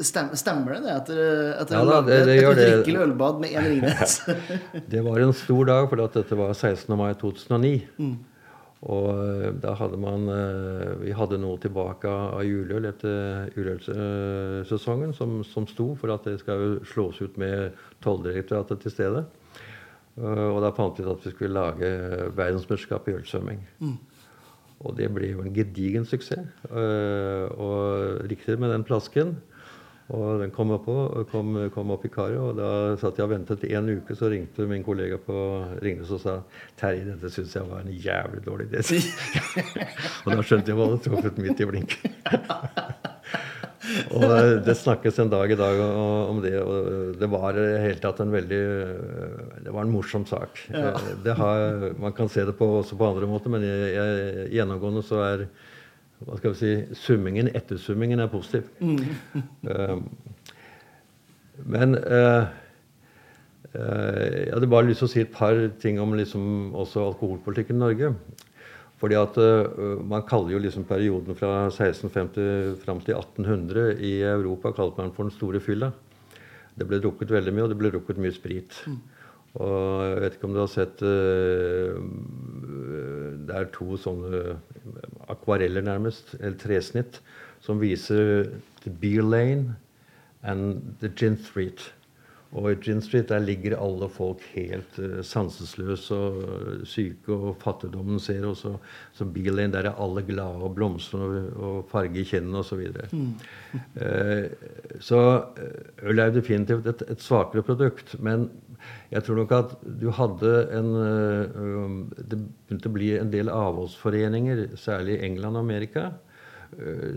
Stemmer 0.00 0.78
det 0.78 0.82
det 0.86 0.92
at 0.94 1.08
dere, 1.10 1.30
at 1.60 1.70
dere 1.70 1.80
ja, 1.80 1.86
lagde 1.88 2.10
det, 2.10 2.20
det 2.26 2.36
et 2.38 2.50
udrikkelig 2.50 3.04
ølbad 3.06 3.40
med 3.42 3.54
én 3.54 3.68
Ringnes? 3.74 4.18
det 4.92 5.04
var 5.04 5.20
en 5.20 5.36
stor 5.36 5.70
dag, 5.72 5.88
for 5.90 6.02
dette 6.02 6.40
var 6.42 6.52
16. 6.54 6.96
mai 6.98 7.12
2009. 7.20 7.74
Mm. 8.00 8.18
Og 8.88 9.08
eh, 9.12 9.50
da 9.60 9.74
hadde 9.76 9.98
man 10.00 10.24
eh, 10.32 10.92
Vi 11.02 11.12
hadde 11.16 11.40
noe 11.40 11.60
tilbake 11.60 12.08
av 12.08 12.44
juleøl 12.46 12.88
etter 12.88 13.50
juleølsesongen 13.56 15.12
som, 15.16 15.40
som 15.44 15.68
sto 15.68 15.90
for 16.00 16.14
at 16.14 16.24
det 16.28 16.38
skal 16.40 16.64
jo 16.64 16.70
slås 16.88 17.20
ut 17.20 17.36
med 17.40 17.76
Tolldirektoratet 18.04 18.80
til 18.80 18.94
stede. 18.94 19.26
Eh, 20.16 20.46
og 20.48 20.62
da 20.64 20.72
fant 20.76 20.96
vi 20.96 21.04
ut 21.04 21.12
at 21.12 21.26
vi 21.26 21.34
skulle 21.34 21.58
lage 21.58 21.92
verdensmesterskap 22.38 23.10
i 23.10 23.18
ølsvømming. 23.18 23.60
Mm. 23.84 23.98
Og 24.80 24.96
det 24.96 25.10
ble 25.12 25.34
jo 25.34 25.44
en 25.44 25.52
gedigen 25.52 26.06
suksess. 26.08 26.48
Og 26.72 28.22
riktig 28.30 28.54
med 28.56 28.72
den 28.72 28.86
flasken. 28.88 29.34
Og 30.10 30.40
den 30.40 30.50
kom 30.50 30.72
opp, 30.74 30.88
kom, 31.30 31.54
kom 31.74 31.92
opp, 31.94 32.04
i 32.06 32.10
karet, 32.10 32.38
og 32.42 32.56
da 32.58 32.70
satt 32.98 33.18
jeg 33.20 33.28
og 33.28 33.32
ventet 33.34 33.66
en 33.68 33.90
uke. 33.92 34.16
Så 34.18 34.30
ringte 34.32 34.66
min 34.70 34.82
kollega 34.86 35.20
på 35.22 35.36
Ringnes 35.84 36.10
og 36.16 36.22
sa 36.22 36.40
Terje, 36.80 37.06
dette 37.12 37.30
syns 37.30 37.54
jeg 37.54 37.68
var 37.68 37.84
en 37.84 37.94
jævlig 37.94 38.42
dårlig 38.46 38.66
idé. 38.70 38.82
og 40.24 40.34
da 40.34 40.42
skjønte 40.42 40.72
jeg 40.72 40.80
hva 40.80 40.88
hadde 40.88 41.04
truffet 41.06 41.38
midt 41.38 41.62
i 41.62 41.70
blink. 41.70 41.96
og 44.18 44.26
det 44.66 44.76
snakkes 44.80 45.22
en 45.22 45.30
dag 45.30 45.54
i 45.54 45.58
dag 45.58 45.78
om 45.84 46.42
det, 46.42 46.56
og 46.58 47.14
det 47.20 47.30
var 47.30 47.62
helt 47.86 48.02
tatt 48.02 48.22
en 48.24 48.34
veldig 48.34 48.62
Det 49.62 49.70
var 49.70 49.86
en 49.86 49.94
morsom 49.94 50.26
sak. 50.26 50.58
Ja. 50.74 50.96
Har, 51.38 51.90
man 52.02 52.16
kan 52.18 52.30
se 52.32 52.48
det 52.48 52.58
på, 52.58 52.66
også 52.82 52.98
på 52.98 53.12
andre 53.14 53.30
måter, 53.30 53.52
men 53.54 53.62
jeg, 53.66 53.94
jeg, 53.94 54.48
gjennomgående 54.58 55.06
så 55.06 55.22
er 55.28 55.50
hva 56.26 56.36
skal 56.36 56.52
vi 56.52 56.58
si, 56.58 56.72
summingen, 57.00 57.48
ettersummingen 57.56 58.20
er 58.20 58.32
positiv. 58.32 58.68
Mm. 58.80 58.98
uh, 59.70 59.96
men 61.74 61.96
uh, 61.96 62.50
uh, 63.72 64.20
jeg 64.20 64.52
hadde 64.52 64.70
bare 64.72 64.90
lyst 64.90 65.04
til 65.04 65.08
å 65.08 65.12
si 65.14 65.24
et 65.24 65.32
par 65.32 65.56
ting 65.80 66.00
om 66.02 66.12
liksom, 66.18 66.44
også 66.76 67.06
alkoholpolitikken 67.12 67.80
i 67.80 67.84
Norge. 67.86 68.14
Fordi 69.00 69.16
at 69.16 69.36
Man 70.04 70.26
kaller 70.28 70.52
jo 70.52 70.58
liksom 70.60 70.82
perioden 70.84 71.32
fra 71.32 71.70
1650 71.70 72.74
fram 72.82 72.98
til 73.00 73.16
1800 73.16 73.94
i 74.04 74.18
Europa 74.28 74.74
kalte 74.76 75.00
man 75.00 75.14
for 75.16 75.24
den 75.24 75.32
store 75.32 75.60
fylla. 75.64 75.88
Det 76.76 76.84
ble 76.84 76.98
drukket 77.00 77.32
veldig 77.32 77.54
mye, 77.54 77.64
og 77.64 77.72
det 77.72 77.78
ble 77.80 77.94
drukket 77.94 78.20
mye 78.20 78.34
sprit. 78.36 78.76
Mm. 78.84 78.98
Og 79.58 80.04
jeg 80.06 80.20
vet 80.22 80.36
ikke 80.36 80.46
om 80.46 80.54
du 80.54 80.60
har 80.62 80.70
sett 80.70 81.00
uh, 81.02 81.98
Det 83.48 83.56
er 83.56 83.70
to 83.74 83.96
sånne 83.98 84.58
akvareller, 85.30 85.82
nærmest, 85.82 86.36
eller 86.38 86.58
tresnitt, 86.58 87.18
som 87.62 87.80
viser 87.82 88.46
the 88.84 88.90
Beer 88.90 89.26
Lane 89.26 89.74
and 90.42 90.94
the 91.02 91.10
Gin 91.10 91.36
Street. 91.38 91.90
Og 92.58 92.72
i 92.72 92.78
Gin 92.82 92.98
Street 93.02 93.28
der 93.30 93.42
ligger 93.44 93.76
alle 93.78 94.08
folk 94.10 94.42
helt 94.56 94.96
uh, 94.98 95.20
sansesløse 95.22 96.16
og 96.16 96.38
uh, 96.42 96.70
syke, 96.88 97.30
og 97.30 97.60
fattigdommen 97.62 98.18
ser 98.22 98.42
også. 98.48 98.72
Så 99.14 99.26
Beelane, 99.30 99.70
der 99.76 99.86
er 99.86 100.00
alle 100.02 100.24
glade 100.26 100.64
og 100.66 100.74
blomstrende 100.74 101.44
og, 101.54 101.60
og 101.68 101.84
farge 101.92 102.18
i 102.18 102.26
kinnene 102.26 102.58
osv. 102.64 102.82
Så, 102.96 103.10
mm. 103.12 103.28
uh, 104.02 104.98
så 105.08 105.20
øl 106.02 106.24
er 106.24 106.34
definitivt 106.34 106.90
et, 106.90 107.04
et 107.10 107.22
svakere 107.22 107.62
produkt. 107.62 108.16
men 108.18 108.50
jeg 109.12 109.22
tror 109.22 109.36
nok 109.36 109.52
at 109.52 109.76
du 110.00 110.08
hadde 110.10 110.50
en 110.72 110.90
uh, 110.96 112.08
Det 112.16 112.38
begynte 112.40 112.90
å 112.90 112.96
bli 112.96 113.12
en 113.18 113.30
del 113.30 113.52
avholdsforeninger, 113.52 114.66
særlig 114.74 115.20
i 115.20 115.24
England 115.28 115.56
og 115.56 115.68
Amerika, 115.68 116.10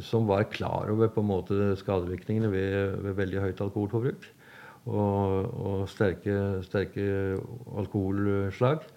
som 0.01 0.25
var 0.25 0.47
klar 0.49 0.89
over 0.89 1.11
på 1.13 1.21
en 1.21 1.27
måte 1.29 1.75
skadevirkningene 1.77 2.49
ved, 2.49 2.95
ved 3.05 3.19
veldig 3.19 3.43
høyt 3.43 3.61
alkoholforbruk 3.61 4.25
og, 4.83 5.51
og 5.63 5.83
sterke, 5.91 6.37
sterke, 6.65 7.03
alkoholslag. 7.79 8.87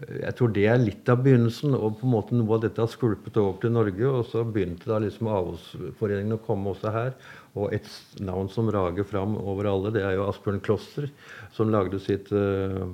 Jeg 0.00 0.32
tror 0.36 0.52
det 0.56 0.64
er 0.68 0.80
litt 0.80 1.08
av 1.12 1.20
begynnelsen, 1.24 1.74
og 1.76 1.98
på 2.00 2.06
en 2.08 2.14
måte 2.14 2.36
noe 2.36 2.56
av 2.56 2.62
dette 2.64 2.80
har 2.80 2.88
skvulpet 2.88 3.36
over 3.40 3.58
til 3.60 3.74
Norge. 3.74 4.06
Og 4.08 4.24
så 4.30 4.44
begynte 4.48 4.88
da 4.88 5.00
liksom 5.02 5.28
avholdsforeningene 5.28 6.38
å 6.38 6.44
komme 6.44 6.72
også 6.72 6.92
her. 6.94 7.12
Og 7.58 7.74
et 7.76 7.88
navn 8.22 8.48
som 8.52 8.70
rager 8.72 9.04
fram 9.08 9.36
over 9.40 9.68
alle, 9.68 9.92
det 9.96 10.04
er 10.06 10.16
jo 10.16 10.26
Asbjørn 10.28 10.62
Kloster, 10.64 11.10
som 11.56 11.72
lagde 11.72 12.00
sitt 12.00 12.32
uh, 12.32 12.88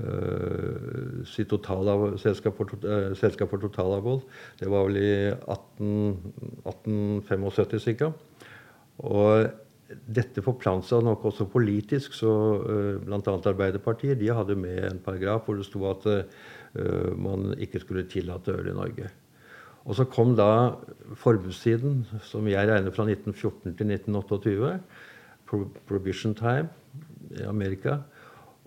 uh, 0.00 1.20
sitt 1.28 1.52
selskap, 2.22 2.56
for, 2.56 2.76
uh, 2.84 3.12
selskap 3.18 3.52
for 3.52 3.64
totalavhold. 3.64 4.24
Det 4.60 4.72
var 4.72 4.88
vel 4.88 5.00
i 5.02 5.14
18, 5.28 6.16
1875 6.64 7.98
ca. 8.00 8.12
Og 9.04 9.67
dette 9.88 10.42
forplanta 10.44 10.98
nok 11.00 11.24
også 11.30 11.46
politisk. 11.48 12.12
så 12.16 12.32
uh, 12.60 12.98
Bl.a. 13.04 13.20
Arbeiderpartiet 13.36 14.20
de 14.20 14.28
hadde 14.34 14.56
med 14.58 14.82
en 14.90 15.00
paragraf 15.04 15.46
hvor 15.46 15.56
det 15.56 15.68
sto 15.68 15.86
at 15.88 16.04
uh, 16.08 17.14
man 17.16 17.54
ikke 17.58 17.80
skulle 17.80 18.08
tillate 18.10 18.52
øl 18.52 18.68
i 18.72 18.76
Norge. 18.76 19.08
Og 19.88 19.96
så 19.96 20.04
kom 20.04 20.34
da 20.36 20.74
forbudstiden, 21.16 22.02
som 22.28 22.48
jeg 22.50 22.68
regner 22.68 22.92
fra 22.92 23.06
1914 23.08 23.72
til 23.78 23.94
1928. 23.94 24.74
Prohibition 25.88 26.34
time 26.36 26.68
i 27.38 27.46
Amerika. 27.48 27.96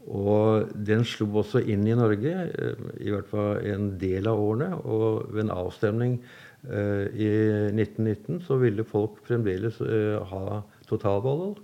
Og 0.10 0.72
den 0.74 1.04
slo 1.06 1.28
også 1.44 1.62
inn 1.70 1.86
i 1.86 1.94
Norge, 1.98 2.32
eh, 2.50 2.86
i 3.06 3.12
hvert 3.14 3.30
fall 3.30 3.62
en 3.70 3.92
del 4.02 4.28
av 4.28 4.40
årene. 4.42 4.72
Og 4.82 5.30
ved 5.30 5.46
en 5.46 5.54
avstemning 5.54 6.18
uh, 6.66 7.06
i 7.14 7.30
1919 7.70 8.42
så 8.48 8.58
ville 8.62 8.88
folk 8.88 9.22
fremdeles 9.28 9.78
uh, 9.82 10.26
ha 10.32 10.62
totalavhold. 10.92 11.62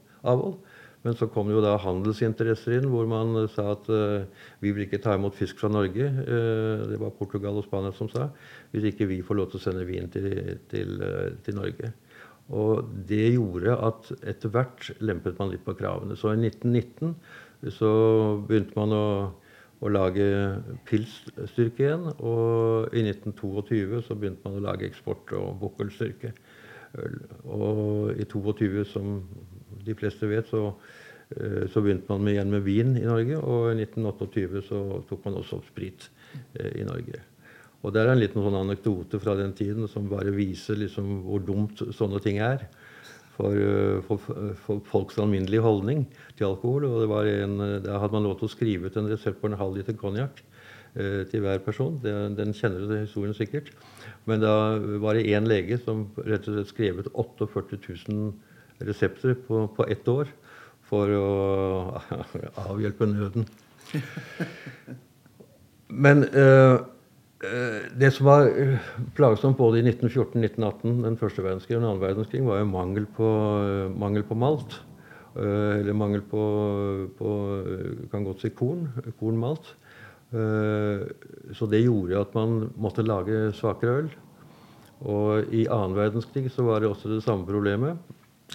Men 1.05 1.15
så 1.15 1.27
kom 1.31 1.51
jo 1.53 1.61
da 1.63 1.75
handelsinteresser 1.79 2.79
inn, 2.79 2.89
hvor 2.91 3.07
man 3.07 3.45
sa 3.53 3.69
at 3.75 3.85
uh, 3.93 4.25
vi 4.63 4.73
vil 4.73 4.87
ikke 4.87 4.99
ta 5.03 5.13
imot 5.15 5.37
fisk 5.37 5.61
fra 5.61 5.69
Norge. 5.71 6.03
Uh, 6.03 6.87
det 6.89 6.97
var 6.99 7.13
Portugal 7.15 7.59
og 7.59 7.67
Spania 7.67 7.93
som 7.95 8.09
sa. 8.11 8.27
Hvis 8.73 8.89
ikke 8.89 9.07
vi 9.11 9.21
får 9.23 9.39
lov 9.39 9.51
til 9.51 9.61
å 9.61 9.65
sende 9.67 9.85
vin 9.87 10.09
til, 10.11 10.27
til, 10.71 10.97
uh, 10.99 11.29
til 11.45 11.59
Norge. 11.59 11.93
Og 12.57 12.87
det 13.07 13.33
gjorde 13.35 13.75
at 13.87 14.11
etter 14.33 14.51
hvert 14.51 14.89
lempet 15.03 15.39
man 15.39 15.51
litt 15.51 15.65
på 15.65 15.75
kravene. 15.79 16.15
Så 16.19 16.31
i 16.33 16.39
1919 16.39 17.15
så 17.75 17.91
begynte 18.47 18.77
man 18.77 18.95
å, 18.95 19.07
å 19.83 19.91
lage 19.91 20.27
pilsstyrke 20.87 21.83
igjen. 21.83 22.07
Og 22.17 22.95
i 22.95 23.03
1922 23.03 24.03
så 24.07 24.15
begynte 24.15 24.47
man 24.47 24.59
å 24.61 24.67
lage 24.69 24.87
eksport 24.87 25.35
og 25.37 25.59
bukkelstyrke. 25.63 26.33
Og 27.45 28.13
i 28.17 28.25
22, 28.25 28.85
som 28.89 29.19
de 29.85 29.95
fleste 29.95 30.29
vet, 30.29 30.49
så 30.49 30.71
Eh, 31.29 31.67
så 31.71 31.81
begynte 31.83 32.11
man 32.11 32.27
igjen 32.31 32.51
med 32.51 32.63
vin 32.63 32.93
i 32.95 33.07
Norge, 33.07 33.39
og 33.39 33.71
i 33.73 33.79
1928 33.81 34.61
så 34.69 34.83
tok 35.09 35.25
man 35.27 35.39
også 35.41 35.59
opp 35.59 35.65
sprit 35.67 36.07
eh, 36.55 36.79
i 36.81 36.85
Norge. 36.87 37.19
Og 37.85 37.93
der 37.93 38.07
er 38.07 38.15
en 38.15 38.21
liten 38.21 38.43
sånn 38.43 38.57
anekdote 38.57 39.19
fra 39.21 39.35
den 39.37 39.53
tiden 39.55 39.89
som 39.91 40.07
bare 40.11 40.33
viser 40.33 40.79
liksom 40.79 41.21
hvor 41.27 41.43
dumt 41.45 41.83
sånne 41.95 42.21
ting 42.23 42.39
er. 42.43 42.63
For, 43.37 43.53
eh, 43.53 43.99
for, 44.07 44.23
for 44.63 44.81
folks 44.87 45.19
alminnelige 45.21 45.65
holdning 45.65 46.07
til 46.39 46.47
alkohol. 46.49 46.87
Og 46.87 47.03
det 47.03 47.11
var 47.11 47.29
en, 47.29 47.59
da 47.83 47.99
hadde 48.01 48.17
man 48.17 48.25
lov 48.25 48.39
til 48.39 48.49
å 48.49 48.55
skrive 48.55 48.89
ut 48.89 48.97
en 48.97 49.11
resept 49.11 49.43
på 49.43 49.51
en 49.51 49.59
halv 49.59 49.77
liter 49.77 49.99
konjakk 49.99 50.41
til 51.31 51.43
hver 51.43 51.59
person. 51.61 51.99
Den 52.01 52.55
kjenner 52.57 52.87
du 52.89 52.95
historien 52.97 53.35
sikkert. 53.37 53.69
Men 54.27 54.41
da 54.43 54.53
var 55.01 55.15
det 55.15 55.29
én 55.29 55.47
lege 55.47 55.77
som 55.79 56.07
rett 56.17 56.47
og 56.49 56.57
slett 56.57 56.73
skrev 56.73 56.99
ut 57.03 57.09
48 57.13 57.79
000 58.09 58.87
resepter 58.87 59.37
på, 59.47 59.67
på 59.75 59.87
ett 59.87 60.07
år 60.11 60.29
for 60.87 61.11
å 61.15 61.29
avhjelpe 62.71 63.07
nøden. 63.09 63.47
Men 65.87 66.25
uh, 66.35 66.83
det 67.97 68.09
som 68.15 68.27
var 68.27 68.47
eh, 68.49 68.85
plagsomt 69.15 69.59
både 69.59 69.79
i 69.79 69.83
1914, 69.85 70.41
1918, 70.41 71.03
den 71.05 71.17
første 71.19 71.43
verdenskrig 71.45 71.77
og 71.77 71.83
den 71.83 71.89
andre 71.91 72.07
verdenskrig, 72.07 72.41
var 72.47 72.63
jo 72.63 72.69
mangel 72.71 73.05
på, 73.13 73.27
mangel 73.93 74.25
på 74.25 74.37
malt. 74.41 74.79
Eller 75.37 75.93
mangel 75.93 76.23
på, 76.25 76.43
på 77.19 77.33
kan 78.09 78.25
godt 78.25 78.41
si 78.41 78.49
korn. 78.57 78.87
Kornmalt. 79.19 79.69
Uh, 80.33 81.07
så 81.55 81.67
det 81.71 81.85
gjorde 81.85 82.19
at 82.19 82.33
man 82.35 82.71
måtte 82.75 83.05
lage 83.05 83.51
svakere 83.55 84.01
øl. 84.03 84.09
Og 85.07 85.53
i 85.53 85.67
annen 85.69 85.95
verdenskrig 85.95 86.49
så 86.51 86.65
var 86.67 86.81
det 86.81 86.89
også 86.89 87.11
det 87.13 87.21
samme 87.23 87.45
problemet. 87.47 87.99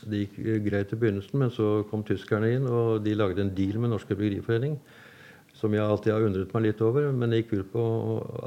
Det 0.02 0.24
gikk 0.24 0.66
greit 0.66 0.92
i 0.92 0.98
begynnelsen, 0.98 1.38
men 1.38 1.52
så 1.52 1.84
kom 1.90 2.02
tyskerne 2.04 2.50
inn, 2.56 2.66
og 2.66 3.04
de 3.04 3.14
lagde 3.14 3.44
en 3.44 3.54
deal 3.54 3.78
med 3.78 3.92
Norske 3.92 4.16
Bryggeriforening 4.18 4.78
som 5.62 5.74
jeg 5.76 5.84
alltid 5.84 6.14
har 6.14 6.24
undret 6.26 6.54
meg 6.54 6.66
litt 6.66 6.80
over. 6.84 7.10
Men 7.14 7.30
det 7.32 7.42
gikk 7.42 7.60
ut 7.60 7.70
på 7.74 7.84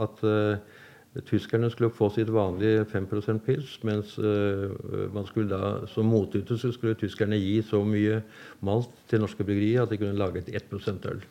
at 0.04 0.24
uh, 0.28 1.22
tyskerne 1.30 1.70
skulle 1.72 1.94
få 1.96 2.10
sitt 2.14 2.32
vanlige 2.34 2.84
5% 2.92 3.44
pils, 3.46 3.78
mens 3.88 4.18
uh, 4.20 4.74
man 5.16 5.28
skulle 5.30 5.52
da, 5.54 5.88
som 5.92 6.12
motytelse 6.12 6.74
skulle 6.76 6.98
tyskerne 7.00 7.40
gi 7.40 7.62
så 7.66 7.82
mye 7.88 8.20
malt 8.66 8.92
til 9.12 9.24
norske 9.24 9.46
bryggerier 9.48 9.86
at 9.86 9.94
de 9.94 10.02
kunne 10.02 10.20
lage 10.20 10.44
et 10.44 10.52
1% 10.60 11.10
øl. 11.14 11.24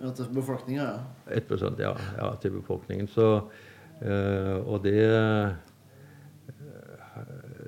Ja, 0.00 0.10
til 0.14 0.28
befolkninga, 0.34 0.84
ja. 0.84 1.38
1 1.38 1.80
ja, 1.80 1.94
ja, 2.18 2.28
til 2.42 2.54
befolkningen. 2.58 3.08
Så, 3.10 3.30
uh, 4.02 4.56
og 4.66 4.84
det 4.84 5.00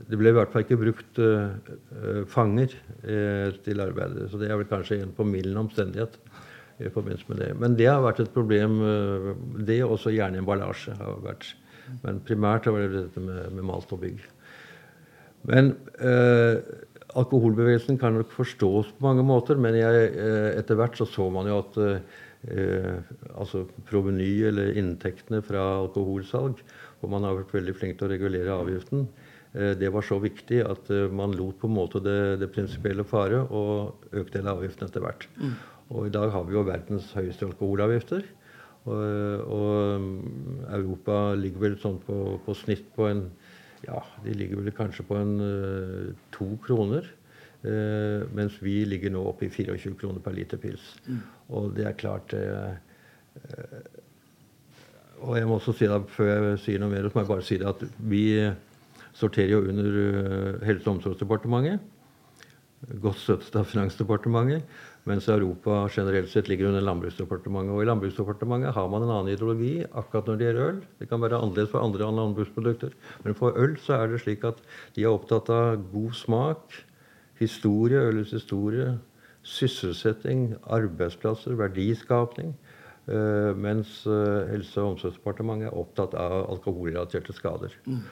det 0.08 0.16
ble 0.16 0.30
i 0.30 0.36
hvert 0.36 0.52
fall 0.52 0.64
ikke 0.64 0.80
brukt 0.80 1.20
uh, 1.20 2.24
fanger 2.32 2.72
uh, 3.04 3.48
til 3.64 3.82
arbeidet. 3.84 4.28
Så 4.30 4.40
det 4.40 4.48
er 4.48 4.60
vel 4.60 4.68
kanskje 4.70 5.02
en 5.02 5.14
formildende 5.16 5.60
omstendighet 5.66 6.16
i 6.78 6.90
forbindelse 6.94 7.28
med 7.28 7.42
det. 7.42 7.52
Men 7.58 7.76
det 7.76 7.88
har 7.90 8.04
vært 8.04 8.22
et 8.22 8.32
problem. 8.32 8.78
Det 9.66 9.80
også 9.82 10.12
gjerne 10.14 10.38
emballasje 10.38 10.94
har 10.94 11.16
vært. 11.24 11.48
Men 12.04 12.20
primært 12.22 12.68
har 12.68 12.76
det 12.78 12.92
dette 12.94 13.22
med, 13.24 13.48
med 13.56 13.66
malt 13.66 13.90
og 13.96 14.04
bygg. 14.04 14.20
Men 15.48 15.72
alkoholbevegelsen 17.16 17.96
kan 18.00 18.18
nok 18.18 18.34
forstås 18.34 18.92
på 18.96 19.06
mange 19.06 19.24
måter, 19.24 19.56
men 19.56 19.78
jeg, 19.78 20.10
etter 20.58 20.76
hvert 20.76 20.98
så 20.98 21.06
så 21.08 21.30
man 21.32 21.48
jo 21.48 21.62
at 21.62 21.78
altså 23.34 23.64
proveny, 23.88 24.44
eller 24.46 24.76
inntektene 24.78 25.40
fra 25.42 25.62
alkoholsalg, 25.80 26.60
hvor 27.00 27.10
man 27.10 27.24
har 27.26 27.38
vært 27.40 27.56
veldig 27.56 27.74
flink 27.74 27.96
til 27.98 28.06
å 28.06 28.12
regulere 28.12 28.58
avgiften, 28.60 29.08
Eh, 29.56 29.74
det 29.78 29.90
var 29.92 30.04
så 30.04 30.18
viktig 30.20 30.60
at 30.66 30.90
eh, 30.92 31.08
man 31.12 31.36
lot 31.36 31.58
på 31.60 31.68
en 31.70 31.76
måte 31.78 32.02
det, 32.04 32.38
det 32.42 32.50
prinsipielle 32.52 33.06
fare 33.08 33.44
og 33.46 34.08
økte 34.12 34.42
hele 34.42 34.56
avgiften 34.56 34.88
etter 34.88 35.04
hvert. 35.04 35.28
Mm. 35.38 35.54
Og 35.88 36.08
i 36.08 36.12
dag 36.12 36.32
har 36.34 36.44
vi 36.44 36.56
jo 36.56 36.66
verdens 36.68 37.08
høyeste 37.16 37.48
alkoholavgifter. 37.48 38.26
Og, 38.88 39.00
og 39.52 40.00
mm, 40.00 40.60
Europa 40.78 41.16
ligger 41.36 41.64
vel 41.64 41.74
sånn 41.80 41.98
på, 42.04 42.38
på, 42.44 42.54
snitt 42.56 42.86
på 42.96 43.08
en 43.08 43.24
Ja, 43.86 44.02
de 44.24 44.34
ligger 44.34 44.60
vel 44.62 44.74
kanskje 44.74 45.06
på 45.06 45.16
en 45.18 45.36
uh, 45.40 46.10
to 46.34 46.50
kroner. 46.64 47.06
Uh, 47.62 48.24
mens 48.34 48.58
vi 48.62 48.80
ligger 48.86 49.10
nå 49.14 49.22
oppe 49.30 49.48
i 49.48 49.52
24 49.52 49.96
kroner 49.98 50.22
per 50.22 50.36
liter 50.36 50.60
pils. 50.62 50.92
Mm. 51.06 51.22
Og 51.58 51.72
det 51.76 51.86
er 51.88 51.98
klart 51.98 52.34
uh, 52.34 52.74
Og 55.22 55.36
jeg 55.38 55.46
må 55.50 55.58
også 55.58 55.74
si 55.74 55.86
det 55.90 55.98
før 56.14 56.30
jeg 56.30 56.58
sier 56.62 56.82
noe 56.82 56.92
mer, 56.92 57.06
så 57.06 57.14
må 57.14 57.24
jeg 57.24 57.30
bare 57.32 57.46
si 57.46 57.58
det 57.58 57.66
at 57.66 57.84
vi 57.98 58.24
sorterer 59.18 59.56
jo 59.56 59.64
under 59.66 60.62
Helse- 60.62 60.86
og 60.86 60.96
omsorgsdepartementet. 60.96 61.82
Godt 62.78 63.18
støttet 63.18 63.56
av 63.58 63.66
Finansdepartementet. 63.66 64.62
Mens 65.08 65.26
Europa 65.32 65.88
generelt 65.90 66.28
sett 66.30 66.46
ligger 66.50 66.68
under 66.68 66.84
Landbruksdepartementet. 66.84 67.74
Og 67.74 67.82
i 67.82 67.88
Landbruksdepartementet 67.88 68.74
har 68.76 68.90
man 68.92 69.02
en 69.02 69.10
annen 69.10 69.32
ideologi 69.32 69.80
akkurat 69.88 70.28
når 70.28 70.38
det 70.38 70.46
gjelder 70.46 70.68
øl. 70.68 70.78
Det 71.00 71.08
kan 71.10 71.22
være 71.22 71.40
annerledes 71.40 71.72
for 71.72 71.82
andre 71.82 72.10
landbruksprodukter. 72.14 72.94
Men 73.24 73.34
for 73.34 73.58
øl 73.58 73.74
så 73.82 73.98
er 73.98 74.12
det 74.12 74.20
slik 74.22 74.46
at 74.46 74.62
de 74.94 75.02
er 75.02 75.10
opptatt 75.10 75.50
av 75.50 75.82
god 75.90 76.14
smak, 76.14 76.78
historie, 77.40 77.98
ølets 77.98 78.36
historie, 78.36 78.92
sysselsetting, 79.42 80.52
arbeidsplasser, 80.66 81.58
verdiskapning. 81.58 82.54
Uh, 83.08 83.56
mens 83.56 84.02
uh, 84.06 84.44
Helse- 84.52 84.82
og 84.82 84.92
omsorgsdepartementet 84.92 85.70
er 85.70 85.78
opptatt 85.80 86.14
av 86.14 86.44
alkoholrelaterte 86.52 87.32
skader. 87.32 87.74
Mm. 87.88 88.02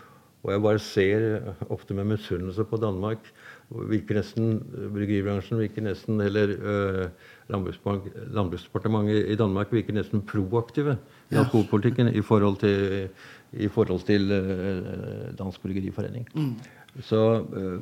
Og 0.47 0.53
jeg 0.55 0.63
bare 0.63 0.79
ser 0.83 1.25
eh, 1.27 1.63
ofte 1.75 1.95
med 1.99 2.07
misunnelse 2.13 2.65
på 2.71 2.79
Danmark. 2.79 3.33
Virker 3.71 4.21
nesten, 4.21 4.61
Bryggeribransjen 4.95 5.59
virker 5.59 5.83
nesten 5.83 6.21
Eller 6.23 6.53
øh, 6.55 7.09
Landbruksdepartementet 7.51 9.27
i 9.33 9.37
Danmark 9.39 9.73
virker 9.75 9.97
nesten 9.97 10.23
proaktive 10.23 10.97
i 11.31 11.35
alkoholpolitikken 11.35 12.15
i 12.15 12.23
forhold 12.23 12.57
til, 12.63 13.09
i 13.53 13.69
forhold 13.69 14.07
til 14.07 14.31
øh, 14.33 15.39
Dansk 15.39 15.63
Bryggeriforening. 15.63 16.29
Mm. 16.35 16.55
Så 17.01 17.45
øh, 17.53 17.81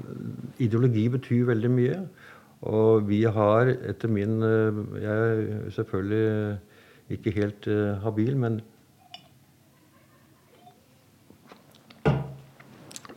ideologi 0.58 1.08
betyr 1.08 1.44
veldig 1.46 1.70
mye. 1.70 1.98
Og 2.64 3.08
vi 3.08 3.22
har 3.22 3.74
etter 3.88 4.08
min 4.08 4.40
Jeg 4.40 5.12
er 5.12 5.70
selvfølgelig 5.70 6.58
ikke 7.10 7.30
helt 7.30 7.68
habil, 8.02 8.36
men 8.36 8.60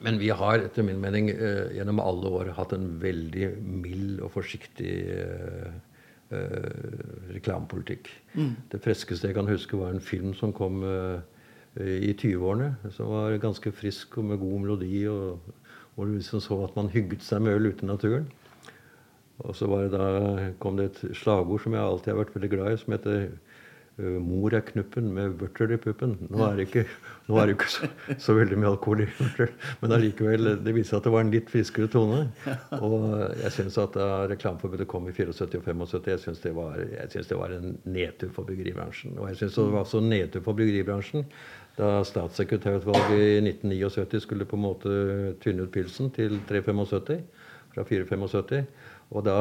Men 0.08 0.22
vi 0.22 0.30
har 0.32 0.62
etter 0.64 0.86
min 0.88 1.01
mening 1.03 1.28
eh, 1.34 1.74
gjennom 1.76 1.99
alle 1.99 2.30
år 2.39 2.53
hatt 2.55 2.72
en 2.78 2.93
veldig 3.01 3.49
mild 3.60 4.22
og 4.24 4.32
forsiktig 4.38 4.93
eh, 5.12 5.74
eh, 6.32 7.01
reklamepolitikk. 7.36 8.08
Mm. 8.38 8.53
Det 8.72 8.80
freskeste 8.86 9.28
jeg 9.28 9.36
kan 9.36 9.51
huske, 9.51 9.76
var 9.76 9.91
en 9.91 9.99
film 10.03 10.32
som 10.38 10.55
kom 10.55 10.80
i 11.76 12.14
20-årene. 12.16 12.72
Som 12.95 13.12
var 13.12 13.36
ganske 13.43 13.74
frisk 13.76 14.16
og 14.22 14.30
med 14.32 14.39
god 14.39 14.64
melodi. 14.64 15.03
og 15.12 15.43
Hvor 15.95 16.08
du 16.08 16.16
liksom 16.16 16.39
så 16.45 16.62
at 16.64 16.80
man 16.80 16.93
hygget 16.93 17.28
seg 17.28 17.43
med 17.43 17.60
øl 17.60 17.74
ute 17.74 17.84
i 17.84 17.91
naturen. 17.91 18.32
Og 19.43 19.60
så 19.60 19.68
det 19.68 19.91
da, 19.91 20.08
kom 20.64 20.80
det 20.80 20.88
et 20.88 21.03
slagord 21.20 21.62
som 21.66 21.76
jeg 21.76 21.84
alltid 21.84 22.14
har 22.14 22.22
vært 22.24 22.36
veldig 22.38 22.53
glad 22.55 22.72
i, 22.72 22.80
som 22.80 22.95
heter 22.95 23.28
mor 23.97 24.53
er 24.53 24.61
knuppen 24.61 25.07
med 25.13 25.39
vørter 25.39 25.71
i 25.73 25.77
puppen. 25.81 26.15
Nå 26.29 26.43
er 26.45 26.59
det 26.59 26.67
ikke, 26.67 26.83
er 26.85 27.49
det 27.49 27.55
ikke 27.55 27.69
så, 27.73 27.89
så, 28.21 28.35
veldig 28.37 28.59
mye 28.61 28.69
alkohol 28.69 29.01
i 29.01 29.07
vørter, 29.17 29.53
men 29.81 29.95
allikevel, 29.97 30.51
det 30.61 30.75
viser 30.75 30.99
at 30.99 31.07
det 31.07 31.13
var 31.15 31.25
en 31.25 31.33
litt 31.33 31.49
friskere 31.49 31.89
tone. 31.91 32.27
Og 32.77 33.07
jeg 33.41 33.53
syns 33.55 33.79
at 33.81 33.97
da 33.97 34.27
reklameforbudet 34.29 34.89
kom 34.91 35.09
i 35.09 35.15
74 35.17 35.57
og 35.57 35.65
75, 35.65 36.09
jeg 36.13 36.23
syns 36.25 36.43
det, 36.43 36.53
det, 37.31 37.39
var 37.39 37.55
en 37.57 37.77
nedtur 37.89 38.33
for 38.35 38.45
bryggeribransjen. 38.49 39.17
Og 39.17 39.31
jeg 39.31 39.41
syns 39.41 39.57
det 39.57 39.71
var 39.73 39.95
en 40.01 40.11
nedtur 40.13 40.45
for 40.45 40.59
bryggeribransjen 40.59 41.25
da 41.77 42.01
statssekretærutvalget 42.05 43.19
i 43.21 43.49
1979 43.51 44.23
skulle 44.23 44.47
på 44.49 44.57
en 44.57 44.63
måte 44.63 44.93
tynne 45.43 45.67
ut 45.67 45.73
pilsen 45.73 46.09
til 46.15 46.39
3,75 46.49 47.19
fra 47.73 47.83
4,75. 47.85 48.63
Da, 49.08 49.36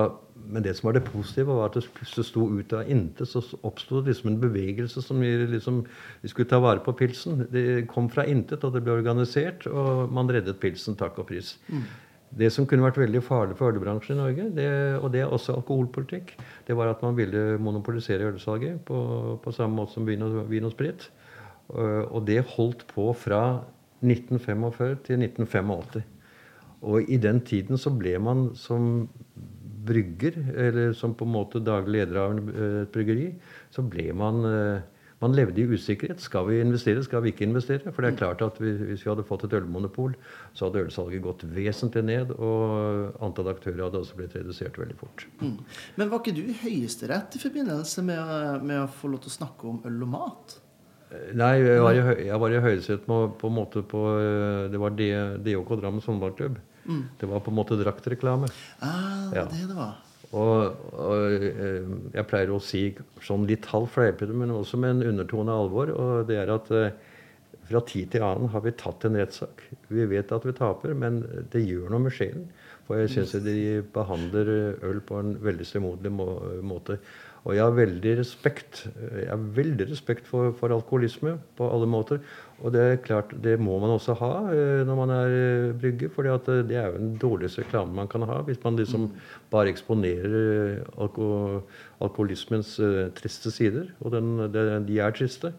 men 0.47 0.63
det 0.63 0.77
som 0.79 0.87
var 0.87 0.95
det 0.95 1.07
positive, 1.09 1.51
var 1.51 1.69
at 1.69 1.77
det 1.79 1.89
plutselig 1.97 2.29
sto 2.29 2.47
ut 2.55 2.73
av 2.77 2.91
intet. 2.91 3.27
Så 3.29 3.43
oppsto 3.67 4.01
det 4.01 4.13
liksom 4.13 4.31
en 4.31 4.41
bevegelse 4.41 5.03
som 5.03 5.21
vi, 5.21 5.33
liksom, 5.51 5.83
vi 6.23 6.31
skulle 6.31 6.49
ta 6.51 6.61
vare 6.63 6.85
på 6.85 6.95
pilsen. 6.95 7.47
Det 7.51 7.87
kom 7.91 8.09
fra 8.13 8.27
intet, 8.31 8.65
og 8.65 8.77
det 8.77 8.85
ble 8.87 8.95
organisert, 9.01 9.67
og 9.67 10.13
man 10.15 10.31
reddet 10.31 10.61
pilsen. 10.63 10.99
Takk 10.99 11.19
og 11.19 11.29
pris. 11.33 11.57
Mm. 11.67 11.83
Det 12.37 12.51
som 12.53 12.67
kunne 12.69 12.85
vært 12.85 12.99
veldig 13.01 13.23
farlig 13.25 13.57
for 13.59 13.75
ølbransjen 13.75 14.17
i 14.17 14.21
Norge, 14.21 14.49
det, 14.55 14.71
og 15.01 15.11
det 15.15 15.23
er 15.23 15.31
også 15.33 15.55
alkoholpolitikk, 15.57 16.35
det 16.67 16.75
var 16.77 16.91
at 16.91 17.03
man 17.07 17.15
ville 17.17 17.57
monopolisere 17.63 18.33
ølsalget 18.33 18.83
på, 18.87 18.99
på 19.43 19.55
samme 19.55 19.79
måte 19.79 19.95
som 19.95 20.07
vin 20.07 20.27
og, 20.27 20.43
vin 20.51 20.67
og 20.67 20.75
sprit. 20.75 21.09
Og 21.71 22.21
det 22.27 22.43
holdt 22.55 22.85
på 22.93 23.09
fra 23.19 23.41
1945 24.05 24.99
til 25.07 25.23
1985. 25.23 26.05
Og 26.85 27.09
i 27.11 27.17
den 27.21 27.41
tiden 27.47 27.81
så 27.81 27.93
ble 27.95 28.17
man 28.21 28.51
som 28.59 29.07
brygger, 29.87 30.37
eller 30.67 30.93
som 30.99 31.15
på 31.15 31.25
en 31.25 31.35
måte 31.37 31.63
daglig 31.63 32.01
leder 32.01 32.19
av 32.21 32.37
et 32.37 32.93
bryggeri, 32.93 33.31
så 33.71 33.85
ble 33.87 34.11
man 34.19 34.43
eh, 34.51 34.85
man 35.23 35.33
levde 35.33 35.63
i 35.63 35.65
usikkerhet. 35.65 36.21
Skal 36.21 36.45
vi 36.51 36.59
investere, 36.61 37.03
skal 37.05 37.23
vi 37.25 37.33
ikke 37.33 37.47
investere? 37.47 37.93
For 37.93 38.05
det 38.05 38.13
er 38.13 38.19
klart 38.19 38.43
at 38.45 38.59
vi, 38.61 38.75
hvis 38.91 39.05
vi 39.05 39.11
hadde 39.11 39.25
fått 39.27 39.47
et 39.47 39.57
ølmonopol, 39.57 40.13
så 40.53 40.69
hadde 40.69 40.85
ølsalget 40.85 41.25
gått 41.25 41.47
vesentlig 41.57 42.05
ned, 42.11 42.35
og 42.37 43.17
antall 43.25 43.49
aktører 43.55 43.87
hadde 43.87 44.03
også 44.03 44.19
blitt 44.19 44.37
redusert 44.37 44.77
veldig 44.81 44.99
fort. 45.01 45.27
Mm. 45.41 45.57
Men 45.97 46.13
var 46.13 46.21
ikke 46.21 46.37
du 46.37 46.45
i 46.45 46.59
Høyesterett 46.61 47.39
i 47.39 47.43
forbindelse 47.43 48.05
med, 48.05 48.63
med, 48.67 48.83
å 48.85 48.93
få 48.93 49.13
lov 49.13 49.25
til 49.25 49.33
å 49.33 49.39
snakke 49.39 49.73
om 49.73 49.81
øl 49.89 50.05
og 50.05 50.15
mat? 50.19 50.59
Nei, 51.39 51.53
jeg 51.63 51.83
var 51.85 51.95
i, 51.95 52.25
jeg 52.27 52.41
var 52.43 52.55
i 52.55 52.63
Høyesterett 52.65 53.05
på, 53.07 53.21
på, 53.39 53.51
en 53.51 53.55
måte 53.55 53.83
på 53.87 54.01
Det 54.73 54.81
var 54.83 54.97
DOK 54.99 55.71
Drammen 55.79 56.03
håndballklubb. 56.03 56.59
Mm. 56.87 57.05
Det 57.21 57.29
var 57.31 57.41
på 57.41 57.53
en 57.53 57.59
måte 57.59 57.79
draktreklame. 57.79 58.51
Ah, 58.81 59.31
det 59.31 59.39
ja. 59.39 59.47
det 59.51 59.69
det 59.71 59.79
var. 59.79 59.95
Og, 60.35 60.89
og, 60.99 61.35
eh, 61.47 61.91
jeg 62.17 62.29
pleier 62.29 62.53
å 62.53 62.63
si 62.63 62.89
sånn 63.25 63.47
litt 63.49 63.67
halvt 63.71 63.95
fleipete, 63.95 64.35
men 64.35 64.55
også 64.55 64.79
med 64.83 64.97
en 64.97 65.13
undertone 65.13 65.55
av 65.55 65.67
alvor. 65.67 65.93
Og 65.95 66.31
det 66.31 66.41
er 66.43 66.53
at 66.53 66.71
eh, 66.75 66.97
fra 67.67 67.83
tid 67.87 68.11
til 68.13 68.27
annen 68.27 68.51
har 68.53 68.65
vi 68.65 68.75
tatt 68.79 69.07
en 69.07 69.19
rettssak. 69.19 69.63
Vi 69.89 70.07
vet 70.11 70.35
at 70.35 70.47
vi 70.47 70.55
taper, 70.57 70.95
men 70.99 71.23
det 71.53 71.65
gjør 71.67 71.91
noe 71.93 72.07
med 72.07 72.15
sjelen. 72.15 72.49
For 72.87 73.01
jeg 73.01 73.11
syns 73.17 73.33
de 73.43 73.83
behandler 73.95 74.49
øl 74.87 75.01
på 75.03 75.19
en 75.19 75.33
veldig 75.43 75.65
stemoderlig 75.67 76.13
må 76.15 76.29
måte. 76.63 77.01
Og 77.47 77.55
jeg 77.55 77.63
har 77.63 77.77
veldig 77.77 78.13
respekt 78.19 78.81
jeg 78.91 79.29
har 79.31 79.43
veldig 79.55 79.87
respekt 79.93 80.27
for, 80.27 80.51
for, 80.59 80.75
alkoholisme 80.75 81.37
på 81.59 81.69
alle 81.71 81.87
måter. 81.87 82.19
Og 82.59 82.73
det 82.75 82.83
er 82.83 83.03
klart, 83.05 83.35
det 83.45 83.55
må 83.63 83.77
man 83.79 83.93
også 83.95 84.17
ha 84.19 84.31
eh, 84.51 84.83
når 84.89 84.99
man 84.99 85.13
er 85.15 85.35
brygge, 85.79 86.09
brygger, 86.11 86.15
for 86.17 86.51
eh, 86.53 86.65
det 86.67 86.81
er 86.81 86.89
jo 86.91 87.03
den 87.03 87.13
dårligste 87.23 87.63
reklamen 87.63 87.95
man 88.01 88.11
kan 88.11 88.27
ha. 88.27 88.41
Hvis 88.49 88.59
man 88.65 88.81
liksom 88.81 89.13
bare 89.53 89.71
eksponerer 89.71 90.83
alko, 90.99 91.29
alkoholismens 92.03 92.75
triste 93.21 93.55
sider. 93.55 93.93
Og 94.01 94.17
den, 94.17 94.35
den, 94.51 94.89
de 94.89 94.99
er 94.99 95.15
triste. 95.15 95.53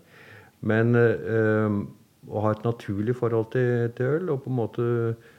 Men 0.65 0.95
uh, 0.97 1.69
å 2.27 2.43
ha 2.43 2.51
et 2.51 2.65
naturlig 2.65 3.15
forhold 3.15 3.51
til, 3.53 3.91
til, 3.95 4.17
øl, 4.17 4.31
og 4.33 4.43
på 4.43 4.51
en 4.51 4.57
måte 4.57 4.88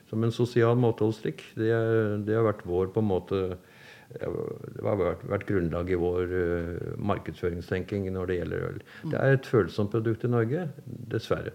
som 0.09 0.23
en 0.25 0.33
sosial 0.33 0.79
måteholdsdrikk, 0.81 1.43
det, 1.59 1.73
det 2.25 2.37
har 2.37 2.47
vært 2.47 2.65
vår 2.69 2.93
på 2.95 3.03
en 3.03 3.11
måte 3.11 3.43
det 4.09 4.85
har 4.85 4.97
vært, 4.97 5.25
vært 5.29 5.49
grunnlag 5.49 5.91
i 5.93 5.99
vår 6.01 6.31
uh, 6.33 6.93
markedsføringstenking 7.11 8.07
når 8.15 8.31
det 8.31 8.39
gjelder 8.39 8.65
øl. 8.71 8.79
Det 9.13 9.19
er 9.21 9.37
et 9.37 9.49
følsomt 9.49 9.93
produkt 9.93 10.25
i 10.25 10.31
Norge, 10.33 10.65
dessverre. 11.13 11.53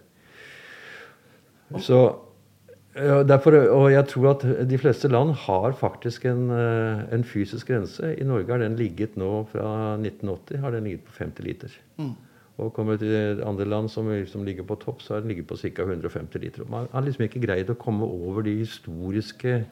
Så 1.81 1.99
uh, 2.13 3.21
derfor, 3.25 3.57
og 3.73 3.87
jeg 3.89 4.05
tror 4.11 4.29
at 4.35 4.45
de 4.69 4.79
fleste 4.81 5.09
land 5.09 5.33
har 5.47 5.73
faktisk 5.79 6.27
en, 6.29 6.45
uh, 6.53 7.01
en, 7.15 7.25
fysisk 7.25 7.73
grense. 7.73 8.13
I 8.13 8.27
Norge 8.29 8.53
har 8.53 8.61
den 8.61 8.77
ligget 8.77 9.17
nå 9.17 9.31
fra 9.49 9.97
1980 9.97 10.61
har 10.61 10.77
den 10.77 10.91
ligget 10.91 11.09
på 11.09 11.17
50 11.23 11.49
liter. 11.49 11.79
Mm. 11.97 12.13
Og 12.61 12.69
kommer 12.75 13.01
til 13.01 13.41
andre 13.41 13.65
land 13.65 13.89
som, 13.89 14.11
som, 14.29 14.43
ligger 14.45 14.67
på 14.69 14.77
topp, 14.77 15.01
så 15.01 15.15
har 15.15 15.23
den 15.23 15.33
ligget 15.33 15.49
på 15.49 15.57
ca. 15.57 15.87
150 15.89 16.37
liter. 16.43 16.69
Man 16.69 16.85
har 16.93 17.01
liksom 17.01 17.25
ikke 17.25 17.41
greid 17.41 17.73
å 17.73 17.81
komme 17.81 18.05
over 18.05 18.45
de 18.45 18.59
historiske 18.59 19.63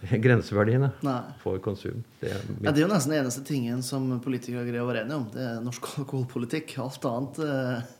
grenseverdiene 0.24 0.90
Nei. 1.04 1.20
for 1.42 1.58
konsum. 1.62 2.02
Det 2.20 2.30
er, 2.30 2.42
ja, 2.62 2.70
det 2.70 2.80
er 2.80 2.84
jo 2.84 2.90
nesten 2.90 3.14
den 3.14 3.22
eneste 3.24 3.44
tingen 3.46 3.82
som 3.86 4.06
politikere 4.24 4.66
greier 4.68 4.84
å 4.84 4.90
være 4.90 5.04
enige 5.04 5.20
om. 5.20 5.28
Det 5.34 5.44
er 5.44 5.62
norsk 5.64 5.88
alkoholpolitikk. 6.04 6.76
Alt 6.84 7.08
annet 7.08 7.40
eh, 7.44 7.94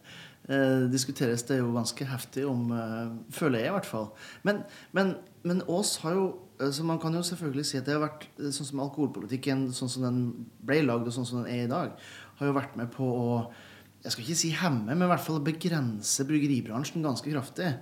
eh, 0.54 0.84
diskuteres 0.92 1.46
det 1.48 1.60
jo 1.60 1.72
ganske 1.74 2.10
heftig 2.10 2.46
om, 2.48 2.68
eh, 2.74 3.08
føler 3.34 3.64
jeg 3.64 3.72
i 3.72 3.76
hvert 3.78 3.88
fall. 3.90 4.12
Men, 4.46 4.62
men, 4.96 5.16
men 5.48 5.64
Ås 5.66 5.96
har 6.04 6.18
jo 6.18 6.28
eh, 6.60 6.70
så 6.74 6.86
Man 6.86 7.00
kan 7.02 7.16
jo 7.18 7.24
selvfølgelig 7.26 7.66
si 7.66 7.80
at 7.80 7.88
det 7.88 7.96
har 7.96 8.06
vært 8.06 8.28
eh, 8.38 8.52
sånn 8.54 8.70
som 8.72 8.84
alkoholpolitikken 8.86 9.68
sånn 9.76 9.92
som 9.96 10.06
den 10.06 10.20
ble 10.68 10.84
lagd, 10.86 11.08
og 11.08 11.18
sånn 11.18 11.28
som 11.28 11.42
den 11.42 11.50
er 11.56 11.66
i 11.66 11.72
dag, 11.72 11.98
har 12.38 12.52
jo 12.52 12.60
vært 12.60 12.78
med 12.78 12.94
på 12.94 13.08
å 13.08 13.32
jeg 13.98 14.14
skal 14.14 14.24
ikke 14.24 14.38
si 14.38 14.48
hemme, 14.54 14.94
men 14.94 15.08
i 15.08 15.10
hvert 15.10 15.24
fall 15.24 15.40
begrense 15.42 16.22
bryggeribransjen 16.24 17.02
ganske 17.02 17.32
kraftig. 17.32 17.72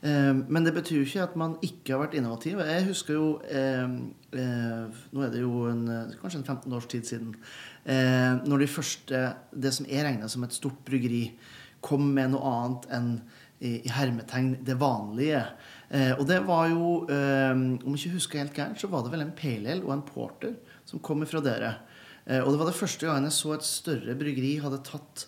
Eh, 0.00 0.32
men 0.48 0.64
det 0.64 0.72
betyr 0.72 1.02
jo 1.02 1.06
ikke 1.06 1.24
at 1.26 1.34
man 1.36 1.56
ikke 1.64 1.92
har 1.92 2.02
vært 2.04 2.16
innovativ. 2.16 2.60
Jeg 2.64 2.86
husker 2.88 3.18
jo 3.18 3.26
eh, 3.44 3.84
eh, 4.32 5.02
Nå 5.12 5.24
er 5.26 5.34
det 5.34 5.42
jo 5.42 5.66
en, 5.68 5.84
kanskje 6.22 6.40
en 6.40 6.46
15 6.46 6.76
års 6.76 6.88
tid 6.90 7.04
siden. 7.08 7.34
når 8.46 8.58
de 8.58 8.66
første, 8.68 9.20
det 9.56 9.72
som 9.74 9.86
er 9.88 10.04
regna 10.04 10.28
som 10.28 10.44
et 10.44 10.54
stort 10.54 10.82
bryggeri, 10.84 11.30
kom 11.80 12.10
med 12.14 12.34
noe 12.34 12.44
annet 12.44 12.90
enn 12.92 13.12
i, 13.60 13.88
hermetegn 13.88 14.58
det 14.64 14.76
vanlige. 14.80 15.40
og 16.18 16.26
det 16.28 16.38
var 16.46 16.68
jo, 16.68 17.06
om 17.08 17.96
jeg 17.96 17.98
ikke 17.98 18.18
husker 18.18 18.38
helt 18.38 18.54
gærent, 18.54 18.80
så 18.80 18.88
var 18.92 19.02
det 19.02 19.12
vel 19.14 19.24
en 19.24 19.32
pale 19.36 19.72
ale 19.72 19.84
og 19.84 19.94
en 19.94 20.04
porter 20.04 20.54
som 20.84 21.00
kom 21.00 21.24
ifra 21.24 21.40
dere. 21.40 21.72
og 22.44 22.52
det 22.52 22.60
var 22.60 22.68
det 22.68 22.76
første 22.76 23.06
gangen 23.06 23.28
jeg 23.30 23.38
så 23.38 23.54
et 23.56 23.64
større 23.64 24.14
bryggeri 24.20 24.58
hadde 24.60 24.84
tatt 24.84 25.26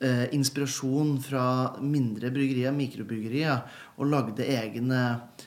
eh, 0.00 0.34
inspirasjon 0.36 1.16
fra 1.24 1.44
mindre 1.80 2.30
bryggerier, 2.34 2.74
mikrobryggerier, 2.76 3.82
og 3.96 4.10
lagde 4.12 4.44
egne 4.44 5.02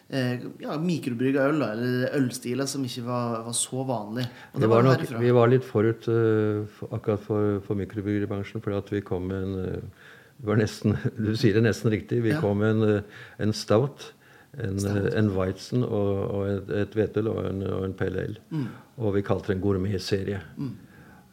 eh, 0.09 0.45
ja, 0.63 0.77
mikrobrygga 0.81 1.47
øl, 1.51 1.63
eller 1.67 2.15
ølstiler 2.17 2.69
som 2.69 2.85
ikke 2.85 3.05
var, 3.07 3.39
var 3.45 3.57
så 3.57 3.85
vanlig. 3.87 4.27
Vi 4.55 4.69
var, 4.71 4.85
nok, 4.85 5.05
vi, 5.19 5.33
var 5.35 5.51
litt 5.51 5.67
forut 5.67 6.07
uh, 6.09 6.63
for, 6.77 6.93
akkurat 6.97 7.25
for, 7.25 7.57
for 7.65 7.79
mikrobryggeribransjen, 7.79 8.63
fordi 8.65 8.79
at 8.79 8.93
vi 8.95 9.03
kom 9.05 9.29
med 9.29 9.43
en 9.45 9.59
uh, 9.59 10.07
var 10.45 10.59
nesten, 10.61 10.95
Du 11.25 11.33
sier 11.37 11.57
det 11.57 11.67
nesten 11.67 11.91
riktig. 11.93 12.23
Vi 12.25 12.33
ja. 12.33 12.39
kom 12.41 12.63
med 12.63 12.77
en, 12.77 13.03
uh, 13.03 13.25
en 13.43 13.53
stout. 13.55 14.13
En, 14.59 14.79
en 14.81 15.27
Weizen 15.35 15.83
og, 15.85 16.07
og 16.33 16.71
et 16.73 16.95
hvetøl 16.97 17.27
og, 17.29 17.37
en, 17.51 17.59
og 17.69 17.83
en 17.85 17.93
pale 17.93 18.23
ale. 18.25 18.41
Mm. 18.49 18.63
Og 18.97 19.13
vi 19.13 19.21
kalte 19.23 19.51
det 19.51 19.59
en 19.59 19.61
gourmetserie. 19.61 20.39
Mm. 20.57 20.71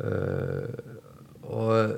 Uh, 0.04 0.98
og 1.46 1.96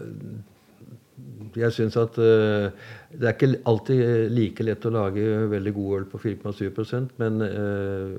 jeg 1.59 1.75
syns 1.75 1.97
at 2.01 2.17
uh, 2.21 2.69
det 3.13 3.27
er 3.27 3.35
ikke 3.35 3.61
alltid 3.69 4.33
like 4.35 4.65
lett 4.67 4.87
å 4.89 4.93
lage 4.95 5.25
veldig 5.51 5.73
god 5.77 5.97
øl 5.99 6.07
på 6.13 6.21
4,7% 6.23 7.15
men 7.23 7.45
uh, 7.45 8.17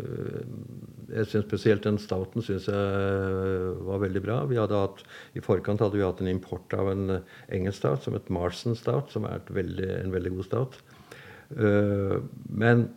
jeg 1.09 1.29
synes 1.29 1.47
spesielt 1.47 1.87
den 1.87 1.99
stouten 2.01 2.45
syns 2.45 2.67
jeg 2.69 3.73
var 3.87 4.01
veldig 4.03 4.21
bra. 4.21 4.37
Vi 4.45 4.59
hadde 4.59 4.77
hatt, 4.77 5.01
I 5.33 5.41
forkant 5.41 5.81
hadde 5.81 5.97
vi 5.97 6.05
hatt 6.05 6.21
en 6.21 6.29
import 6.29 6.73
av 6.77 6.91
en 6.91 7.15
engelsk 7.49 7.81
stout 7.81 8.05
som 8.05 8.13
het 8.17 8.29
Marson 8.29 8.77
Stout, 8.77 9.09
som 9.15 9.25
er 9.25 9.41
veldig, 9.49 9.89
en 10.03 10.13
veldig 10.13 10.35
god 10.35 10.49
stout. 10.51 10.79
Uh, 11.57 12.19
men 12.53 12.89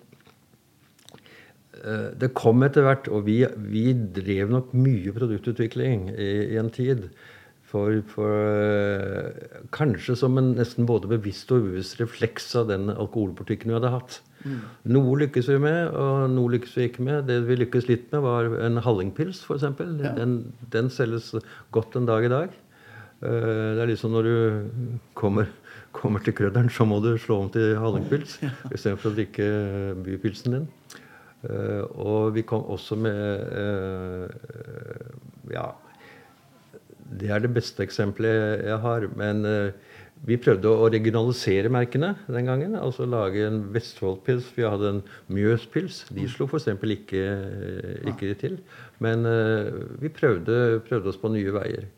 det 2.20 2.28
kom 2.36 2.62
etter 2.62 2.84
hvert, 2.84 3.08
og 3.10 3.24
vi, 3.26 3.40
vi 3.72 3.88
drev 4.14 4.52
nok 4.52 4.74
mye 4.76 5.10
produktutvikling 5.16 6.04
i, 6.12 6.28
i 6.52 6.58
en 6.60 6.68
tid. 6.70 7.08
For, 7.72 8.02
for, 8.04 8.28
eh, 8.28 9.60
kanskje 9.72 10.16
som 10.20 10.36
en 10.36 10.50
nesten 10.58 10.84
både 10.88 11.08
bevisst 11.08 11.48
og 11.54 11.64
ubevisst 11.64 12.02
refleks 12.02 12.50
av 12.60 12.68
den 12.68 12.90
alkoholpolitikken 12.92 13.70
vi 13.70 13.76
hadde 13.78 13.92
hatt. 13.94 14.18
Mm. 14.42 14.58
Noe 14.92 15.14
lykkes 15.22 15.48
vi 15.48 15.56
med, 15.62 15.94
og 15.96 16.26
noe 16.34 16.52
lykkes 16.52 16.74
vi 16.76 16.88
ikke 16.90 17.06
med. 17.06 17.30
Det 17.30 17.38
vi 17.48 17.56
lykkes 17.62 17.88
litt 17.88 18.10
med, 18.12 18.26
var 18.26 18.50
en 18.66 18.82
hallingpils, 18.84 19.40
f.eks. 19.46 19.64
Ja. 19.64 20.12
Den, 20.18 20.34
den 20.74 20.90
selges 20.92 21.30
godt 21.72 21.96
en 21.96 22.08
dag 22.10 22.26
i 22.28 22.32
dag. 22.32 22.52
Eh, 23.24 23.70
det 23.78 23.86
er 23.86 23.88
liksom 23.88 24.12
når 24.18 24.28
du 24.28 24.98
kommer, 25.16 25.48
kommer 25.96 26.20
til 26.20 26.36
krødderen, 26.36 26.68
så 26.68 26.84
må 26.84 27.00
du 27.00 27.14
slå 27.16 27.40
om 27.46 27.48
til 27.54 27.72
hallingpils 27.80 28.36
ja. 28.44 28.52
istedenfor 28.68 29.14
å 29.14 29.16
drikke 29.16 29.46
bypilsen 30.04 30.58
din. 30.58 30.68
Eh, 31.48 31.80
og 31.96 32.34
vi 32.36 32.44
kom 32.44 32.68
også 32.68 33.00
med 33.00 34.36
ja, 35.56 35.70
det 37.20 37.30
er 37.32 37.42
det 37.44 37.52
beste 37.54 37.84
eksempelet 37.84 38.62
jeg 38.66 38.78
har. 38.84 39.06
Men 39.18 39.44
uh, 39.46 39.92
vi 40.22 40.38
prøvde 40.38 40.70
å 40.70 40.90
regionalisere 40.92 41.70
merkene 41.72 42.12
den 42.28 42.46
gangen. 42.46 42.76
Altså 42.78 43.08
lage 43.08 43.42
en 43.46 43.62
Vestfoldpils. 43.74 44.52
Vi 44.56 44.66
hadde 44.66 44.92
en 44.96 45.00
Mjøspils. 45.34 46.04
De 46.14 46.28
slo 46.30 46.46
f.eks. 46.46 46.68
Ikke, 46.94 47.24
ikke 48.12 48.36
til. 48.38 48.60
Men 49.02 49.26
uh, 49.26 49.82
vi 50.02 50.12
prøvde, 50.14 50.80
prøvde, 50.86 51.10
oss 51.10 51.20
på 51.20 51.32
nye 51.34 51.54
veier. 51.54 51.88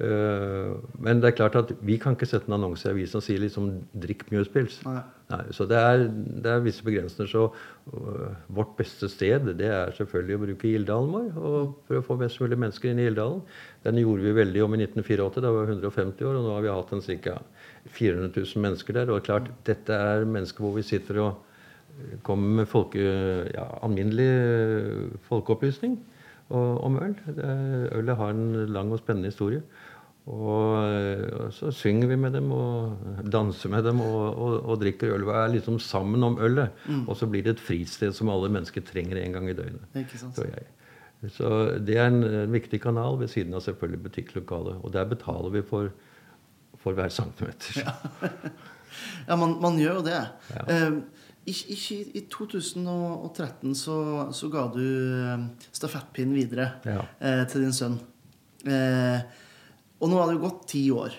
Uh, 0.00 0.78
men 0.96 1.18
det 1.20 1.28
er 1.28 1.36
klart 1.36 1.56
at 1.60 1.72
vi 1.84 1.98
kan 2.00 2.14
ikke 2.16 2.28
sette 2.28 2.48
en 2.48 2.56
annonse 2.56 2.86
i 2.88 2.92
avisen 2.94 3.18
og 3.18 3.24
si 3.26 3.34
liksom 3.36 3.66
'drikk 3.92 4.30
Mjøspils'. 4.32 4.78
Nei. 4.86 5.02
Nei, 5.30 5.42
så 5.54 5.66
det 5.68 5.76
er, 5.78 6.06
det 6.42 6.50
er, 6.50 6.62
visse 6.64 6.82
begrensninger. 6.82 7.28
Så 7.28 7.42
uh, 7.52 8.30
vårt 8.48 8.72
beste 8.78 9.10
sted 9.12 9.50
det 9.58 9.68
er 9.68 9.92
selvfølgelig 9.98 10.38
å 10.38 10.42
bruke 10.44 10.70
Gildalen 10.72 11.12
vår 11.12 11.36
og 11.36 11.74
for 11.86 12.00
å 12.00 12.06
få 12.06 12.16
mest 12.22 12.40
mulig 12.40 12.58
mennesker 12.58 12.90
inn 12.90 13.02
i 13.02 13.06
Gildalen. 13.10 13.42
Den 13.84 14.00
gjorde 14.00 14.24
vi 14.24 14.38
veldig 14.40 14.64
om 14.64 14.74
i 14.74 14.80
1984. 14.86 15.44
Da 15.44 15.52
var 15.52 15.68
vi 15.68 15.76
150 15.76 16.30
år, 16.30 16.40
og 16.40 16.48
nå 16.48 16.56
har 16.56 16.64
vi 16.64 16.72
hatt 16.72 16.96
en 16.96 17.04
ca. 17.26 17.36
400 18.00 18.32
000 18.40 18.64
mennesker 18.64 18.96
der. 18.96 19.12
Og 19.12 19.22
klart, 19.28 19.52
dette 19.68 19.92
er 19.92 20.24
mennesker 20.24 20.64
hvor 20.64 20.74
vi 20.78 20.86
sitter 20.86 21.20
og 21.26 21.46
kommer 22.24 22.62
med 22.62 22.68
folke, 22.70 23.04
ja, 23.52 23.66
alminnelig 23.84 24.30
folkeopplysning 25.28 25.98
om 26.50 26.98
øl. 26.98 27.14
Ølet 27.92 28.16
har 28.16 28.30
en 28.30 28.66
lang 28.72 28.92
og 28.92 28.98
spennende 28.98 29.28
historie. 29.28 29.62
Og, 30.30 30.74
og, 31.34 31.46
så 31.54 31.72
synger 31.74 32.10
vi 32.12 32.16
med 32.20 32.36
dem 32.36 32.52
og 32.54 33.22
danser 33.32 33.72
med 33.72 33.82
dem 33.88 34.02
og, 34.04 34.18
og, 34.30 34.52
og 34.62 34.82
drikker 34.82 35.14
øl. 35.16 35.24
Vi 35.26 35.34
er 35.34 35.54
liksom 35.56 35.80
sammen 35.82 36.22
om 36.22 36.38
ølet. 36.38 36.76
Mm. 36.86 37.08
Og 37.08 37.18
så 37.18 37.26
blir 37.26 37.42
det 37.46 37.56
et 37.56 37.62
fristed 37.64 38.14
som 38.14 38.30
alle 38.30 38.50
mennesker 38.52 38.84
trenger 38.86 39.18
en 39.18 39.34
gang 39.34 39.50
i 39.50 39.56
døgnet. 39.58 40.04
Så 41.34 41.50
det 41.86 41.98
er 41.98 42.06
en, 42.08 42.22
en, 42.24 42.52
viktig 42.52 42.80
kanal 42.80 43.18
ved 43.20 43.32
siden 43.32 43.56
av 43.58 43.64
selvfølgelig 43.66 44.04
butikklokalet. 44.06 44.78
Og 44.84 44.94
der 44.94 45.10
betaler 45.10 45.50
vi 45.56 45.64
for, 45.66 45.90
for 46.78 46.96
hver 46.96 47.10
centimeter. 47.12 47.82
Ja, 47.82 48.30
ja 49.28 49.40
man, 49.40 49.58
man, 49.60 49.82
gjør 49.82 50.00
jo 50.00 50.06
det. 50.06 50.22
Ja. 50.54 50.64
Uh, 50.70 51.02
i, 51.50 51.56
i, 51.74 52.00
I 52.20 52.26
2013 52.30 53.74
så, 53.74 53.98
så, 54.36 54.48
ga 54.52 54.66
du 54.70 54.86
stafettpinnen 55.72 56.36
videre 56.36 56.74
ja. 56.86 57.02
uh, 57.02 57.44
til 57.50 57.66
din 57.66 57.74
sønn. 57.74 57.98
Uh, 58.62 59.48
og 60.00 60.08
nå 60.08 60.20
har 60.20 60.30
det 60.30 60.38
jo 60.38 60.46
gått 60.46 60.62
ti 60.72 60.84
år. 60.94 61.16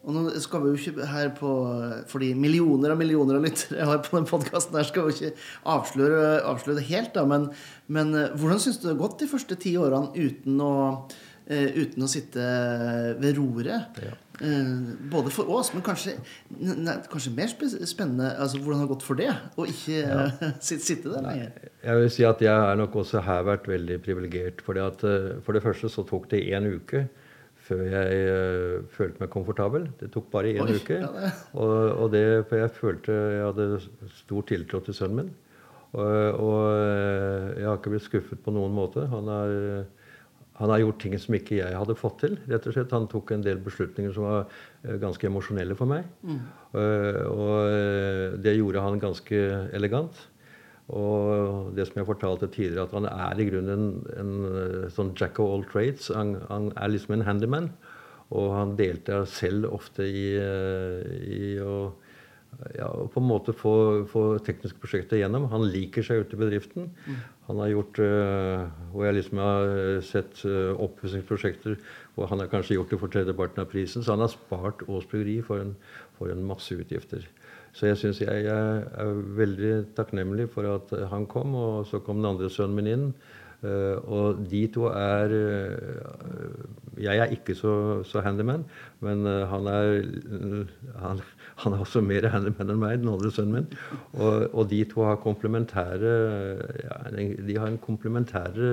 Og 0.00 0.14
nå 0.16 0.22
skal 0.40 0.62
vi 0.64 0.70
jo 0.72 0.78
ikke 0.80 1.06
her 1.10 1.26
på 1.36 1.48
Fordi 2.08 2.30
millioner 2.32 2.94
og 2.94 3.00
millioner 3.02 3.36
av 3.36 3.42
lyttere 3.44 3.84
har 3.84 3.98
på 4.00 4.16
den 4.16 4.28
podkasten 4.30 4.78
her, 4.78 4.86
skal 4.88 5.10
vi 5.10 5.12
ikke 5.12 5.34
avsløre, 5.68 6.22
avsløre 6.48 6.78
det 6.78 6.86
helt, 6.88 7.12
da. 7.16 7.26
Men, 7.28 7.50
men 7.92 8.14
hvordan 8.40 8.62
syns 8.62 8.80
du 8.80 8.88
det 8.88 8.94
har 8.94 9.02
gått 9.02 9.20
de 9.20 9.28
første 9.28 9.58
ti 9.60 9.74
årene 9.80 10.14
uten 10.16 10.62
å 10.64 10.72
Uh, 11.50 11.66
uten 11.74 12.04
å 12.04 12.06
sitte 12.06 12.42
ved 13.18 13.32
roret. 13.34 13.96
Ja. 13.98 14.12
Uh, 14.38 14.92
både 15.10 15.32
for 15.34 15.48
oss, 15.50 15.72
men 15.74 15.82
kanskje, 15.82 16.12
kanskje 17.10 17.32
mer 17.34 17.50
spennende 17.50 18.28
altså, 18.36 18.60
hvordan 18.60 18.78
det 18.78 18.84
har 18.84 18.90
gått 18.92 19.02
for 19.02 19.18
det. 19.18 19.32
Og 19.56 19.72
ikke 19.72 19.96
ja. 19.98 20.28
sitte 20.62 21.10
der 21.10 21.24
lenger. 21.24 21.72
Jeg 21.82 22.04
vil 22.04 22.12
si 22.14 22.26
at 22.28 22.44
jeg 22.44 22.54
har 22.54 22.78
nok 22.78 23.00
også 23.02 23.24
her 23.26 23.42
vært 23.48 23.66
veldig 23.72 23.98
privilegert. 24.04 24.62
For 24.62 24.78
det 24.78 25.64
første 25.64 25.90
så 25.90 26.06
tok 26.06 26.30
det 26.30 26.44
én 26.54 26.70
uke 26.70 27.08
før 27.70 27.84
jeg 27.86 28.82
følte 28.96 29.22
meg 29.22 29.30
komfortabel. 29.32 29.86
Det 30.00 30.10
tok 30.12 30.26
bare 30.34 30.52
én 30.52 30.74
uke. 30.74 30.98
Ja, 30.98 31.12
det. 31.14 31.30
Og, 31.54 31.76
og, 31.94 32.10
det, 32.12 32.24
for 32.50 32.60
jeg 32.60 32.74
følte 32.76 33.14
jeg 33.14 33.46
hadde 33.46 33.70
stor 34.18 34.50
tiltro 34.50 34.82
til 34.84 34.98
sønnen 34.98 35.22
min. 35.22 35.32
Og, 35.90 36.10
og 36.38 36.58
jeg 37.56 37.66
har 37.66 37.78
ikke 37.78 37.94
blitt 37.94 38.06
skuffet 38.06 38.42
på 38.44 38.52
noen 38.54 38.74
måte. 38.76 39.06
Han 39.10 39.30
er 39.32 39.56
han 40.60 40.68
har 40.68 40.82
gjort 40.82 40.98
ting 41.00 41.14
som 41.16 41.34
ikke 41.36 41.56
jeg 41.56 41.72
hadde 41.72 41.96
fått 41.96 42.18
til. 42.20 42.34
rett 42.50 42.66
og 42.68 42.74
slett. 42.76 42.92
Han 42.92 43.08
tok 43.08 43.32
en 43.32 43.44
del 43.44 43.62
beslutninger 43.64 44.12
som 44.12 44.26
var 44.26 44.42
eh, 44.84 44.98
ganske 45.00 45.28
emosjonelle 45.28 45.76
for 45.78 45.88
meg. 45.88 46.04
Mm. 46.20 46.42
Uh, 46.74 47.22
og 47.32 47.54
eh, 47.72 48.26
det 48.44 48.58
gjorde 48.58 48.82
han 48.84 49.00
ganske 49.00 49.40
elegant. 49.76 50.20
Og 50.90 51.70
det 51.76 51.86
som 51.86 52.00
jeg 52.00 52.08
fortalte 52.08 52.50
tidligere, 52.50 52.88
at 52.88 52.94
han 52.96 53.06
er 53.10 53.40
i 53.40 53.46
grunnen 53.46 53.86
en, 54.10 54.28
en 54.40 54.90
sånn 54.90 55.14
jack 55.18 55.38
of 55.42 55.52
all 55.54 55.64
trades. 55.70 56.10
Han, 56.14 56.34
han, 56.48 56.70
er 56.74 56.90
liksom 56.90 57.16
en 57.16 57.26
handyman. 57.28 57.70
Og 58.30 58.52
han 58.54 58.76
deltar 58.78 59.26
selv 59.30 59.70
ofte 59.70 60.06
i, 60.06 60.26
i 60.38 61.58
å 61.62 61.90
ja, 62.74 62.88
på 62.90 63.20
en 63.20 63.26
måte 63.26 63.54
få, 63.56 63.72
få 64.10 64.22
tekniske 64.46 64.78
prosjekter 64.82 65.20
gjennom. 65.20 65.48
Han 65.52 65.68
liker 65.70 66.04
seg 66.06 66.24
ute 66.24 66.36
i 66.36 66.40
bedriften. 66.40 66.90
Mm. 67.06 67.20
Han 67.50 67.62
har 67.62 67.72
gjort 67.72 67.98
Og 68.04 69.00
jeg 69.06 69.16
liksom 69.16 69.40
har 69.42 69.72
sett 70.06 70.42
oppussingsprosjekter 70.46 71.78
hvor 72.14 72.30
han 72.30 72.42
har 72.42 72.50
kanskje 72.52 72.76
gjort 72.76 72.92
det 72.92 73.00
for 73.00 73.12
tredjeparten 73.12 73.62
av 73.62 73.70
prisen. 73.70 74.04
Så 74.04 74.14
han 74.14 74.22
har 74.22 74.30
spart 74.32 74.84
Ås 74.86 75.06
Bryggeri 75.10 75.40
for, 75.46 75.74
for, 76.18 76.30
en 76.30 76.46
masse 76.46 76.74
utgifter. 76.74 77.26
Så 77.76 77.86
jeg 77.86 77.98
syns 78.00 78.20
jeg, 78.22 78.46
jeg, 78.46 78.80
er 78.98 79.20
veldig 79.38 79.74
takknemlig 79.96 80.48
for 80.54 80.66
at 80.66 80.94
han 81.12 81.26
kom, 81.30 81.54
og 81.54 81.86
så 81.86 82.00
kom 82.02 82.18
den 82.18 82.32
andre 82.32 82.50
sønnen 82.50 82.80
min 82.80 82.90
inn. 82.90 83.06
Uh, 83.60 84.00
og 84.08 84.38
de 84.48 84.62
to 84.72 84.86
er 84.88 85.32
uh, 85.36 86.62
Jeg 86.96 87.20
er 87.20 87.32
ikke 87.34 87.52
så, 87.52 88.00
så 88.08 88.22
handyman, 88.24 88.62
men 89.04 89.26
han 89.50 89.68
er 89.68 89.90
han, 91.04 91.20
han, 91.60 91.74
er 91.76 91.82
også 91.84 92.00
mer 92.04 92.24
handyman 92.32 92.72
enn 92.72 92.80
meg, 92.80 93.02
den 93.02 93.12
andre 93.12 93.32
sønnen 93.32 93.58
min. 93.58 93.68
Og, 94.16 94.48
og 94.54 94.70
de 94.70 94.80
to 94.88 95.04
har 95.04 95.20
komplementære 95.20 96.14
ja, 96.86 96.96
De 97.12 97.58
har 97.58 97.68
en 97.68 97.78
komplementære 97.80 98.72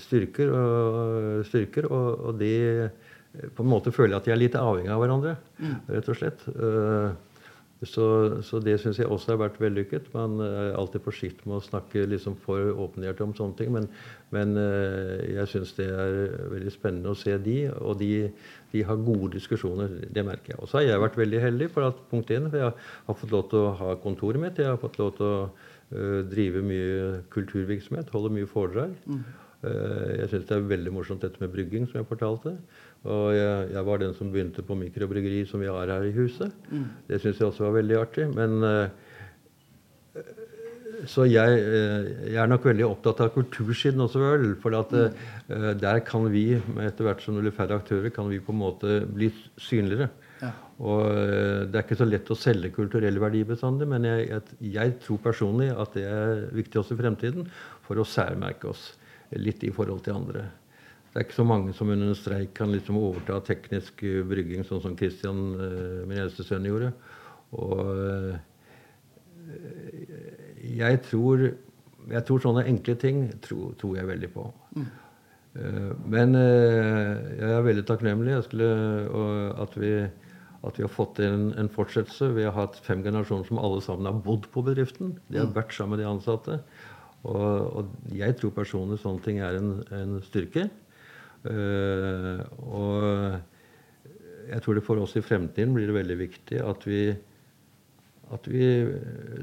styrker, 0.00 0.52
og, 0.56 1.44
styrker 1.44 1.88
og, 1.92 2.08
og, 2.30 2.38
de 2.40 2.88
på 3.54 3.64
en 3.64 3.68
måte 3.68 3.92
føler 3.92 4.16
at 4.16 4.24
de 4.24 4.32
er 4.32 4.40
litt 4.40 4.56
avhengig 4.56 4.92
av 4.92 5.02
hverandre, 5.02 5.34
mm. 5.60 5.74
rett 5.92 6.08
og 6.08 6.16
slett. 6.16 6.46
Uh, 7.80 7.86
så, 7.86 8.04
så 8.42 8.58
det 8.58 8.74
syns 8.82 8.98
jeg 8.98 9.06
også 9.06 9.32
har 9.32 9.40
vært 9.44 9.60
vellykket. 9.62 10.08
Man 10.14 10.40
er 10.42 10.74
alltid 10.78 11.04
forsiktig 11.04 11.46
med 11.46 11.60
å 11.60 11.62
snakke 11.62 12.08
liksom 12.10 12.34
for 12.42 12.72
åpenhjertet 12.74 13.22
om 13.22 13.34
sånne 13.38 13.54
ting. 13.58 13.70
Men, 13.74 13.86
men 14.34 14.56
eh, 14.58 15.36
jeg 15.36 15.50
syns 15.52 15.76
det 15.76 15.86
er 15.86 16.18
veldig 16.50 16.74
spennende 16.74 17.14
å 17.14 17.18
se 17.18 17.36
de, 17.38 17.56
og 17.78 18.00
de, 18.02 18.10
de, 18.72 18.82
har 18.88 18.98
gode 19.06 19.30
diskusjoner. 19.36 19.94
Det 20.10 20.26
merker 20.26 20.56
jeg. 20.56 20.62
Og 20.62 20.70
så 20.70 20.80
har 20.80 20.88
jeg 20.88 21.04
vært 21.06 21.20
veldig 21.22 21.42
heldig, 21.46 21.70
for 21.76 21.86
at 21.86 22.02
punkt 22.10 22.34
1, 22.34 22.50
for 22.50 22.64
jeg 22.64 22.74
har 23.06 23.20
fått 23.22 23.34
lov 23.36 23.46
til 23.52 23.62
å 23.62 23.74
ha 23.78 23.94
kontoret 24.02 24.42
mitt. 24.42 24.58
Jeg 24.58 24.72
har 24.72 24.82
fått 24.82 24.98
lov 24.98 25.14
til 25.20 25.28
å 25.28 25.36
uh, 25.46 26.20
drive 26.26 26.64
mye 26.66 27.22
kulturvirksomhet, 27.34 28.10
holde 28.14 28.34
mye 28.34 28.50
foredrag. 28.50 28.98
Mm. 29.06 29.22
Uh, 29.62 30.18
jeg 30.18 30.32
syns 30.34 30.50
det 30.50 30.58
er 30.58 30.70
veldig 30.74 30.98
morsomt 30.98 31.22
dette 31.22 31.38
med 31.42 31.54
brygging, 31.54 31.86
som 31.86 32.02
jeg 32.02 32.10
fortalte. 32.10 32.58
Og 33.06 33.28
jeg, 33.30 33.68
jeg, 33.72 33.84
var 33.86 34.00
den 34.02 34.14
som 34.16 34.30
begynte 34.32 34.64
på 34.66 34.76
mikrobryggeri 34.78 35.44
som 35.46 35.62
vi 35.62 35.70
har 35.70 35.92
her 35.92 36.08
i 36.08 36.14
huset. 36.16 36.54
Mm. 36.70 36.88
Det 37.06 37.20
syns 37.22 37.38
jeg 37.38 37.46
også 37.46 37.68
var 37.68 37.78
veldig 37.78 37.98
artig. 38.00 38.26
Men 38.34 38.58
uh, 38.64 38.88
så 41.06 41.28
jeg, 41.30 41.60
uh, 41.62 42.08
jeg, 42.26 42.38
er 42.42 42.50
nok 42.50 42.66
veldig 42.66 42.88
opptatt 42.88 43.22
av 43.22 43.32
kultursiden 43.36 44.02
også 44.02 44.24
vel. 44.24 44.48
For 44.62 44.74
at, 44.80 44.96
uh, 44.98 45.72
der 45.78 46.02
kan 46.06 46.26
vi, 46.32 46.48
etter 46.58 47.06
hvert 47.06 47.22
som 47.22 47.38
det 47.38 47.46
blir 47.46 47.56
færre 47.60 47.78
aktører, 47.78 48.10
kan 48.14 48.30
vi 48.32 48.42
på 48.42 48.56
en 48.56 48.62
måte 48.66 49.00
bli 49.06 49.30
synligere. 49.62 50.10
Ja. 50.42 50.52
Og 50.78 51.02
det 51.10 51.74
er 51.74 51.82
ikke 51.82 51.98
så 51.98 52.06
lett 52.06 52.28
å 52.30 52.38
selge 52.38 52.70
kulturelle 52.70 53.18
verdier 53.18 53.46
bestandig, 53.48 53.88
men 53.90 54.04
jeg, 54.06 54.28
jeg, 54.30 54.58
jeg, 54.76 54.92
tror 55.02 55.18
personlig 55.24 55.72
at 55.74 55.96
det 55.98 56.04
er 56.06 56.44
viktig 56.54 56.78
også 56.78 56.94
i 56.94 57.00
fremtiden 57.00 57.48
for 57.82 57.98
å 57.98 58.06
særmerke 58.06 58.70
oss 58.70 58.92
litt 59.34 59.66
i 59.66 59.72
forhold 59.74 60.04
til 60.06 60.14
andre. 60.14 60.44
Det 61.18 61.24
er 61.24 61.26
ikke 61.32 61.40
så 61.40 61.44
mange 61.50 61.72
som 61.74 61.88
under 61.90 62.12
en 62.12 62.14
streik 62.14 62.52
kan 62.54 62.70
liksom 62.70 62.94
overta 62.94 63.40
teknisk 63.42 64.04
eh, 64.06 64.20
brygging, 64.22 64.60
sånn 64.62 64.78
som 64.84 64.92
Christian, 64.94 65.40
eh, 65.58 66.06
min 66.06 66.20
eldste 66.22 66.46
sønn, 66.46 66.68
gjorde. 66.70 66.92
Og 67.58 67.80
eh, 68.04 68.36
jeg 70.78 71.02
tror, 71.08 71.42
jeg 72.14 72.24
tror 72.30 72.44
sånne 72.46 72.64
enkle 72.70 72.96
ting 73.02 73.20
tror, 73.42 73.74
tror 73.82 73.98
jeg 73.98 74.12
veldig 74.12 74.32
på. 74.38 74.46
Mm. 74.78 74.88
Men 76.06 76.38
jeg 76.38 77.50
er 77.50 77.66
veldig 77.66 77.88
takknemlig 77.88 78.38
skulle, 78.46 78.68
at, 79.58 79.74
vi, 79.74 79.92
at, 80.06 80.76
vi, 80.78 80.84
har 80.86 80.96
fått 81.00 81.16
til 81.18 81.32
en, 81.34 81.46
en, 81.58 81.74
fortsettelse. 81.74 82.30
Vi 82.38 82.46
har 82.46 82.54
hatt 82.54 82.78
fem 82.86 83.02
generasjoner 83.02 83.48
som 83.48 83.58
alle 83.58 83.82
sammen 83.82 84.06
har 84.06 84.22
bodd 84.22 84.46
på 84.54 84.62
bedriften. 84.62 85.16
De 85.32 85.42
har 85.42 85.50
mm. 85.50 85.56
vært 85.58 85.74
sammen 85.74 85.96
med 85.96 86.04
de 86.04 86.12
ansatte. 86.12 86.60
Og, 87.26 87.80
og 87.80 88.12
jeg 88.14 88.38
tror 88.38 88.54
personlig 88.54 89.02
sånne 89.02 89.24
ting 89.26 89.42
er 89.42 89.58
en, 89.58 89.80
en 89.90 90.20
styrke. 90.22 90.70
Uh, 91.46 92.42
og 92.66 93.04
jeg 94.48 94.62
tror 94.64 94.78
det 94.78 94.84
for 94.86 95.00
oss 95.02 95.14
i 95.18 95.24
fremtiden 95.24 95.74
blir 95.76 95.88
det 95.90 95.94
veldig 95.94 96.16
viktig 96.18 96.58
at 96.64 96.86
vi, 96.88 97.02
at 98.34 98.48
vi 98.50 98.64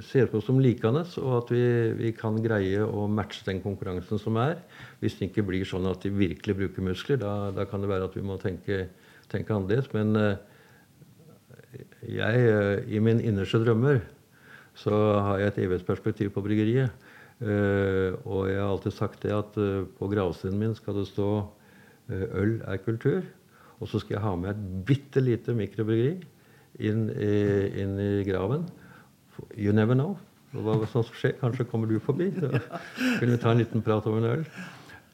ser 0.06 0.28
på 0.30 0.42
oss 0.42 0.48
som 0.50 0.60
likende, 0.62 1.06
og 1.22 1.32
at 1.38 1.54
vi, 1.54 1.66
vi, 2.00 2.12
kan 2.18 2.40
greie 2.44 2.84
å 2.84 3.06
matche 3.08 3.46
den 3.48 3.62
konkurransen 3.64 4.22
som 4.22 4.40
er. 4.42 4.60
Hvis 5.00 5.20
det 5.20 5.30
ikke 5.30 5.46
blir 5.48 5.68
sånn 5.68 5.88
at 5.90 6.04
de 6.04 6.12
virkelig 6.14 6.58
bruker 6.58 6.90
muskler, 6.90 7.22
da, 7.22 7.54
da 7.56 7.68
kan 7.70 7.86
det 7.86 7.92
være 7.92 8.10
at 8.10 8.18
vi 8.18 8.26
må 8.26 8.40
tenke, 8.42 8.86
tenke 9.32 9.56
annerledes. 9.56 9.92
Men 9.96 10.18
uh, 10.20 10.36
jeg, 12.10 12.46
uh, 12.50 12.78
i 12.90 13.02
min 13.04 13.22
innerste 13.22 13.62
drømmer, 13.64 14.02
så 14.76 14.96
har 15.24 15.40
jeg 15.40 15.54
et 15.54 15.62
evighetsperspektiv 15.68 16.34
på 16.36 16.44
bryggeriet. 16.44 17.04
og 17.40 18.48
jeg 18.48 18.60
har 18.60 18.70
alltid 18.70 18.94
sagt 18.96 19.24
det 19.24 19.32
at 19.36 19.56
på 20.00 20.08
gravsteinen 20.12 20.60
min 20.60 20.76
skal 20.76 20.96
det 21.00 21.06
stå 21.08 21.28
Eh, 21.36 21.64
øl 22.10 22.60
er 22.68 22.84
kultur. 22.86 23.26
Og 23.82 23.90
så 23.92 24.00
skal 24.00 24.18
jeg 24.18 24.24
ha 24.24 24.36
med 24.40 24.54
et 24.54 24.86
bitte 24.88 25.24
lite 25.24 25.56
mikrobryggeri 25.56 26.16
inn 26.86 27.10
i, 27.12 27.36
inn 27.82 28.00
i 28.00 28.24
graven. 28.28 28.66
You 29.58 29.76
never 29.76 29.98
know 29.98 30.16
hva 30.64 30.88
som 30.92 31.06
skjer. 31.08 31.36
Kanskje 31.42 31.68
kommer 31.70 31.90
du 31.90 31.98
forbi. 32.04 32.32
Så 32.36 32.52
kunne 33.20 33.34
vi 33.34 33.40
ta 33.42 33.52
en 33.52 33.62
liten 33.62 33.84
prat 33.86 34.06
om 34.10 34.20
en 34.20 34.30
øl. 34.30 34.46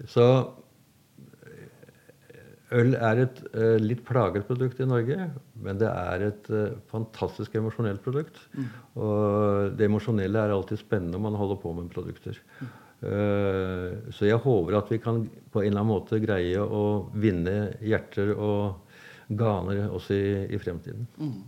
Så 0.09 0.25
eh, 1.45 2.75
øl 2.81 2.95
er 2.97 3.23
et 3.25 3.41
uh, 3.55 3.77
litt 3.81 4.03
plaget 4.07 4.47
produkt 4.49 4.81
i 4.81 4.89
Norge, 4.89 5.29
men 5.61 5.81
det 5.81 5.89
er 5.89 6.27
et 6.31 6.51
uh, 6.53 6.77
fantastisk 6.91 7.55
emosjonelt 7.59 8.03
produkt. 8.05 8.39
Mm. 8.53 8.69
Og 9.01 9.77
det 9.77 9.89
emosjonelle 9.89 10.45
er 10.45 10.55
alltid 10.55 10.81
spennende 10.81 11.17
når 11.17 11.25
man 11.29 11.41
holder 11.41 11.61
på 11.63 11.73
med 11.77 11.91
produkter. 11.93 12.37
Mm. 12.59 12.71
Eh, 13.01 14.11
så 14.13 14.27
jeg 14.27 14.41
håper 14.43 14.77
at 14.77 14.91
vi 14.93 14.99
kan 15.01 15.23
på 15.25 15.63
en 15.63 15.71
eller 15.71 15.81
annen 15.81 15.89
måte 15.89 16.19
greie 16.21 16.61
å 16.61 17.09
vinne 17.17 17.71
hjerter 17.81 18.35
og 18.35 18.91
ganer 19.31 19.87
også 19.89 20.13
i, 20.13 20.29
i 20.53 20.59
fremtiden. 20.61 21.07
Mm. 21.17 21.41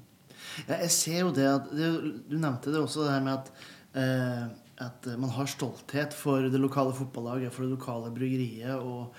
Ja, 0.67 0.79
jeg 0.83 0.91
ser 0.93 1.19
jo 1.23 1.31
det 1.33 1.45
at 1.49 1.69
Du 1.73 2.35
nevnte 2.37 2.73
det 2.73 2.81
også, 2.81 3.05
det 3.05 3.15
her 3.15 3.23
med 3.25 3.37
at, 3.37 3.51
eh, 3.97 4.43
at 4.87 5.07
man 5.19 5.31
har 5.35 5.49
stolthet 5.49 6.15
for 6.17 6.49
det 6.49 6.61
lokale 6.61 6.95
fotballaget, 6.97 7.53
for 7.53 7.65
det 7.65 7.75
lokale 7.75 8.11
bryggeriet. 8.15 8.73
Og, 8.81 9.13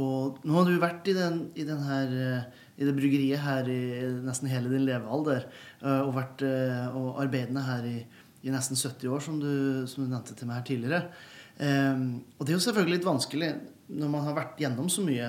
og 0.00 0.40
nå 0.44 0.56
har 0.56 0.70
du 0.70 0.80
vært 0.82 1.12
i, 1.12 1.16
den, 1.16 1.40
i, 1.52 1.68
den 1.68 1.84
her, 1.84 2.16
eh, 2.16 2.64
i 2.80 2.88
det 2.88 2.96
bryggeriet 2.96 3.44
her 3.44 3.68
i 3.70 3.80
nesten 4.24 4.50
hele 4.50 4.72
din 4.72 4.88
levealder. 4.88 5.46
Eh, 5.82 6.00
og 6.00 6.16
vært 6.16 6.48
og 6.96 7.22
arbeidende 7.22 7.68
her 7.68 7.86
i, 7.92 7.98
i 8.44 8.52
nesten 8.52 8.80
70 8.80 9.12
år, 9.12 9.24
som 9.24 9.38
du, 9.40 9.52
som 9.90 10.04
du 10.04 10.10
nevnte 10.10 10.36
til 10.36 10.48
meg 10.48 10.62
her 10.62 10.68
tidligere. 10.72 11.32
Um, 11.54 12.24
og 12.38 12.46
det 12.46 12.54
er 12.54 12.58
jo 12.58 12.66
selvfølgelig 12.66 12.98
litt 12.98 13.06
vanskelig 13.06 13.50
når 13.94 14.08
man 14.10 14.24
har 14.26 14.34
vært 14.38 14.60
gjennom 14.62 14.88
så 14.90 15.04
mye, 15.06 15.28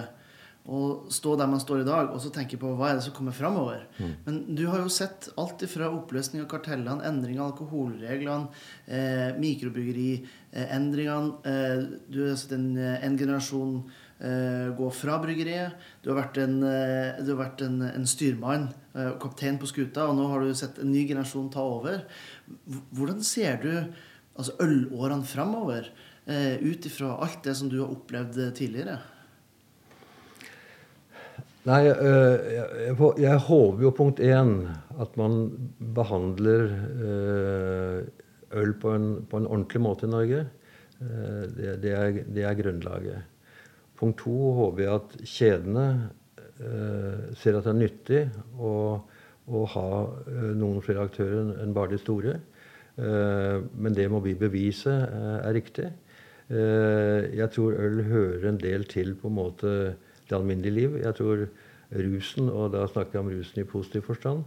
å 0.65 1.05
stå 1.13 1.35
der 1.37 1.49
man 1.49 1.59
står 1.61 1.83
i 1.83 1.85
dag, 1.85 2.07
og 2.09 2.17
så 2.21 2.31
tenke 2.33 2.57
på 2.57 2.71
hva 2.73 2.87
er 2.89 2.95
det 2.97 3.03
som 3.05 3.13
kommer 3.13 3.35
framover. 3.37 3.83
Mm. 3.99 4.13
Men 4.25 4.39
du 4.57 4.63
har 4.65 4.79
jo 4.81 4.89
sett 4.89 5.27
alt 5.37 5.61
ifra 5.65 5.91
oppløsning 5.93 6.41
av 6.41 6.49
kartellene, 6.49 7.05
endring 7.05 7.37
av 7.37 7.51
alkoholreglene, 7.51 8.49
eh, 8.87 9.37
mikrobryggeriendringene 9.37 11.29
eh, 11.51 11.85
Du 12.09 12.17
har 12.23 12.35
sett 12.41 12.55
en, 12.57 12.71
en 12.81 13.17
generasjon 13.19 13.75
eh, 14.17 14.73
gå 14.79 14.89
fra 15.03 15.19
bryggeriet. 15.21 15.77
Du 16.01 16.09
har 16.11 16.23
vært 16.23 16.41
en, 16.41 16.57
eh, 16.65 17.21
har 17.21 17.41
vært 17.43 17.61
en, 17.67 17.77
en 17.91 18.09
styrmann, 18.09 18.73
eh, 18.95 19.13
kaptein 19.21 19.61
på 19.61 19.69
skuta, 19.69 20.09
og 20.09 20.17
nå 20.17 20.25
har 20.33 20.41
du 20.41 20.49
sett 20.57 20.81
en 20.81 20.89
ny 20.89 21.05
generasjon 21.05 21.53
ta 21.53 21.61
over. 21.61 22.01
Hvordan 22.89 23.21
ser 23.21 23.61
du 23.61 23.71
altså 24.35 24.57
ølårene 24.65 25.29
framover, 25.29 25.93
eh, 26.25 26.55
ut 26.61 26.85
ifra 26.85 27.15
alt 27.21 27.43
det 27.45 27.55
som 27.57 27.69
du 27.71 27.79
har 27.81 27.91
opplevd 27.93 28.39
tidligere? 28.57 28.99
Nei, 31.65 31.81
øh, 31.89 32.35
jeg, 32.53 32.97
jeg, 33.23 33.37
håper 33.47 33.81
jo 33.81 33.91
punkt 33.97 34.19
én 34.21 34.67
at 35.01 35.15
man 35.17 35.47
behandler 35.97 36.67
øh, 37.01 38.03
øl 38.53 38.73
på 38.77 38.91
en, 38.93 39.07
på 39.29 39.39
en, 39.41 39.47
ordentlig 39.47 39.81
måte 39.81 40.05
i 40.05 40.09
Norge. 40.09 40.43
Det, 40.99 41.73
det, 41.81 41.91
er, 41.91 42.19
det, 42.35 42.43
er, 42.45 42.53
grunnlaget. 42.55 43.17
Punkt 43.97 44.21
to 44.21 44.53
håper 44.55 44.83
jeg 44.83 44.93
at 44.93 45.17
kjedene 45.27 45.87
ser 47.35 47.57
at 47.57 47.65
det 47.65 47.71
er 47.73 47.75
nyttig 47.81 48.21
å, 48.55 48.71
å 49.51 49.63
ha 49.73 49.89
noen 50.55 50.79
flere 50.85 51.03
aktører 51.09 51.51
enn 51.65 51.75
bare 51.75 51.91
de 51.91 51.99
store. 51.99 52.37
men 52.95 53.97
det 53.97 54.07
må 54.07 54.21
vi 54.23 54.37
bevise 54.39 54.93
er 54.95 55.53
riktig. 55.57 55.89
Jeg 56.49 57.47
tror 57.55 57.73
øl 57.81 58.03
hører 58.05 58.43
en 58.49 58.59
del 58.61 58.83
til 58.85 59.15
på 59.17 59.31
en 59.31 59.37
måte 59.39 59.69
det 60.29 60.35
alminnelige 60.35 60.75
liv. 60.75 60.97
Jeg 61.01 61.15
tror 61.17 61.45
rusen, 61.95 62.49
og 62.49 62.73
da 62.73 62.85
snakker 62.89 63.19
jeg 63.19 63.23
om 63.23 63.31
rusen 63.31 63.61
i 63.61 63.67
positiv 63.69 64.05
forstand 64.07 64.43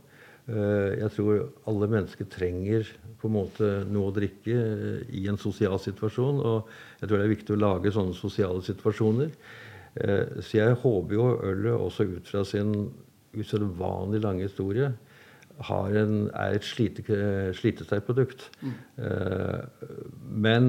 eh, 0.48 0.98
Jeg 0.98 1.10
tror 1.14 1.48
alle 1.70 1.88
mennesker 1.88 2.28
trenger 2.30 2.88
på 3.20 3.28
en 3.28 3.36
måte 3.36 3.70
noe 3.90 4.10
å 4.10 4.14
drikke 4.14 4.54
eh, 4.54 5.02
i 5.20 5.26
en 5.30 5.38
sosial 5.40 5.78
situasjon. 5.82 6.40
Og 6.42 6.70
jeg 7.00 7.08
tror 7.08 7.18
det 7.18 7.26
er 7.26 7.34
viktig 7.34 7.56
å 7.56 7.62
lage 7.62 7.94
sånne 7.94 8.16
sosiale 8.18 8.62
situasjoner. 8.66 9.34
Eh, 9.94 10.40
så 10.40 10.60
jeg 10.60 10.80
håper 10.82 11.18
jo 11.18 11.28
ølet 11.50 11.74
også 11.74 12.08
ut 12.08 12.30
fra 12.30 12.44
sin 12.46 12.74
usedvanlig 13.38 14.22
lange 14.24 14.48
historie 14.48 14.94
en, 15.68 16.28
er 16.38 16.54
et 16.54 16.62
slite, 16.62 17.02
slitesterkt 17.58 18.06
produkt. 18.06 18.44
Mm. 18.62 18.74
Men 20.46 20.68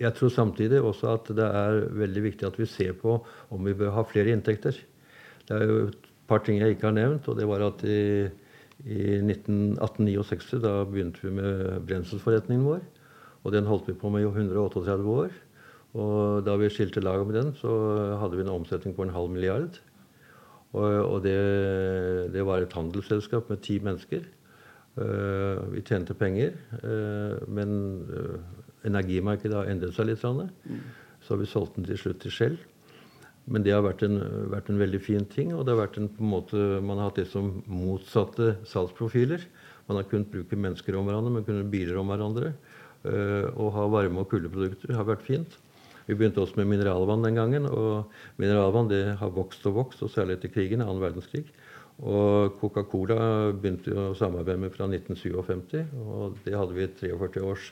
jeg 0.00 0.14
tror 0.16 0.32
samtidig 0.32 0.80
også 0.80 1.12
at 1.12 1.28
det 1.36 1.44
er 1.46 1.82
veldig 1.94 2.22
viktig 2.30 2.46
at 2.48 2.58
vi 2.58 2.66
ser 2.66 2.94
på 2.98 3.18
om 3.50 3.66
vi 3.66 3.74
bør 3.76 3.92
ha 3.96 4.06
flere 4.08 4.32
inntekter. 4.34 4.78
Det 5.48 5.58
er 5.58 5.68
jo 5.68 5.76
et 5.90 6.08
par 6.30 6.42
ting 6.46 6.60
jeg 6.60 6.74
ikke 6.74 6.88
har 6.88 6.96
nevnt. 6.96 7.28
og 7.28 7.38
det 7.38 7.46
var 7.48 7.66
at 7.66 7.84
i, 7.84 8.28
i 8.86 9.20
1869 9.20 10.58
da 10.62 10.82
begynte 10.88 11.22
vi 11.22 11.34
med 11.36 11.86
brenselsforretningen 11.86 12.66
vår. 12.66 12.82
Og 13.42 13.52
den 13.52 13.66
holdt 13.66 13.88
vi 13.90 13.98
på 13.98 14.10
med 14.10 14.22
i 14.22 14.30
138 14.30 15.02
år. 15.02 15.32
Og 15.92 16.44
da 16.46 16.54
vi 16.56 16.70
skilte 16.72 17.02
lag 17.02 17.24
med 17.26 17.36
den, 17.36 17.50
så 17.58 17.70
hadde 18.20 18.38
vi 18.38 18.46
en 18.46 18.54
omsetning 18.54 18.94
på 18.96 19.04
en 19.04 19.12
halv 19.12 19.30
milliard. 19.30 19.80
Og, 20.72 20.88
og 21.04 21.18
det, 21.24 21.36
det, 22.32 22.44
var 22.48 22.62
et 22.62 22.72
handelsselskap 22.72 23.50
med 23.50 23.60
ti 23.64 23.76
mennesker. 23.82 24.24
Uh, 24.96 25.72
vi 25.72 25.80
tjente 25.88 26.12
penger, 26.12 26.52
uh, 26.84 27.40
men 27.48 27.70
uh, 28.12 28.40
energimarkedet 28.88 29.56
har 29.56 29.70
endret 29.70 29.96
seg 29.96 30.08
litt. 30.08 30.22
Mm. 30.22 30.84
Så 31.22 31.34
har 31.34 31.42
vi 31.42 31.48
solgt 31.50 31.78
den 31.78 31.88
til 31.88 32.00
slutt 32.00 32.22
til 32.24 32.34
Shell. 32.34 32.60
Men 33.50 33.64
det 33.66 33.74
har 33.74 33.82
vært 33.82 34.04
en, 34.06 34.20
vært 34.52 34.70
en, 34.70 34.78
veldig 34.78 35.00
fin 35.02 35.24
ting. 35.26 35.50
Og 35.56 35.64
det 35.66 35.74
har 35.74 35.82
vært 35.82 35.98
en, 35.98 36.08
på 36.12 36.22
en 36.22 36.30
måte, 36.30 36.62
man 36.84 37.00
har 37.00 37.10
hatt 37.10 37.22
det 37.22 37.28
som 37.32 37.50
motsatte 37.66 38.56
salgsprofiler. 38.70 39.44
Man 39.88 39.98
har 39.98 40.06
kunnet 40.10 40.30
bruke 40.30 40.58
mennesker 40.58 40.94
om 40.98 41.08
hverandre, 41.08 41.34
man 41.34 41.46
kunne 41.46 41.66
biler 41.70 41.98
om 41.98 42.12
hverandre. 42.12 42.54
Uh, 43.02 43.50
og 43.58 43.72
ha 43.74 43.88
varme- 43.90 44.22
og 44.22 44.28
kuldeprodukter 44.30 44.94
har 44.94 45.08
vært 45.08 45.24
fint. 45.26 45.56
Vi 46.06 46.14
begynte 46.14 46.42
også 46.42 46.60
med 46.60 46.70
mineralvann 46.70 47.24
den 47.26 47.38
gangen. 47.38 47.66
Og 47.66 48.12
mineralvann 48.38 48.90
det 48.90 49.02
har 49.18 49.34
vokst 49.34 49.66
og 49.70 49.78
vokst, 49.80 50.04
og 50.06 50.12
særlig 50.14 50.38
etter 50.38 50.52
krigen, 50.54 50.84
annen 50.84 51.02
verdenskrig. 51.02 51.46
Og 52.02 52.56
Coca-Cola 52.60 53.16
begynte 53.54 53.94
å 53.94 54.12
samarbeide 54.18 54.62
med 54.64 54.72
fra 54.74 54.88
1957, 54.88 55.92
og 56.02 56.38
det 56.46 56.54
hadde 56.56 56.74
vi 56.74 56.88
43 56.88 57.42
års 57.46 57.68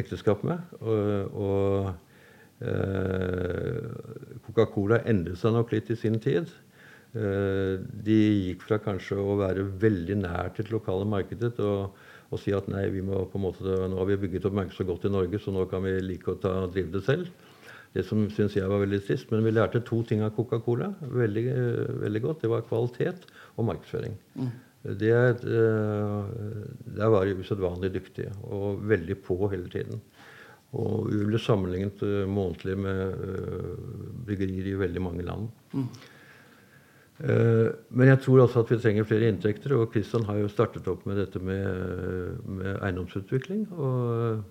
ekteskap 0.00 0.42
med. 0.46 0.62
Og, 0.80 1.34
og 1.34 1.94
Eh, 2.62 4.38
Coca-Cola 4.46 5.00
endret 5.10 5.40
seg 5.40 5.54
nok 5.56 5.72
litt 5.74 5.90
i 5.90 5.98
sin 5.98 6.20
tid. 6.22 6.50
Eh, 7.14 7.80
de 8.06 8.18
gikk 8.48 8.64
fra 8.66 8.78
kanskje 8.82 9.18
å 9.20 9.38
være 9.40 9.66
veldig 9.82 10.20
nært 10.22 10.60
det 10.60 10.70
lokale 10.72 11.06
markedet 11.08 11.52
og, 11.62 11.96
og, 12.30 12.36
si 12.42 12.54
at 12.56 12.68
nei, 12.70 12.86
vi 12.94 13.02
må 13.06 13.24
på 13.30 13.38
en 13.38 13.46
måte, 13.48 13.64
nå 13.90 13.98
har 14.00 14.08
vi 14.10 14.20
bygget 14.24 14.48
opp 14.48 14.56
markedet 14.58 14.78
så 14.78 14.86
godt 14.88 15.06
i 15.06 15.12
Norge, 15.14 15.40
så 15.42 15.54
nå 15.54 15.66
kan 15.70 15.84
vi 15.86 15.98
like 16.02 16.30
å 16.30 16.38
ta, 16.40 16.54
drive 16.70 16.94
det 16.94 17.04
selv. 17.06 17.50
Det 17.94 18.02
som 18.06 18.24
syns 18.34 18.56
jeg 18.56 18.66
var 18.66 18.82
veldig 18.82 18.98
trist. 19.06 19.28
Men 19.30 19.44
vi 19.46 19.52
lærte 19.54 19.82
to 19.86 20.00
ting 20.06 20.24
av 20.26 20.32
Coca-Cola 20.34 20.90
veldig, 21.00 21.44
veldig, 22.02 22.22
godt. 22.24 22.40
Det 22.42 22.50
var 22.50 22.64
kvalitet 22.66 23.28
og 23.54 23.68
markedsføring. 23.68 24.16
Mm. 24.34 24.48
Det, 24.84 25.12
der 25.40 27.08
var 27.08 27.24
de 27.24 27.38
usedvanlig 27.40 27.88
dyktige 27.94 28.34
og 28.52 28.82
veldig 28.84 29.16
på 29.24 29.38
hele 29.48 29.70
tiden. 29.72 30.02
Og 30.74 31.06
vi 31.12 31.22
ble 31.28 31.38
sammenlignet 31.40 32.02
uh, 32.02 32.24
månedlig 32.30 32.74
med 32.82 33.14
uh, 33.20 33.70
bryggerier 34.26 34.72
i 34.72 34.80
veldig 34.80 35.04
mange 35.04 35.26
land. 35.26 35.48
Mm. 35.76 35.88
Men 37.14 38.08
jeg 38.08 38.18
tror 38.24 38.40
altså 38.42 38.64
at 38.64 38.70
vi 38.72 38.76
trenger 38.82 39.04
flere 39.06 39.28
inntekter. 39.30 39.70
Og 39.78 39.92
Kristian 39.92 40.24
har 40.26 40.40
jo 40.40 40.48
startet 40.50 40.88
opp 40.90 41.04
med 41.06 41.20
dette 41.20 41.38
med, 41.38 42.40
med 42.42 42.80
eiendomsutvikling. 42.82 43.60
Og 43.70 44.42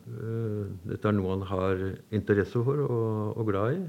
dette 0.87 1.09
er 1.09 1.17
noe 1.17 1.33
han 1.35 1.43
har 1.49 1.83
interesse 2.15 2.63
for 2.63 2.85
og, 2.85 3.35
og, 3.35 3.43
glad 3.49 3.81
i. 3.81 3.83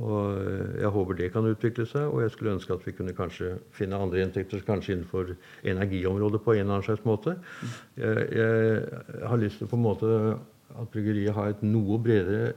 Og 0.00 0.78
jeg 0.80 0.88
håper 0.88 1.18
det 1.18 1.32
kan 1.34 1.46
utvikle 1.46 1.84
seg. 1.88 2.06
Og 2.08 2.22
jeg 2.24 2.32
skulle 2.32 2.54
ønske 2.56 2.72
at 2.72 2.86
vi 2.86 2.94
kunne 2.96 3.16
kanskje 3.16 3.56
finne 3.76 3.98
andre 4.00 4.22
inntekter, 4.24 4.62
kanskje 4.64 4.96
innenfor 4.96 5.34
energiområdet 5.68 6.40
på 6.44 6.54
en 6.54 6.62
eller 6.64 6.78
annen 6.78 6.86
slags 6.86 7.04
måte. 7.04 7.36
Jeg, 8.00 8.28
jeg 8.32 9.28
har 9.28 9.42
lyst 9.42 9.60
til 9.60 9.68
på 9.68 9.76
en 9.76 9.84
måte 9.84 10.12
at 10.72 10.88
bryggeriet 10.92 11.36
har 11.36 11.52
et 11.52 11.64
noe 11.66 11.98
bredere, 12.00 12.54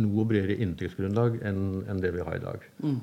noe 0.00 0.24
bredere 0.28 0.56
inntektsgrunnlag 0.64 1.42
enn, 1.44 1.82
enn, 1.84 2.00
det 2.00 2.14
vi 2.16 2.24
har 2.24 2.38
i 2.38 2.44
dag. 2.46 2.64
Mm. 2.80 2.98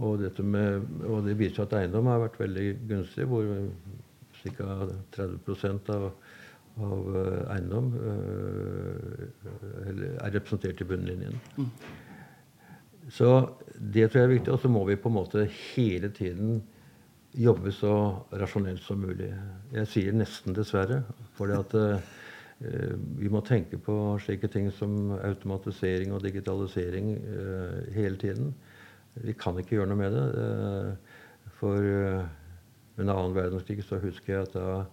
Og, 0.00 0.26
med, 0.42 0.90
og, 1.06 1.24
det 1.26 1.38
viser 1.38 1.66
at 1.66 1.74
eiendom 1.78 2.10
har 2.10 2.22
vært 2.24 2.38
veldig 2.40 2.68
gunstig, 2.90 3.26
hvor 3.30 3.46
ca. 4.40 4.76
30 5.14 5.90
av, 5.94 6.06
av 6.80 7.16
eh, 7.20 7.40
eiendom 7.54 7.90
uh, 8.00 9.24
er 10.24 10.32
representert 10.32 10.80
i 10.80 10.86
bunnlinjen. 10.88 11.36
Mm. 11.58 11.68
Så 13.10 13.30
det 13.74 14.10
tror 14.10 14.20
jeg 14.20 14.28
er 14.28 14.34
viktig. 14.36 14.54
Og 14.54 14.62
så 14.62 14.70
må 14.70 14.84
vi 14.88 14.98
på 15.00 15.10
en 15.10 15.18
måte 15.18 15.48
hele 15.74 16.12
tiden 16.14 16.60
jobbe 17.34 17.72
så 17.74 17.92
rasjonelt 18.34 18.82
som 18.82 19.02
mulig. 19.02 19.30
Jeg 19.74 19.90
sier 19.90 20.16
nesten 20.16 20.54
dessverre. 20.56 21.02
fordi 21.38 21.58
at 21.58 21.76
Eh, 22.60 22.96
vi 23.16 23.30
må 23.32 23.40
tenke 23.44 23.78
på 23.80 23.94
slike 24.20 24.50
ting 24.52 24.68
som 24.76 25.14
automatisering 25.16 26.12
og 26.12 26.24
digitalisering 26.26 27.14
eh, 27.16 27.78
hele 27.94 28.20
tiden. 28.20 28.52
Vi 29.16 29.32
kan 29.32 29.56
ikke 29.58 29.78
gjøre 29.78 29.88
noe 29.88 30.00
med 30.00 30.16
det. 30.16 30.26
Eh, 30.44 31.46
for 31.60 31.80
under 31.80 33.14
annen 33.14 33.36
verdenskrig 33.36 33.84
så 33.84 34.00
husker 34.00 34.34
jeg 34.34 34.48
at 34.48 34.54
da, 34.56 34.84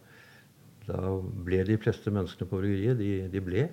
da 0.88 1.02
ble 1.48 1.62
de 1.68 1.78
fleste 1.80 2.12
menneskene 2.12 2.48
på 2.48 2.60
bryggeriet 2.62 3.00
de, 3.00 3.12
de, 3.32 3.44
ble 3.44 3.68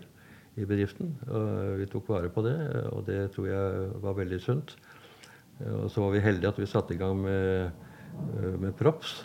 i 0.57 0.67
bedriften. 0.69 1.15
Og 1.29 1.79
vi 1.81 1.89
tok 1.91 2.11
vare 2.13 2.31
på 2.33 2.45
det, 2.47 2.57
og 2.93 3.07
det 3.09 3.21
tror 3.35 3.49
jeg 3.51 3.89
var 4.05 4.19
veldig 4.19 4.41
sunt. 4.43 4.77
Og 5.71 5.89
så 5.91 6.03
var 6.03 6.15
vi 6.15 6.23
heldige 6.25 6.51
at 6.51 6.59
vi 6.59 6.67
satte 6.67 6.95
i 6.95 6.99
gang 6.99 7.19
med, 7.23 7.71
med 8.63 8.75
props. 8.79 9.21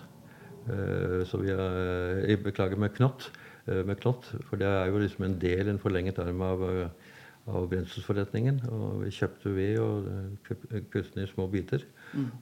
Så 1.26 1.40
vi, 1.42 1.50
jeg 1.50 2.44
beklager, 2.46 2.78
med 2.78 2.94
knott. 2.98 3.32
Eh, 3.70 3.86
med 3.86 4.00
knott. 4.02 4.30
For 4.50 4.60
det 4.60 4.68
er 4.68 4.90
jo 4.90 5.02
liksom 5.02 5.26
en 5.28 5.38
del, 5.42 5.70
en 5.70 5.82
forlenget 5.82 6.20
arm 6.24 6.42
av, 6.42 6.64
eh, 6.70 7.16
av 7.50 7.68
brenselsforretningen. 7.70 8.62
Og 8.72 9.04
vi 9.04 9.14
kjøpte 9.14 9.54
ved 9.54 9.80
og 9.84 10.08
eh, 10.10 10.82
kuttet 10.90 11.14
den 11.16 11.26
i 11.26 11.30
små 11.30 11.48
biter. 11.52 11.86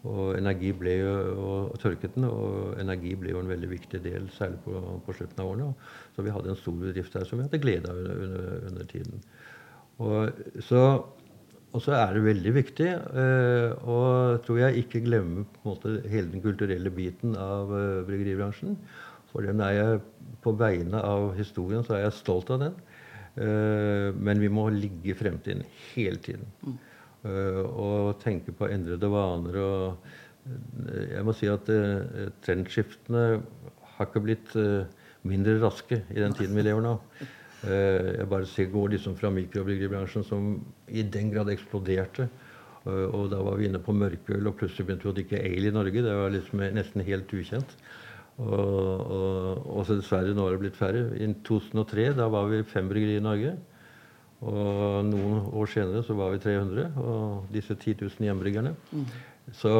Og 0.07 0.37
energi 0.37 0.71
ble 0.77 0.93
jo, 1.01 1.13
og 1.43 1.75
tørket 1.81 2.15
den, 2.15 2.27
og 2.29 2.79
energi 2.81 3.13
ble 3.19 3.33
jo 3.33 3.41
en 3.43 3.51
veldig 3.51 3.69
viktig 3.73 4.01
del, 4.05 4.29
særlig 4.35 4.61
på, 4.65 4.79
på 5.05 5.15
slutten 5.17 5.43
av 5.43 5.51
årene. 5.51 5.69
Så 6.15 6.25
vi 6.25 6.33
hadde 6.33 6.53
en 6.53 6.59
stor 6.59 6.77
bedrift 6.79 7.17
der 7.17 7.27
som 7.27 7.41
vi 7.41 7.47
hadde 7.47 7.61
glede 7.63 7.91
av 7.91 8.01
under, 8.01 8.23
under, 8.27 8.57
under 8.71 8.89
tiden. 8.91 9.23
Og 9.97 10.61
så, 10.63 10.83
og 11.73 11.83
så, 11.83 11.95
er 11.97 12.15
det 12.15 12.25
veldig 12.27 12.53
viktig, 12.55 12.89
eh, 12.93 13.71
og 13.89 14.45
tror 14.45 14.61
jeg 14.61 14.85
ikke 14.85 15.03
en 15.17 15.43
måte 15.65 15.97
hele 16.07 16.31
den 16.31 16.43
kulturelle 16.45 16.93
biten 16.93 17.35
av 17.39 17.73
eh, 17.73 18.03
bryggeribransjen. 18.07 18.77
For 19.33 19.43
den 19.43 19.59
er 19.61 19.73
jeg 19.75 20.03
på 20.45 20.53
vegne 20.57 21.01
av 21.03 21.33
historien 21.37 21.83
så 21.85 21.97
er 21.97 22.05
jeg 22.05 22.19
stolt 22.21 22.53
av 22.55 22.63
den. 22.63 22.77
Uh, 23.37 24.15
men 24.17 24.39
vi 24.41 24.47
må 24.49 24.63
ligge 24.73 25.11
i 25.11 25.13
fremtiden 25.13 25.59
hele 25.91 26.17
tiden. 26.25 26.47
Mm. 26.65 26.77
Uh, 27.25 27.63
og 27.65 28.19
tenke 28.21 28.53
på 28.53 28.67
endrede 28.69 29.09
vaner. 29.09 29.57
og 29.57 30.05
uh, 30.45 30.99
Jeg 31.09 31.25
må 31.25 31.33
si 31.35 31.49
at 31.49 31.69
uh, 31.73 32.27
trendskiftene 32.45 33.23
har 33.97 34.05
ikke 34.05 34.21
blitt 34.21 34.53
mindre 35.25 35.55
raske 35.63 36.03
i 36.13 36.21
den 36.21 36.35
tiden 36.37 36.53
vi 36.55 36.61
lever 36.61 36.83
nå. 36.85 36.91
jeg 37.65 38.27
bare 38.29 38.45
ser, 38.45 38.67
går 38.69 38.91
liksom 38.93 39.15
fra 39.17 39.31
mikrobryggeribransjen, 39.33 40.23
som 40.23 40.59
i 40.87 41.01
den 41.01 41.31
grad 41.33 41.49
eksploderte. 41.49 42.27
og 42.85 43.31
da 43.31 43.39
var 43.41 43.57
vi 43.57 43.65
inne 43.65 43.81
på 43.81 43.95
mørkeøl, 43.97 44.45
og 44.47 44.55
plutselig 44.59 44.85
begynte 44.85 45.07
vi 45.07 45.09
å 45.09 45.15
drikke 45.17 45.41
ale 45.41 45.71
i 45.71 45.73
Norge. 45.73 46.03
Det 46.05 46.13
var 46.13 46.29
liksom 46.29 46.61
nesten 46.77 47.03
helt 47.09 47.33
ukjent. 47.33 47.73
Og, 48.37 49.01
og, 49.17 49.65
og 49.65 49.89
dessverre, 49.89 50.37
nå 50.37 50.45
har 50.45 50.53
det 50.53 50.61
blitt 50.61 50.77
færre. 50.77 51.07
I 51.17 51.31
2003 51.49 52.11
da 52.21 52.29
var 52.29 52.53
vi 52.53 52.61
fem 52.69 52.87
bryggerier 52.93 53.17
i 53.17 53.25
Norge. 53.25 53.57
Og 54.45 55.05
noen 55.07 55.47
år 55.57 55.69
senere 55.71 56.03
så 56.05 56.13
var 56.17 56.35
vi 56.35 56.41
300, 56.43 56.91
og 57.01 57.47
disse 57.53 57.73
10 57.73 57.95
000 58.03 58.27
hjembryggerne. 58.27 58.75
Mm. 58.91 59.07
Så 59.57 59.73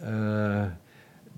eh, 0.00 0.70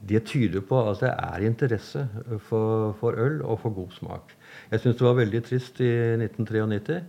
det 0.09 0.23
tyder 0.31 0.63
på 0.67 0.79
at 0.91 1.03
det 1.03 1.11
er 1.11 1.47
interesse 1.47 2.05
for, 2.47 2.93
for 3.01 3.19
øl 3.19 3.43
og 3.43 3.59
for 3.65 3.75
god 3.75 3.91
smak. 3.99 4.37
Jeg 4.71 4.81
syns 4.81 4.97
det 4.97 5.07
var 5.07 5.19
veldig 5.19 5.43
trist 5.49 5.81
i 5.81 5.91
1993. 6.19 7.03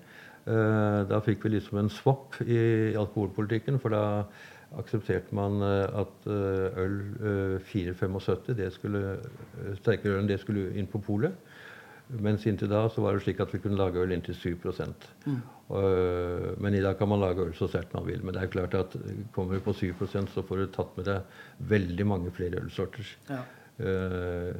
Eh, 0.43 0.99
da 1.09 1.21
fikk 1.23 1.45
vi 1.45 1.55
liksom 1.55 1.79
en 1.79 1.93
swap 1.93 2.41
i, 2.43 2.57
i 2.91 2.97
alkoholpolitikken, 2.99 3.79
for 3.79 3.93
da 3.95 4.03
aksepterte 4.81 5.35
man 5.35 5.61
eh, 5.63 6.01
at 6.01 6.27
eh, 6.27 6.83
øl 6.83 6.97
4,75 7.69 8.53
det 8.57 8.71
skulle, 8.75 9.17
sterkere 9.79 10.17
øl 10.17 10.23
enn 10.23 10.31
det 10.31 10.41
skulle 10.41 10.71
inn 10.77 10.89
på 10.89 11.01
polet. 11.05 11.37
Mens 12.21 12.45
inntil 12.47 12.69
da 12.69 12.83
så 12.91 13.01
var 13.01 13.15
det 13.15 13.23
slik 13.25 13.41
at 13.43 13.53
vi 13.53 13.61
kunne 13.63 13.79
lage 13.79 14.01
øl 14.01 14.13
inntil 14.13 14.35
7 14.35 14.55
mm. 14.55 15.41
uh, 15.69 16.53
Men 16.61 16.73
i 16.73 16.81
dag 16.81 16.97
kan 16.97 17.09
man 17.09 17.19
lage 17.19 17.45
øl 17.45 17.53
så 17.57 17.67
sterkt 17.67 17.93
man 17.93 18.07
vil. 18.07 18.23
Men 18.23 18.35
det 18.35 18.43
er 18.43 18.53
klart 18.53 18.73
at 18.73 18.95
kommer 19.31 19.55
du 19.55 19.59
på 19.59 19.73
7% 19.73 20.29
så 20.33 20.41
får 20.41 20.57
du 20.57 20.67
tatt 20.67 20.97
med 20.97 21.05
deg 21.05 21.21
veldig 21.59 22.07
mange 22.07 22.31
flere 22.31 22.61
ølsorter. 22.61 23.07
Ja. 23.29 23.43
Uh, 23.79 24.53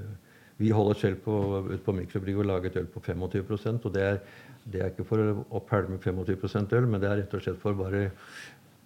vi 0.58 0.70
holder 0.70 0.94
selv 0.94 1.22
på, 1.26 1.36
ut 1.70 1.84
på 1.84 1.96
mikrobrygg 1.98 2.40
og 2.40 2.46
lager 2.46 2.70
et 2.70 2.82
øl 2.82 2.90
på 2.90 3.02
25% 3.02 3.86
og 3.88 3.94
det 3.94 4.04
er, 4.04 4.20
det 4.64 4.82
er 4.82 4.92
ikke 4.92 5.06
for 5.08 5.44
å 5.50 5.62
pælme 5.66 5.98
25% 5.98 6.76
øl, 6.78 6.88
men 6.88 7.02
det 7.02 7.10
er 7.10 7.18
rett 7.24 7.34
og 7.34 7.42
slett 7.42 7.60
for 7.60 7.76
bare 7.76 8.12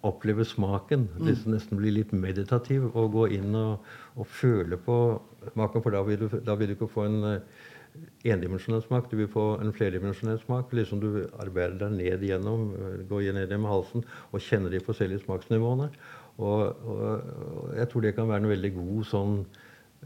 oppleve 0.06 0.44
smaken. 0.46 1.08
Mm. 1.18 1.30
Nesten 1.52 1.78
bli 1.78 1.92
litt 1.96 2.12
meditativ 2.14 2.86
og 2.92 3.12
gå 3.16 3.26
inn 3.38 3.54
og, 3.58 3.86
og 4.18 4.28
føle 4.30 4.78
på 4.80 4.96
smaken. 5.52 5.84
For 5.84 5.94
da 5.94 6.02
vil, 6.06 6.22
du, 6.22 6.38
da 6.44 6.54
vil 6.58 6.70
du 6.70 6.76
ikke 6.76 6.90
få 6.92 7.08
en 7.08 7.18
endimensjonell 8.26 8.82
smak. 8.84 9.10
Du 9.10 9.16
vil 9.20 9.30
få 9.30 9.44
en 9.62 9.72
flerdimensjonell 9.74 10.38
smak. 10.42 10.72
liksom 10.72 11.00
Du 11.00 11.28
arbeider 11.38 11.78
deg 11.78 11.96
ned 11.96 12.22
igjennom, 12.22 12.74
eh, 12.74 13.04
går 13.08 13.32
ned 13.32 13.48
gjennom 13.48 13.70
halsen 13.70 14.04
og 14.32 14.40
kjenner 14.40 14.70
de 14.70 14.80
forskjellige 14.80 15.24
smaksnivåene. 15.24 15.90
Og, 16.38 16.60
og, 16.86 17.22
og, 17.44 17.76
jeg 17.76 17.88
tror 17.88 18.00
det 18.00 18.14
kan 18.14 18.28
være 18.28 18.44
en 18.44 18.52
veldig 18.52 18.72
god 18.74 19.04
sånn 19.04 19.38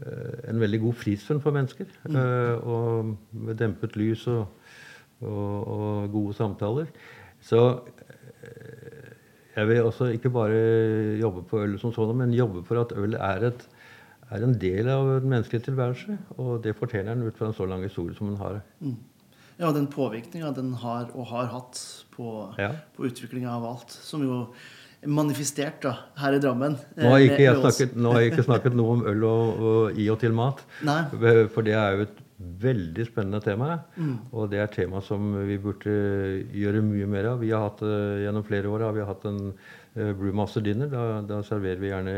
eh, 0.01 0.49
en 0.49 0.59
veldig 0.59 0.79
god 0.81 0.93
fristund 0.93 1.41
for 1.41 1.51
mennesker. 1.51 1.85
Mm. 2.09 2.15
Uh, 2.15 2.55
og 2.67 3.17
med 3.31 3.57
dempet 3.57 3.95
lys 3.95 4.27
og, 4.27 4.47
og, 5.21 6.09
gode 6.11 6.33
samtaler. 6.33 6.89
Så 7.43 7.83
jeg 9.55 9.67
vil 9.69 9.85
også 9.85 10.09
ikke 10.15 10.31
bare 10.33 10.57
jobbe 11.19 11.43
på 11.47 11.61
øl 11.61 11.77
som 11.79 11.93
sånn, 11.93 12.15
men 12.17 12.33
jobbe 12.33 12.63
for 12.65 12.81
at 12.81 12.95
øl 12.97 13.13
er 13.19 13.51
et 13.51 13.67
er 14.31 14.45
en 14.45 14.55
del 14.59 14.89
av 14.91 15.09
den 15.17 15.31
menneskelige 15.31 15.67
tilværelse. 15.69 16.17
Og 16.37 16.61
det 16.63 16.75
fortjener 16.77 17.15
den 17.15 17.27
ut 17.27 17.37
fra 17.37 17.49
en 17.49 17.57
så 17.57 17.67
lang 17.69 17.83
historie 17.85 18.15
som 18.17 18.31
den 18.31 18.39
har. 18.41 18.61
Mm. 18.79 18.95
Ja, 19.59 19.71
den 19.71 19.87
påvirkninga 19.91 20.51
den 20.55 20.73
har 20.81 21.11
og 21.13 21.27
har 21.29 21.51
hatt 21.51 21.81
på, 22.15 22.29
ja. 22.57 22.71
på 22.95 23.05
utviklinga 23.09 23.51
av 23.53 23.67
alt. 23.69 23.93
Som 23.93 24.25
jo 24.25 24.39
er 25.03 25.11
manifestert 25.11 25.83
da, 25.83 25.93
her 26.21 26.37
i 26.37 26.41
Drammen. 26.41 26.77
Nå 26.97 27.13
har, 27.13 27.23
ikke 27.27 27.43
jeg 27.43 27.61
snakket, 27.61 27.95
nå 27.99 28.15
har 28.15 28.23
jeg 28.23 28.33
ikke 28.33 28.47
snakket 28.47 28.77
noe 28.79 28.97
om 28.97 29.07
øl 29.11 29.25
og, 29.29 29.63
og 29.69 29.99
i 29.99 30.09
og 30.13 30.19
til 30.23 30.35
mat. 30.35 30.63
Nei. 30.87 31.01
For 31.53 31.65
det 31.65 31.77
er 31.77 31.97
jo 31.97 32.07
et 32.07 32.21
veldig 32.63 33.05
spennende 33.07 33.41
tema. 33.43 33.77
Mm. 33.95 34.15
Og 34.33 34.49
det 34.51 34.59
er 34.59 34.67
et 34.67 34.75
tema 34.75 35.01
som 35.05 35.31
vi 35.47 35.59
burde 35.61 35.93
gjøre 36.55 36.83
mye 36.85 37.07
mer 37.09 37.31
av. 37.33 37.43
Vi 37.43 37.53
har 37.53 37.67
hatt, 37.67 37.83
eh, 37.85 38.23
Gjennom 38.25 38.45
flere 38.47 38.71
år 38.71 38.87
har 38.87 38.97
vi 38.97 39.07
hatt 39.07 39.25
en 39.29 39.39
Eh, 39.95 40.13
Brewmaster 40.17 40.61
Dinner. 40.61 40.89
Da, 40.89 41.21
da, 41.27 41.41
serverer 41.45 41.81
vi 41.81 41.91
gjerne 41.91 42.15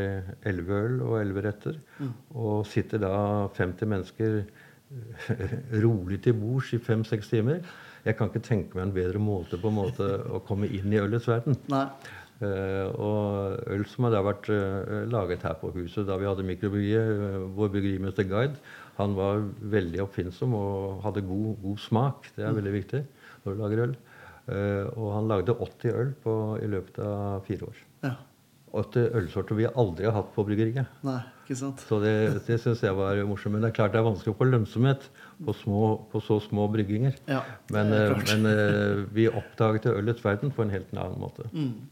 elleve 0.47 0.81
øl 0.87 0.99
og 1.03 1.17
elleve 1.19 1.43
retter. 1.49 1.79
Mm. 1.99 2.13
Og 2.39 2.67
sitter 2.71 3.01
da 3.03 3.15
50 3.57 3.91
mennesker 3.91 4.37
eh, 4.41 5.57
rolig 5.83 6.21
til 6.23 6.37
bords 6.39 6.71
i 6.75 6.79
fem-seks 6.79 7.33
timer. 7.33 7.65
Jeg 8.05 8.15
kan 8.15 8.29
ikke 8.29 8.45
tenke 8.45 8.77
meg 8.77 8.85
en 8.85 8.95
bedre 8.95 9.19
måte 9.19 9.59
på 9.59 9.71
en 9.71 9.79
måte 9.79 10.07
å 10.29 10.39
komme 10.45 10.69
inn 10.69 10.93
i 10.93 11.01
ølets 11.01 11.27
verden. 11.27 11.57
Nei. 11.73 11.87
Uh, 12.35 12.91
og 12.99 13.69
øl 13.71 13.85
som 13.87 14.09
har 14.09 14.17
vært 14.25 14.49
uh, 14.51 15.05
laget 15.07 15.45
her 15.47 15.53
på 15.55 15.69
huset 15.77 16.03
da 16.03 16.17
vi 16.19 16.27
hadde 16.27 16.43
mikrobryggeriet, 16.43 17.21
uh, 17.39 17.45
vår 17.55 17.69
bryggerimester 17.71 18.27
Guide, 18.27 18.59
han 18.97 19.15
var 19.15 19.45
veldig 19.71 20.01
oppfinnsom 20.03 20.51
og 20.57 20.99
hadde 21.05 21.23
god, 21.23 21.53
god 21.63 21.79
smak. 21.79 22.27
Det 22.35 22.43
er 22.43 22.51
mm. 22.51 22.59
veldig 22.59 22.73
viktig 22.75 23.01
når 23.45 23.55
du 23.55 23.61
lager 23.61 23.83
øl. 23.85 23.95
Uh, 24.45 24.85
og 24.93 25.09
han 25.15 25.29
lagde 25.31 25.55
80 25.57 25.93
øl 25.97 26.15
på, 26.21 26.33
i 26.61 26.69
løpet 26.69 27.01
av 27.01 27.45
fire 27.47 27.69
år. 27.71 27.83
Ja. 28.05 28.15
80 28.75 29.15
ølsorter 29.15 29.57
vi 29.57 29.65
aldri 29.71 30.05
har 30.07 30.17
hatt 30.17 30.33
på 30.35 30.43
bryggeriet. 30.45 30.91
Nei, 31.07 31.21
ikke 31.45 31.57
sant? 31.57 31.81
Så 31.87 31.97
det, 32.03 32.13
det 32.47 32.57
syns 32.61 32.83
jeg 32.83 32.95
var 32.97 33.21
morsomt. 33.29 33.55
Men 33.55 33.63
det 33.63 33.71
er 33.71 33.77
klart 33.77 33.95
det 33.95 34.01
er 34.01 34.07
vanskelig 34.09 34.33
å 34.35 34.37
få 34.37 34.49
lønnsomhet 34.49 35.07
på, 35.45 35.55
små, 35.55 35.81
på 36.11 36.21
så 36.25 36.41
små 36.43 36.67
brygginger. 36.73 37.15
Ja, 37.31 37.41
men, 37.73 37.93
uh, 37.95 38.13
men 38.33 38.49
uh, 38.49 39.05
vi 39.15 39.29
oppdaget 39.31 39.87
ølets 39.93 40.23
verden 40.25 40.53
på 40.53 40.65
en 40.65 40.73
helt 40.75 40.91
annen 40.93 41.21
måte. 41.23 41.47
Mm. 41.55 41.87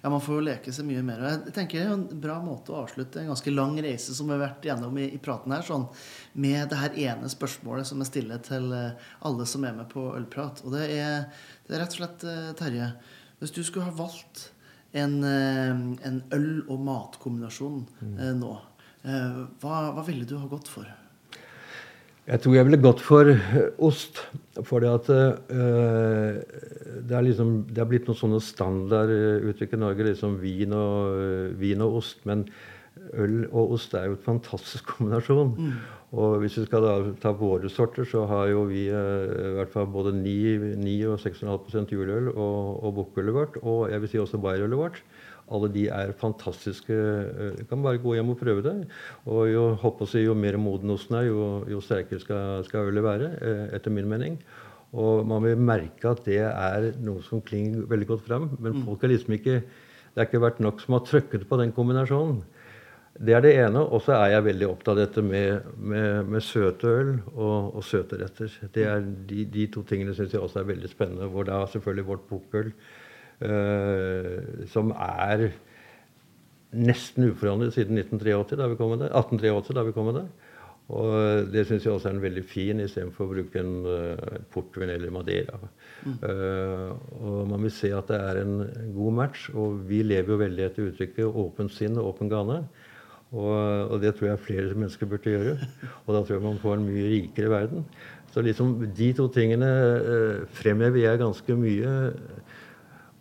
Ja, 0.00 0.10
Man 0.10 0.22
får 0.24 0.38
jo 0.38 0.46
leke 0.46 0.72
seg 0.72 0.86
mye 0.88 1.02
mer. 1.04 1.22
Jeg 1.28 1.54
tenker 1.56 1.80
det 1.80 1.86
er 1.86 1.94
En 1.94 2.20
bra 2.22 2.38
måte 2.44 2.72
å 2.72 2.82
avslutte 2.82 3.20
en 3.20 3.30
ganske 3.32 3.52
lang 3.52 3.76
reise 3.84 4.16
som 4.16 4.30
vi 4.30 4.36
har 4.36 4.42
vært 4.46 4.64
gjennom 4.70 4.96
i, 4.96 5.10
i 5.12 5.20
praten 5.20 5.52
her, 5.52 5.64
sånn, 5.66 5.86
med 6.32 6.70
det 6.72 6.80
her 6.80 6.98
ene 7.10 7.28
spørsmålet 7.32 7.88
som 7.88 8.00
jeg 8.00 8.10
stiller 8.12 8.40
til 8.44 8.72
alle 8.72 9.46
som 9.48 9.64
er 9.68 9.76
med 9.76 9.90
på 9.92 10.06
Ølprat. 10.16 10.64
Og 10.64 10.76
det 10.76 10.86
er 10.96 11.28
det 11.70 11.76
er 11.76 11.84
rett 11.84 11.92
og 11.94 12.00
slett, 12.00 12.24
eh, 12.26 12.46
Terje, 12.58 12.86
hvis 13.38 13.52
du 13.54 13.60
skulle 13.62 13.86
ha 13.86 13.94
valgt 13.94 14.50
en, 14.92 15.22
eh, 15.22 15.70
en 16.08 16.22
øl- 16.34 16.66
og 16.66 16.80
matkombinasjon 16.82 17.86
mm. 18.00 18.16
Eh, 18.18 18.32
nå, 18.34 18.56
hva, 19.62 19.76
hva, 19.94 20.02
ville 20.04 20.26
du 20.26 20.36
ha 20.36 20.48
gått 20.50 20.66
for? 20.68 20.88
Jeg 22.28 22.42
tror 22.42 22.54
jeg 22.54 22.66
ville 22.68 22.82
gått 22.82 23.00
for 23.02 23.30
ost. 23.82 24.20
For 24.66 24.84
det 24.84 24.90
uh, 25.16 26.40
det, 27.00 27.14
er 27.16 27.24
liksom, 27.24 27.54
det 27.70 27.80
er 27.80 27.88
blitt 27.88 28.10
noen 28.10 28.18
sånne 28.18 28.42
standarduttrykk 28.44 29.72
i 29.74 29.80
Norge. 29.80 30.10
liksom 30.10 30.36
vin 30.42 30.76
og, 30.76 31.16
uh, 31.16 31.56
vin 31.58 31.86
og 31.86 32.02
ost. 32.02 32.20
Men 32.28 32.44
øl 33.16 33.46
og 33.48 33.76
ost 33.76 33.94
er 33.96 34.10
jo 34.10 34.18
et 34.18 34.26
fantastisk 34.26 34.86
kombinasjon. 34.92 35.54
Mm. 35.56 35.72
Og 36.20 36.40
hvis 36.42 36.58
vi 36.58 36.66
skal 36.66 37.12
ta 37.22 37.30
våre 37.38 37.70
sorter, 37.70 38.06
så 38.08 38.24
har 38.26 38.48
jo 38.50 38.64
vi 38.66 38.88
eh, 38.90 39.26
i 39.30 39.52
hvert 39.54 39.70
fall 39.70 39.86
både 39.94 40.10
9, 40.16 40.74
9 40.82 40.94
og 41.12 41.20
6,5 41.22 41.92
juleøl 41.94 42.32
og, 42.32 42.80
og 42.82 42.96
bukkølet 42.96 43.36
vårt, 43.36 43.60
og 43.62 43.84
jeg 43.92 44.02
vil 44.02 44.10
si 44.10 44.18
også 44.18 44.40
bayerølet 44.42 44.80
vårt. 44.80 44.98
Alle 45.50 45.70
de 45.74 45.86
er 45.90 46.12
fantastiske. 46.18 46.94
Eh, 46.94 47.52
du 47.58 47.64
kan 47.68 47.82
bare 47.82 48.00
gå 48.02 48.14
hjem 48.16 48.32
og 48.34 48.38
prøve 48.40 48.64
det. 48.64 48.74
Og 49.26 49.50
jo, 49.50 49.64
si, 50.06 50.24
jo 50.24 50.36
mer 50.38 50.58
moden 50.62 50.94
osten 50.94 51.18
er, 51.18 51.28
jo, 51.30 51.64
jo 51.70 51.82
sterkere 51.84 52.22
skal, 52.22 52.64
skal, 52.68 52.90
ølet 52.92 53.06
være, 53.06 53.32
eh, 53.40 53.64
etter 53.78 53.94
min 53.94 54.08
mening. 54.10 54.38
Og 54.90 55.26
man 55.26 55.42
vil 55.46 55.58
merke 55.58 56.10
at 56.10 56.24
det 56.26 56.40
er 56.42 56.90
noe 57.02 57.22
som 57.22 57.42
klinger 57.42 57.86
veldig 57.90 58.08
godt 58.12 58.24
fram. 58.26 58.48
Men 58.58 58.78
mm. 58.78 58.86
folk 58.86 59.06
har 59.06 59.14
liksom 59.14 59.38
ikke 59.38 59.62
Det 60.10 60.18
har 60.18 60.26
ikke 60.26 60.42
vært 60.42 60.58
nok 60.58 60.80
som 60.82 60.96
har 60.96 61.04
trykket 61.06 61.44
på 61.46 61.56
den 61.60 61.70
kombinasjonen. 61.70 62.40
Det 63.14 63.34
er 63.34 63.44
det 63.44 63.52
ene. 63.62 63.78
Og 63.78 64.02
så 64.02 64.16
er 64.16 64.32
jeg 64.32 64.46
veldig 64.48 64.66
opptatt 64.66 64.96
av 64.96 64.98
dette 64.98 65.22
med, 65.22 65.68
med, 65.78 66.26
med 66.26 66.42
søte 66.42 66.90
øl 66.90 67.12
og, 67.34 67.76
og, 67.76 67.84
søte 67.86 68.18
retter. 68.18 68.50
Det 68.74 68.88
er 68.90 69.06
de, 69.06 69.44
de 69.46 69.68
to 69.70 69.84
tingene 69.86 70.14
syns 70.18 70.34
jeg 70.34 70.42
også 70.42 70.64
er 70.64 70.72
veldig 70.72 70.90
spennende. 70.90 71.30
Hvor 71.30 71.46
da 71.46 71.60
selvfølgelig 71.70 72.08
vårt 72.08 72.26
bukkøl, 72.26 72.72
uh, 72.74 72.99
som 74.68 74.90
er 74.92 75.46
nesten 76.76 77.30
uforandret 77.30 77.74
siden 77.74 77.98
1983, 77.98 78.58
da 78.60 78.68
vi 78.70 78.78
kom 78.78 78.92
med 78.92 79.04
det, 79.04 79.10
1883, 79.16 79.76
da 79.78 79.84
vi 79.86 79.94
kom 79.96 80.10
med 80.10 80.18
det. 80.20 80.26
Og 80.90 81.46
det 81.52 81.64
syns 81.68 81.84
jeg 81.86 81.92
også 81.94 82.08
er 82.10 82.16
en 82.16 82.22
veldig 82.24 82.42
fin, 82.50 82.80
istedenfor 82.82 83.28
å 83.28 83.30
bruke 83.30 83.60
en 83.62 83.74
uh, 83.86 84.38
portvin 84.50 84.90
eller 84.90 85.12
madeira. 85.14 85.58
Mm. 86.02 86.16
Uh, 86.24 87.20
og 87.20 87.36
man 87.52 87.66
vil 87.66 87.74
se 87.74 87.92
at 87.94 88.10
det 88.10 88.18
er 88.18 88.40
en 88.42 88.56
god 88.96 89.18
match. 89.20 89.46
Og 89.54 89.84
vi 89.86 90.02
lever 90.06 90.34
jo 90.34 90.40
veldig 90.40 90.64
etter 90.66 90.88
uttrykket 90.90 91.28
'åpent 91.44 91.74
sinn 91.74 91.98
og 91.98 92.14
åpen 92.14 92.32
gane'. 92.32 92.64
Og, 93.30 93.54
og, 93.54 94.00
det 94.02 94.16
tror 94.16 94.32
jeg 94.32 94.42
flere 94.42 94.74
mennesker 94.74 95.06
burde 95.06 95.30
gjøre. 95.30 95.54
Og 96.06 96.14
da 96.16 96.24
tror 96.24 96.34
jeg 96.34 96.42
man 96.42 96.58
får 96.58 96.80
en 96.80 96.88
mye 96.88 97.10
rikere 97.12 97.52
verden. 97.52 97.84
Så 98.34 98.42
liksom 98.42 98.74
de 98.96 99.12
to 99.14 99.28
tingene 99.30 99.70
uh, 100.02 100.46
fremhever 100.58 101.04
jeg 101.04 101.22
ganske 101.22 101.54
mye. 101.54 101.92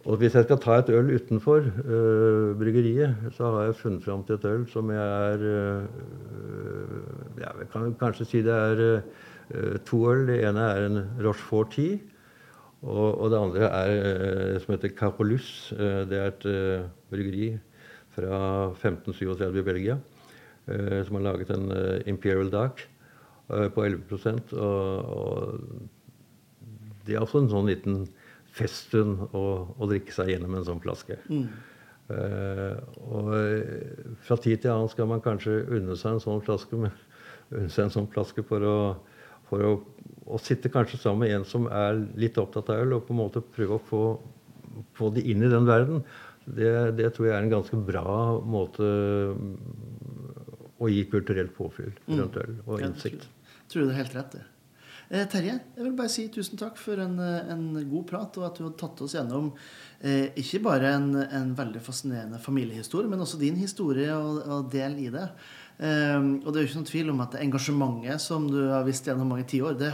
Og 0.07 0.15
hvis 0.15 0.35
jeg 0.35 0.45
skal 0.45 0.59
ta 0.63 0.77
et 0.79 0.89
øl 0.95 1.09
utenfor 1.17 1.65
øh, 1.83 2.57
bryggeriet, 2.57 3.15
så 3.35 3.49
har 3.51 3.63
jeg 3.67 3.75
funnet 3.75 4.03
fram 4.03 4.21
til 4.23 4.37
et 4.37 4.45
øl 4.45 4.61
som 4.71 4.91
jeg 4.91 5.31
er 5.31 5.41
øh, 5.43 5.83
Jeg 7.39 7.67
kan 7.71 7.95
kanskje 7.99 8.25
si 8.25 8.41
det 8.41 8.53
er 8.53 9.01
øh, 9.51 9.79
to 9.85 9.99
øl. 10.11 10.27
Det 10.27 10.37
ene 10.47 10.59
er 10.59 10.85
en 10.85 11.01
Rochefort 11.25 11.71
10. 11.71 12.01
Og, 12.81 13.21
og 13.21 13.31
det 13.31 13.37
andre 13.37 13.59
er 13.59 14.53
eh, 14.53 14.61
som 14.61 14.71
heter 14.73 14.95
Capolus. 14.95 15.73
Eh, 15.75 16.07
det 16.07 16.17
er 16.17 16.31
et 16.31 16.47
bryggeri 17.11 17.57
fra 18.15 18.71
1537 18.71 19.59
i 19.59 19.63
Belgia 19.63 19.97
som 21.05 21.15
har 21.15 21.21
laget 21.23 21.49
en 21.49 21.71
Imperial 22.05 22.51
Dark 22.51 22.83
på 23.47 23.83
11 23.83 24.03
og, 24.53 25.05
og 25.05 25.59
det 27.07 27.15
er 27.15 27.23
også 27.23 27.39
en 27.41 27.49
sånn 27.49 27.69
liten 27.71 28.03
feststund 28.59 29.35
å, 29.35 29.43
å 29.79 29.89
drikke 29.89 30.15
seg 30.15 30.33
gjennom 30.33 30.55
en 30.59 30.67
sånn 30.67 30.81
flaske. 30.83 31.19
Eh, 32.09 32.77
og 33.05 33.27
eh, 33.37 34.15
fra 34.25 34.37
tid 34.41 34.63
til 34.63 34.73
annen 34.73 34.89
skal 34.89 35.09
man 35.11 35.21
kanskje 35.21 35.59
unne 35.77 35.97
seg 35.99 36.15
en 36.15 36.23
sånn 36.23 36.41
flaske, 36.45 36.79
men, 36.81 36.95
unne 37.55 37.69
seg 37.73 37.87
en 37.87 37.95
sånn 37.99 38.09
flaske 38.13 38.45
for 38.49 38.65
å, 38.65 38.77
for 39.49 39.65
å, 39.65 39.75
å 40.25 40.41
sitte 40.41 40.71
kanskje 40.73 41.01
sammen 41.03 41.27
med 41.27 41.35
en 41.37 41.47
som 41.47 41.69
er 41.69 42.01
litt 42.19 42.39
opptatt 42.41 42.71
av 42.73 42.81
øl, 42.81 42.97
og 42.97 43.05
på 43.05 43.15
en 43.15 43.21
måte 43.21 43.45
prøve 43.45 43.77
å 43.77 43.85
få, 43.91 44.03
få 44.97 45.13
de 45.13 45.25
inn 45.29 45.45
i 45.45 45.51
den 45.51 45.69
verden. 45.69 46.03
Det, 46.49 46.71
det 46.97 47.11
tror 47.13 47.29
jeg 47.29 47.35
er 47.37 47.45
en 47.45 47.53
ganske 47.53 47.77
bra 47.85 48.09
måte 48.41 48.85
å 50.79 50.87
gi 50.89 51.03
kulturelt 51.11 51.53
påfyll 51.53 51.91
rundt 52.07 52.39
øl 52.41 52.55
og 52.65 52.81
innsikt. 52.81 53.27
Tror, 53.27 53.67
tror 53.69 53.83
du 53.83 53.91
det 53.91 53.93
er 53.93 54.01
helt 54.01 54.15
rett, 54.17 54.37
det. 54.39 54.45
Eh, 55.09 55.25
Terje, 55.25 55.55
jeg 55.73 55.81
vil 55.81 55.95
bare 55.97 56.11
si 56.13 56.27
tusen 56.29 56.59
takk 56.59 56.75
for 56.77 57.01
en, 57.01 57.15
eh, 57.17 57.47
en 57.49 57.63
god 57.89 58.03
prat, 58.11 58.35
og 58.37 58.43
at 58.45 58.59
du 58.59 58.67
har 58.67 58.75
tatt 58.77 58.99
oss 59.01 59.15
gjennom 59.17 59.47
eh, 60.05 60.29
ikke 60.37 60.61
bare 60.61 60.91
en, 60.99 61.07
en 61.17 61.55
veldig 61.57 61.81
fascinerende 61.81 62.37
familiehistorie, 62.37 63.09
men 63.09 63.23
også 63.25 63.39
din 63.41 63.57
historie 63.57 64.13
og, 64.13 64.43
og 64.45 64.69
del 64.69 64.99
i 65.01 65.07
det. 65.09 65.25
Eh, 65.81 66.19
og 66.19 66.51
det 66.51 66.59
er 66.59 66.61
jo 66.61 66.69
ikke 66.69 66.77
noen 66.77 66.91
tvil 66.91 67.09
om 67.15 67.23
at 67.25 67.39
engasjementet 67.41 68.21
som 68.21 68.45
du 68.51 68.59
har 68.67 68.85
vist 68.85 69.09
gjennom 69.09 69.33
mange 69.33 69.47
tiår, 69.49 69.79
det, 69.81 69.89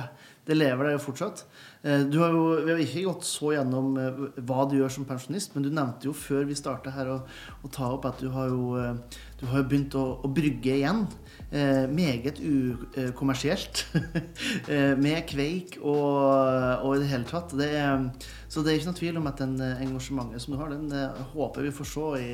det 0.50 0.58
lever 0.60 0.90
der 0.90 0.98
jo 0.98 1.06
fortsatt. 1.06 1.46
Eh, 1.88 2.04
du 2.12 2.20
har 2.20 2.36
jo, 2.36 2.44
vi 2.66 2.74
har 2.74 2.84
ikke 2.84 3.08
gått 3.08 3.30
så 3.30 3.54
gjennom 3.56 3.96
eh, 4.02 4.22
hva 4.44 4.68
du 4.68 4.76
gjør 4.82 4.98
som 4.98 5.08
pensjonist, 5.08 5.56
men 5.56 5.64
du 5.64 5.72
nevnte 5.72 6.10
jo 6.10 6.18
før 6.26 6.44
vi 6.50 6.60
starta 6.60 6.92
her 6.92 7.14
å, 7.16 7.22
å 7.64 7.72
ta 7.72 7.88
opp 7.96 8.12
at 8.12 8.20
du 8.20 8.34
har 8.36 8.52
jo, 8.52 8.84
du 9.40 9.48
har 9.48 9.64
jo 9.64 9.70
begynt 9.72 9.96
å, 9.96 10.10
å 10.28 10.34
brygge 10.42 10.76
igjen. 10.82 11.06
Eh, 11.52 11.88
meget 11.90 12.40
ukommersielt. 12.42 13.86
eh, 14.68 14.98
med 14.98 15.22
kveik 15.30 15.78
og, 15.82 16.18
og 16.82 16.96
i 16.96 17.00
det 17.04 17.10
hele 17.12 17.28
tatt. 17.30 17.54
Det 17.54 17.70
er, 17.78 18.08
så 18.50 18.64
det 18.64 18.74
er 18.74 18.80
ikke 18.80 18.90
noe 18.90 19.00
tvil 19.00 19.20
om 19.22 19.30
at 19.30 19.44
den 19.44 19.54
eh, 19.62 19.84
engasjementet 19.86 20.42
som 20.42 20.56
du 20.56 20.60
har, 20.60 20.74
den 20.74 20.90
håper 21.36 21.68
vi 21.68 21.74
får 21.76 21.90
se 21.92 22.08
i, 22.22 22.32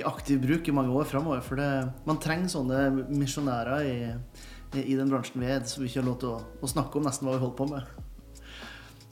i 0.00 0.06
aktiv 0.06 0.40
bruk 0.42 0.68
i 0.68 0.74
mange 0.74 0.96
år 0.96 1.08
framover. 1.10 1.44
For 1.44 1.60
det, 1.60 1.70
man 2.08 2.20
trenger 2.24 2.50
sånne 2.52 3.08
misjonærer 3.12 3.84
i, 3.84 3.98
i 4.80 4.96
den 4.96 5.12
bransjen 5.12 5.44
vi 5.44 5.52
er, 5.52 5.62
som 5.68 5.84
vi 5.84 5.92
ikke 5.92 6.02
har 6.02 6.08
lov 6.08 6.20
til 6.24 6.32
å, 6.32 6.40
å 6.64 6.72
snakke 6.72 6.98
om 6.98 7.08
nesten 7.08 7.28
hva 7.28 7.36
vi 7.36 7.44
holder 7.44 7.58
på 7.60 7.68
med. 7.74 8.40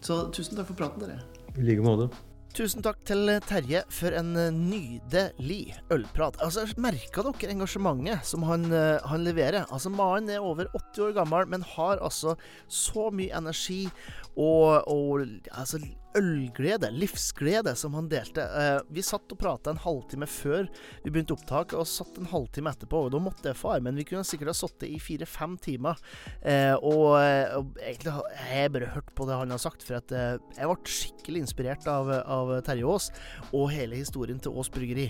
Så 0.01 0.25
tusen 0.33 0.57
takk 0.57 0.71
for 0.71 0.79
praten, 0.79 1.05
dere. 1.05 1.21
I 1.57 1.65
like 1.67 1.85
måte. 1.85 2.09
Tusen 2.57 2.81
takk 2.81 3.03
til 3.05 3.29
Terje 3.45 3.83
for 3.93 4.15
en 4.17 4.31
eh, 4.41 4.55
nydelig 4.55 5.75
ølprat. 5.93 6.39
Altså, 6.41 6.63
Merka 6.81 7.21
dere 7.27 7.53
engasjementet 7.53 8.25
som 8.25 8.47
han, 8.49 8.65
eh, 8.73 8.97
han 9.05 9.27
leverer? 9.27 9.67
Altså, 9.69 9.93
Mannen 9.93 10.33
er 10.33 10.41
over 10.41 10.71
80 10.73 11.03
år 11.05 11.13
gammel, 11.19 11.45
men 11.53 11.67
har 11.75 12.01
altså 12.01 12.33
så 12.65 13.11
mye 13.13 13.37
energi 13.37 13.83
og, 14.41 14.89
og 14.89 15.27
altså, 15.53 15.83
ølglede, 16.19 16.91
livsglede, 16.95 17.75
som 17.79 17.95
han 17.99 18.09
delte. 18.11 18.45
Eh, 18.45 18.79
vi 18.93 19.05
satt 19.05 19.33
og 19.33 19.41
prata 19.41 19.73
en 19.73 19.83
halvtime 19.83 20.29
før 20.31 20.67
vi 21.05 21.13
begynte 21.13 21.37
opptaket, 21.37 21.77
og 21.79 21.89
satt 21.91 22.19
en 22.21 22.31
halvtime 22.31 22.73
etterpå. 22.73 23.07
og 23.07 23.15
Da 23.15 23.21
måtte 23.23 23.51
jeg 23.51 23.61
far, 23.61 23.83
men 23.85 23.99
vi 23.99 24.07
kunne 24.09 24.27
sikkert 24.27 24.53
ha 24.53 24.57
sittet 24.57 24.89
i 24.91 25.01
fire-fem 25.03 25.57
timer. 25.63 26.01
Eh, 26.43 26.75
og, 26.77 27.17
og 27.17 27.81
egentlig 27.83 28.17
har 28.17 28.53
jeg 28.53 28.75
bare 28.77 28.93
hørt 28.97 29.13
på 29.17 29.29
det 29.29 29.41
han 29.41 29.55
har 29.55 29.63
sagt, 29.63 29.87
for 29.87 30.01
at 30.01 30.15
eh, 30.15 30.37
jeg 30.57 30.71
ble 30.71 30.97
skikkelig 30.97 31.45
inspirert 31.47 31.91
av, 31.91 32.11
av 32.23 32.55
Terje 32.67 32.87
Aas 32.87 33.11
og 33.53 33.71
hele 33.75 33.99
historien 33.99 34.41
til 34.43 34.57
Aas 34.57 34.71
Bryggeri. 34.73 35.09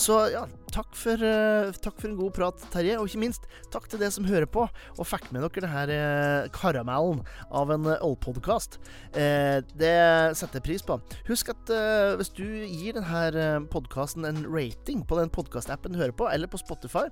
Så 0.00 0.16
ja, 0.32 0.44
takk 0.74 0.94
for, 0.98 1.20
eh, 1.20 1.74
takk 1.82 1.98
for 2.00 2.10
en 2.10 2.18
god 2.18 2.34
prat, 2.36 2.66
Terje. 2.72 2.98
Og 2.98 3.08
ikke 3.08 3.22
minst 3.22 3.48
takk 3.72 3.88
til 3.90 4.00
det 4.02 4.10
som 4.14 4.26
hører 4.28 4.48
på 4.50 4.64
og 4.64 5.08
fikk 5.08 5.30
med 5.34 5.44
dere 5.44 5.64
denne 5.64 5.96
eh, 5.98 6.48
karamellen 6.54 7.22
av 7.50 7.72
en 7.74 7.86
eh, 7.90 8.04
ølpodkast. 8.04 8.78
Eh, 9.12 9.60
det 9.78 9.94
setter 10.36 10.62
pris 10.64 10.84
på. 10.86 10.98
Husk 11.28 11.52
at 11.52 11.72
uh, 11.74 12.14
hvis 12.20 12.32
du 12.36 12.44
gir 12.44 12.96
denne 12.96 13.64
podkasten 13.72 14.26
en 14.28 14.42
rating 14.48 15.02
på 15.06 15.18
den 15.20 15.32
podkastappen 15.32 15.94
du 15.94 16.00
hører 16.00 16.16
på, 16.16 16.28
eller 16.30 16.50
på 16.50 16.60
Spotify, 16.60 17.06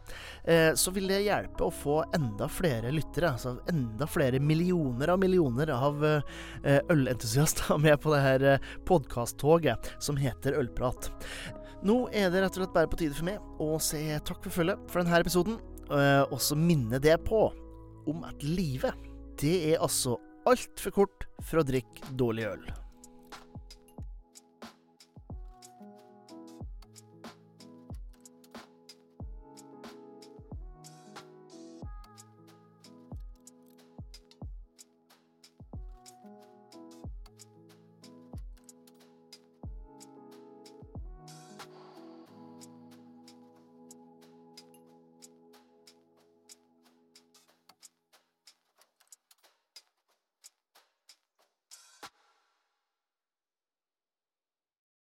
uh, 0.48 0.72
så 0.78 0.94
vil 0.94 1.10
det 1.10 1.22
hjelpe 1.26 1.66
å 1.66 1.74
få 1.74 2.00
enda 2.16 2.48
flere 2.52 2.92
lyttere. 2.94 3.32
Altså 3.32 3.56
enda 3.70 4.08
flere 4.10 4.40
millioner 4.42 5.12
av 5.14 5.20
millioner 5.22 5.72
av 5.74 6.02
uh, 6.04 6.22
ølentusiaster 6.92 7.78
med 7.84 8.00
på 8.00 8.12
det 8.14 8.20
her 8.20 8.42
eh, 8.42 8.70
podkasttoget 8.84 9.92
som 9.98 10.16
heter 10.16 10.56
Ølprat. 10.58 11.10
Nå 11.82 12.06
er 12.14 12.30
det 12.30 12.44
rett 12.44 12.56
og 12.56 12.62
slett 12.62 12.74
bare 12.74 12.90
på 12.90 12.98
tide 13.00 13.16
for 13.16 13.26
meg 13.26 13.62
å 13.62 13.78
si 13.82 14.04
takk 14.22 14.42
for 14.44 14.54
følget 14.60 14.84
for 14.90 15.02
denne 15.02 15.22
episoden, 15.22 15.58
eh, 15.90 16.22
og 16.28 16.38
så 16.42 16.58
minne 16.58 17.00
det 17.02 17.18
på 17.26 17.48
om 18.10 18.26
at 18.26 18.42
livet, 18.42 18.94
det 19.40 19.56
er 19.72 19.82
altså 19.82 20.18
altfor 20.48 20.94
kort 20.94 21.26
for 21.42 21.62
å 21.62 21.66
drikke 21.66 22.14
dårlig 22.18 22.48
øl. 22.50 22.64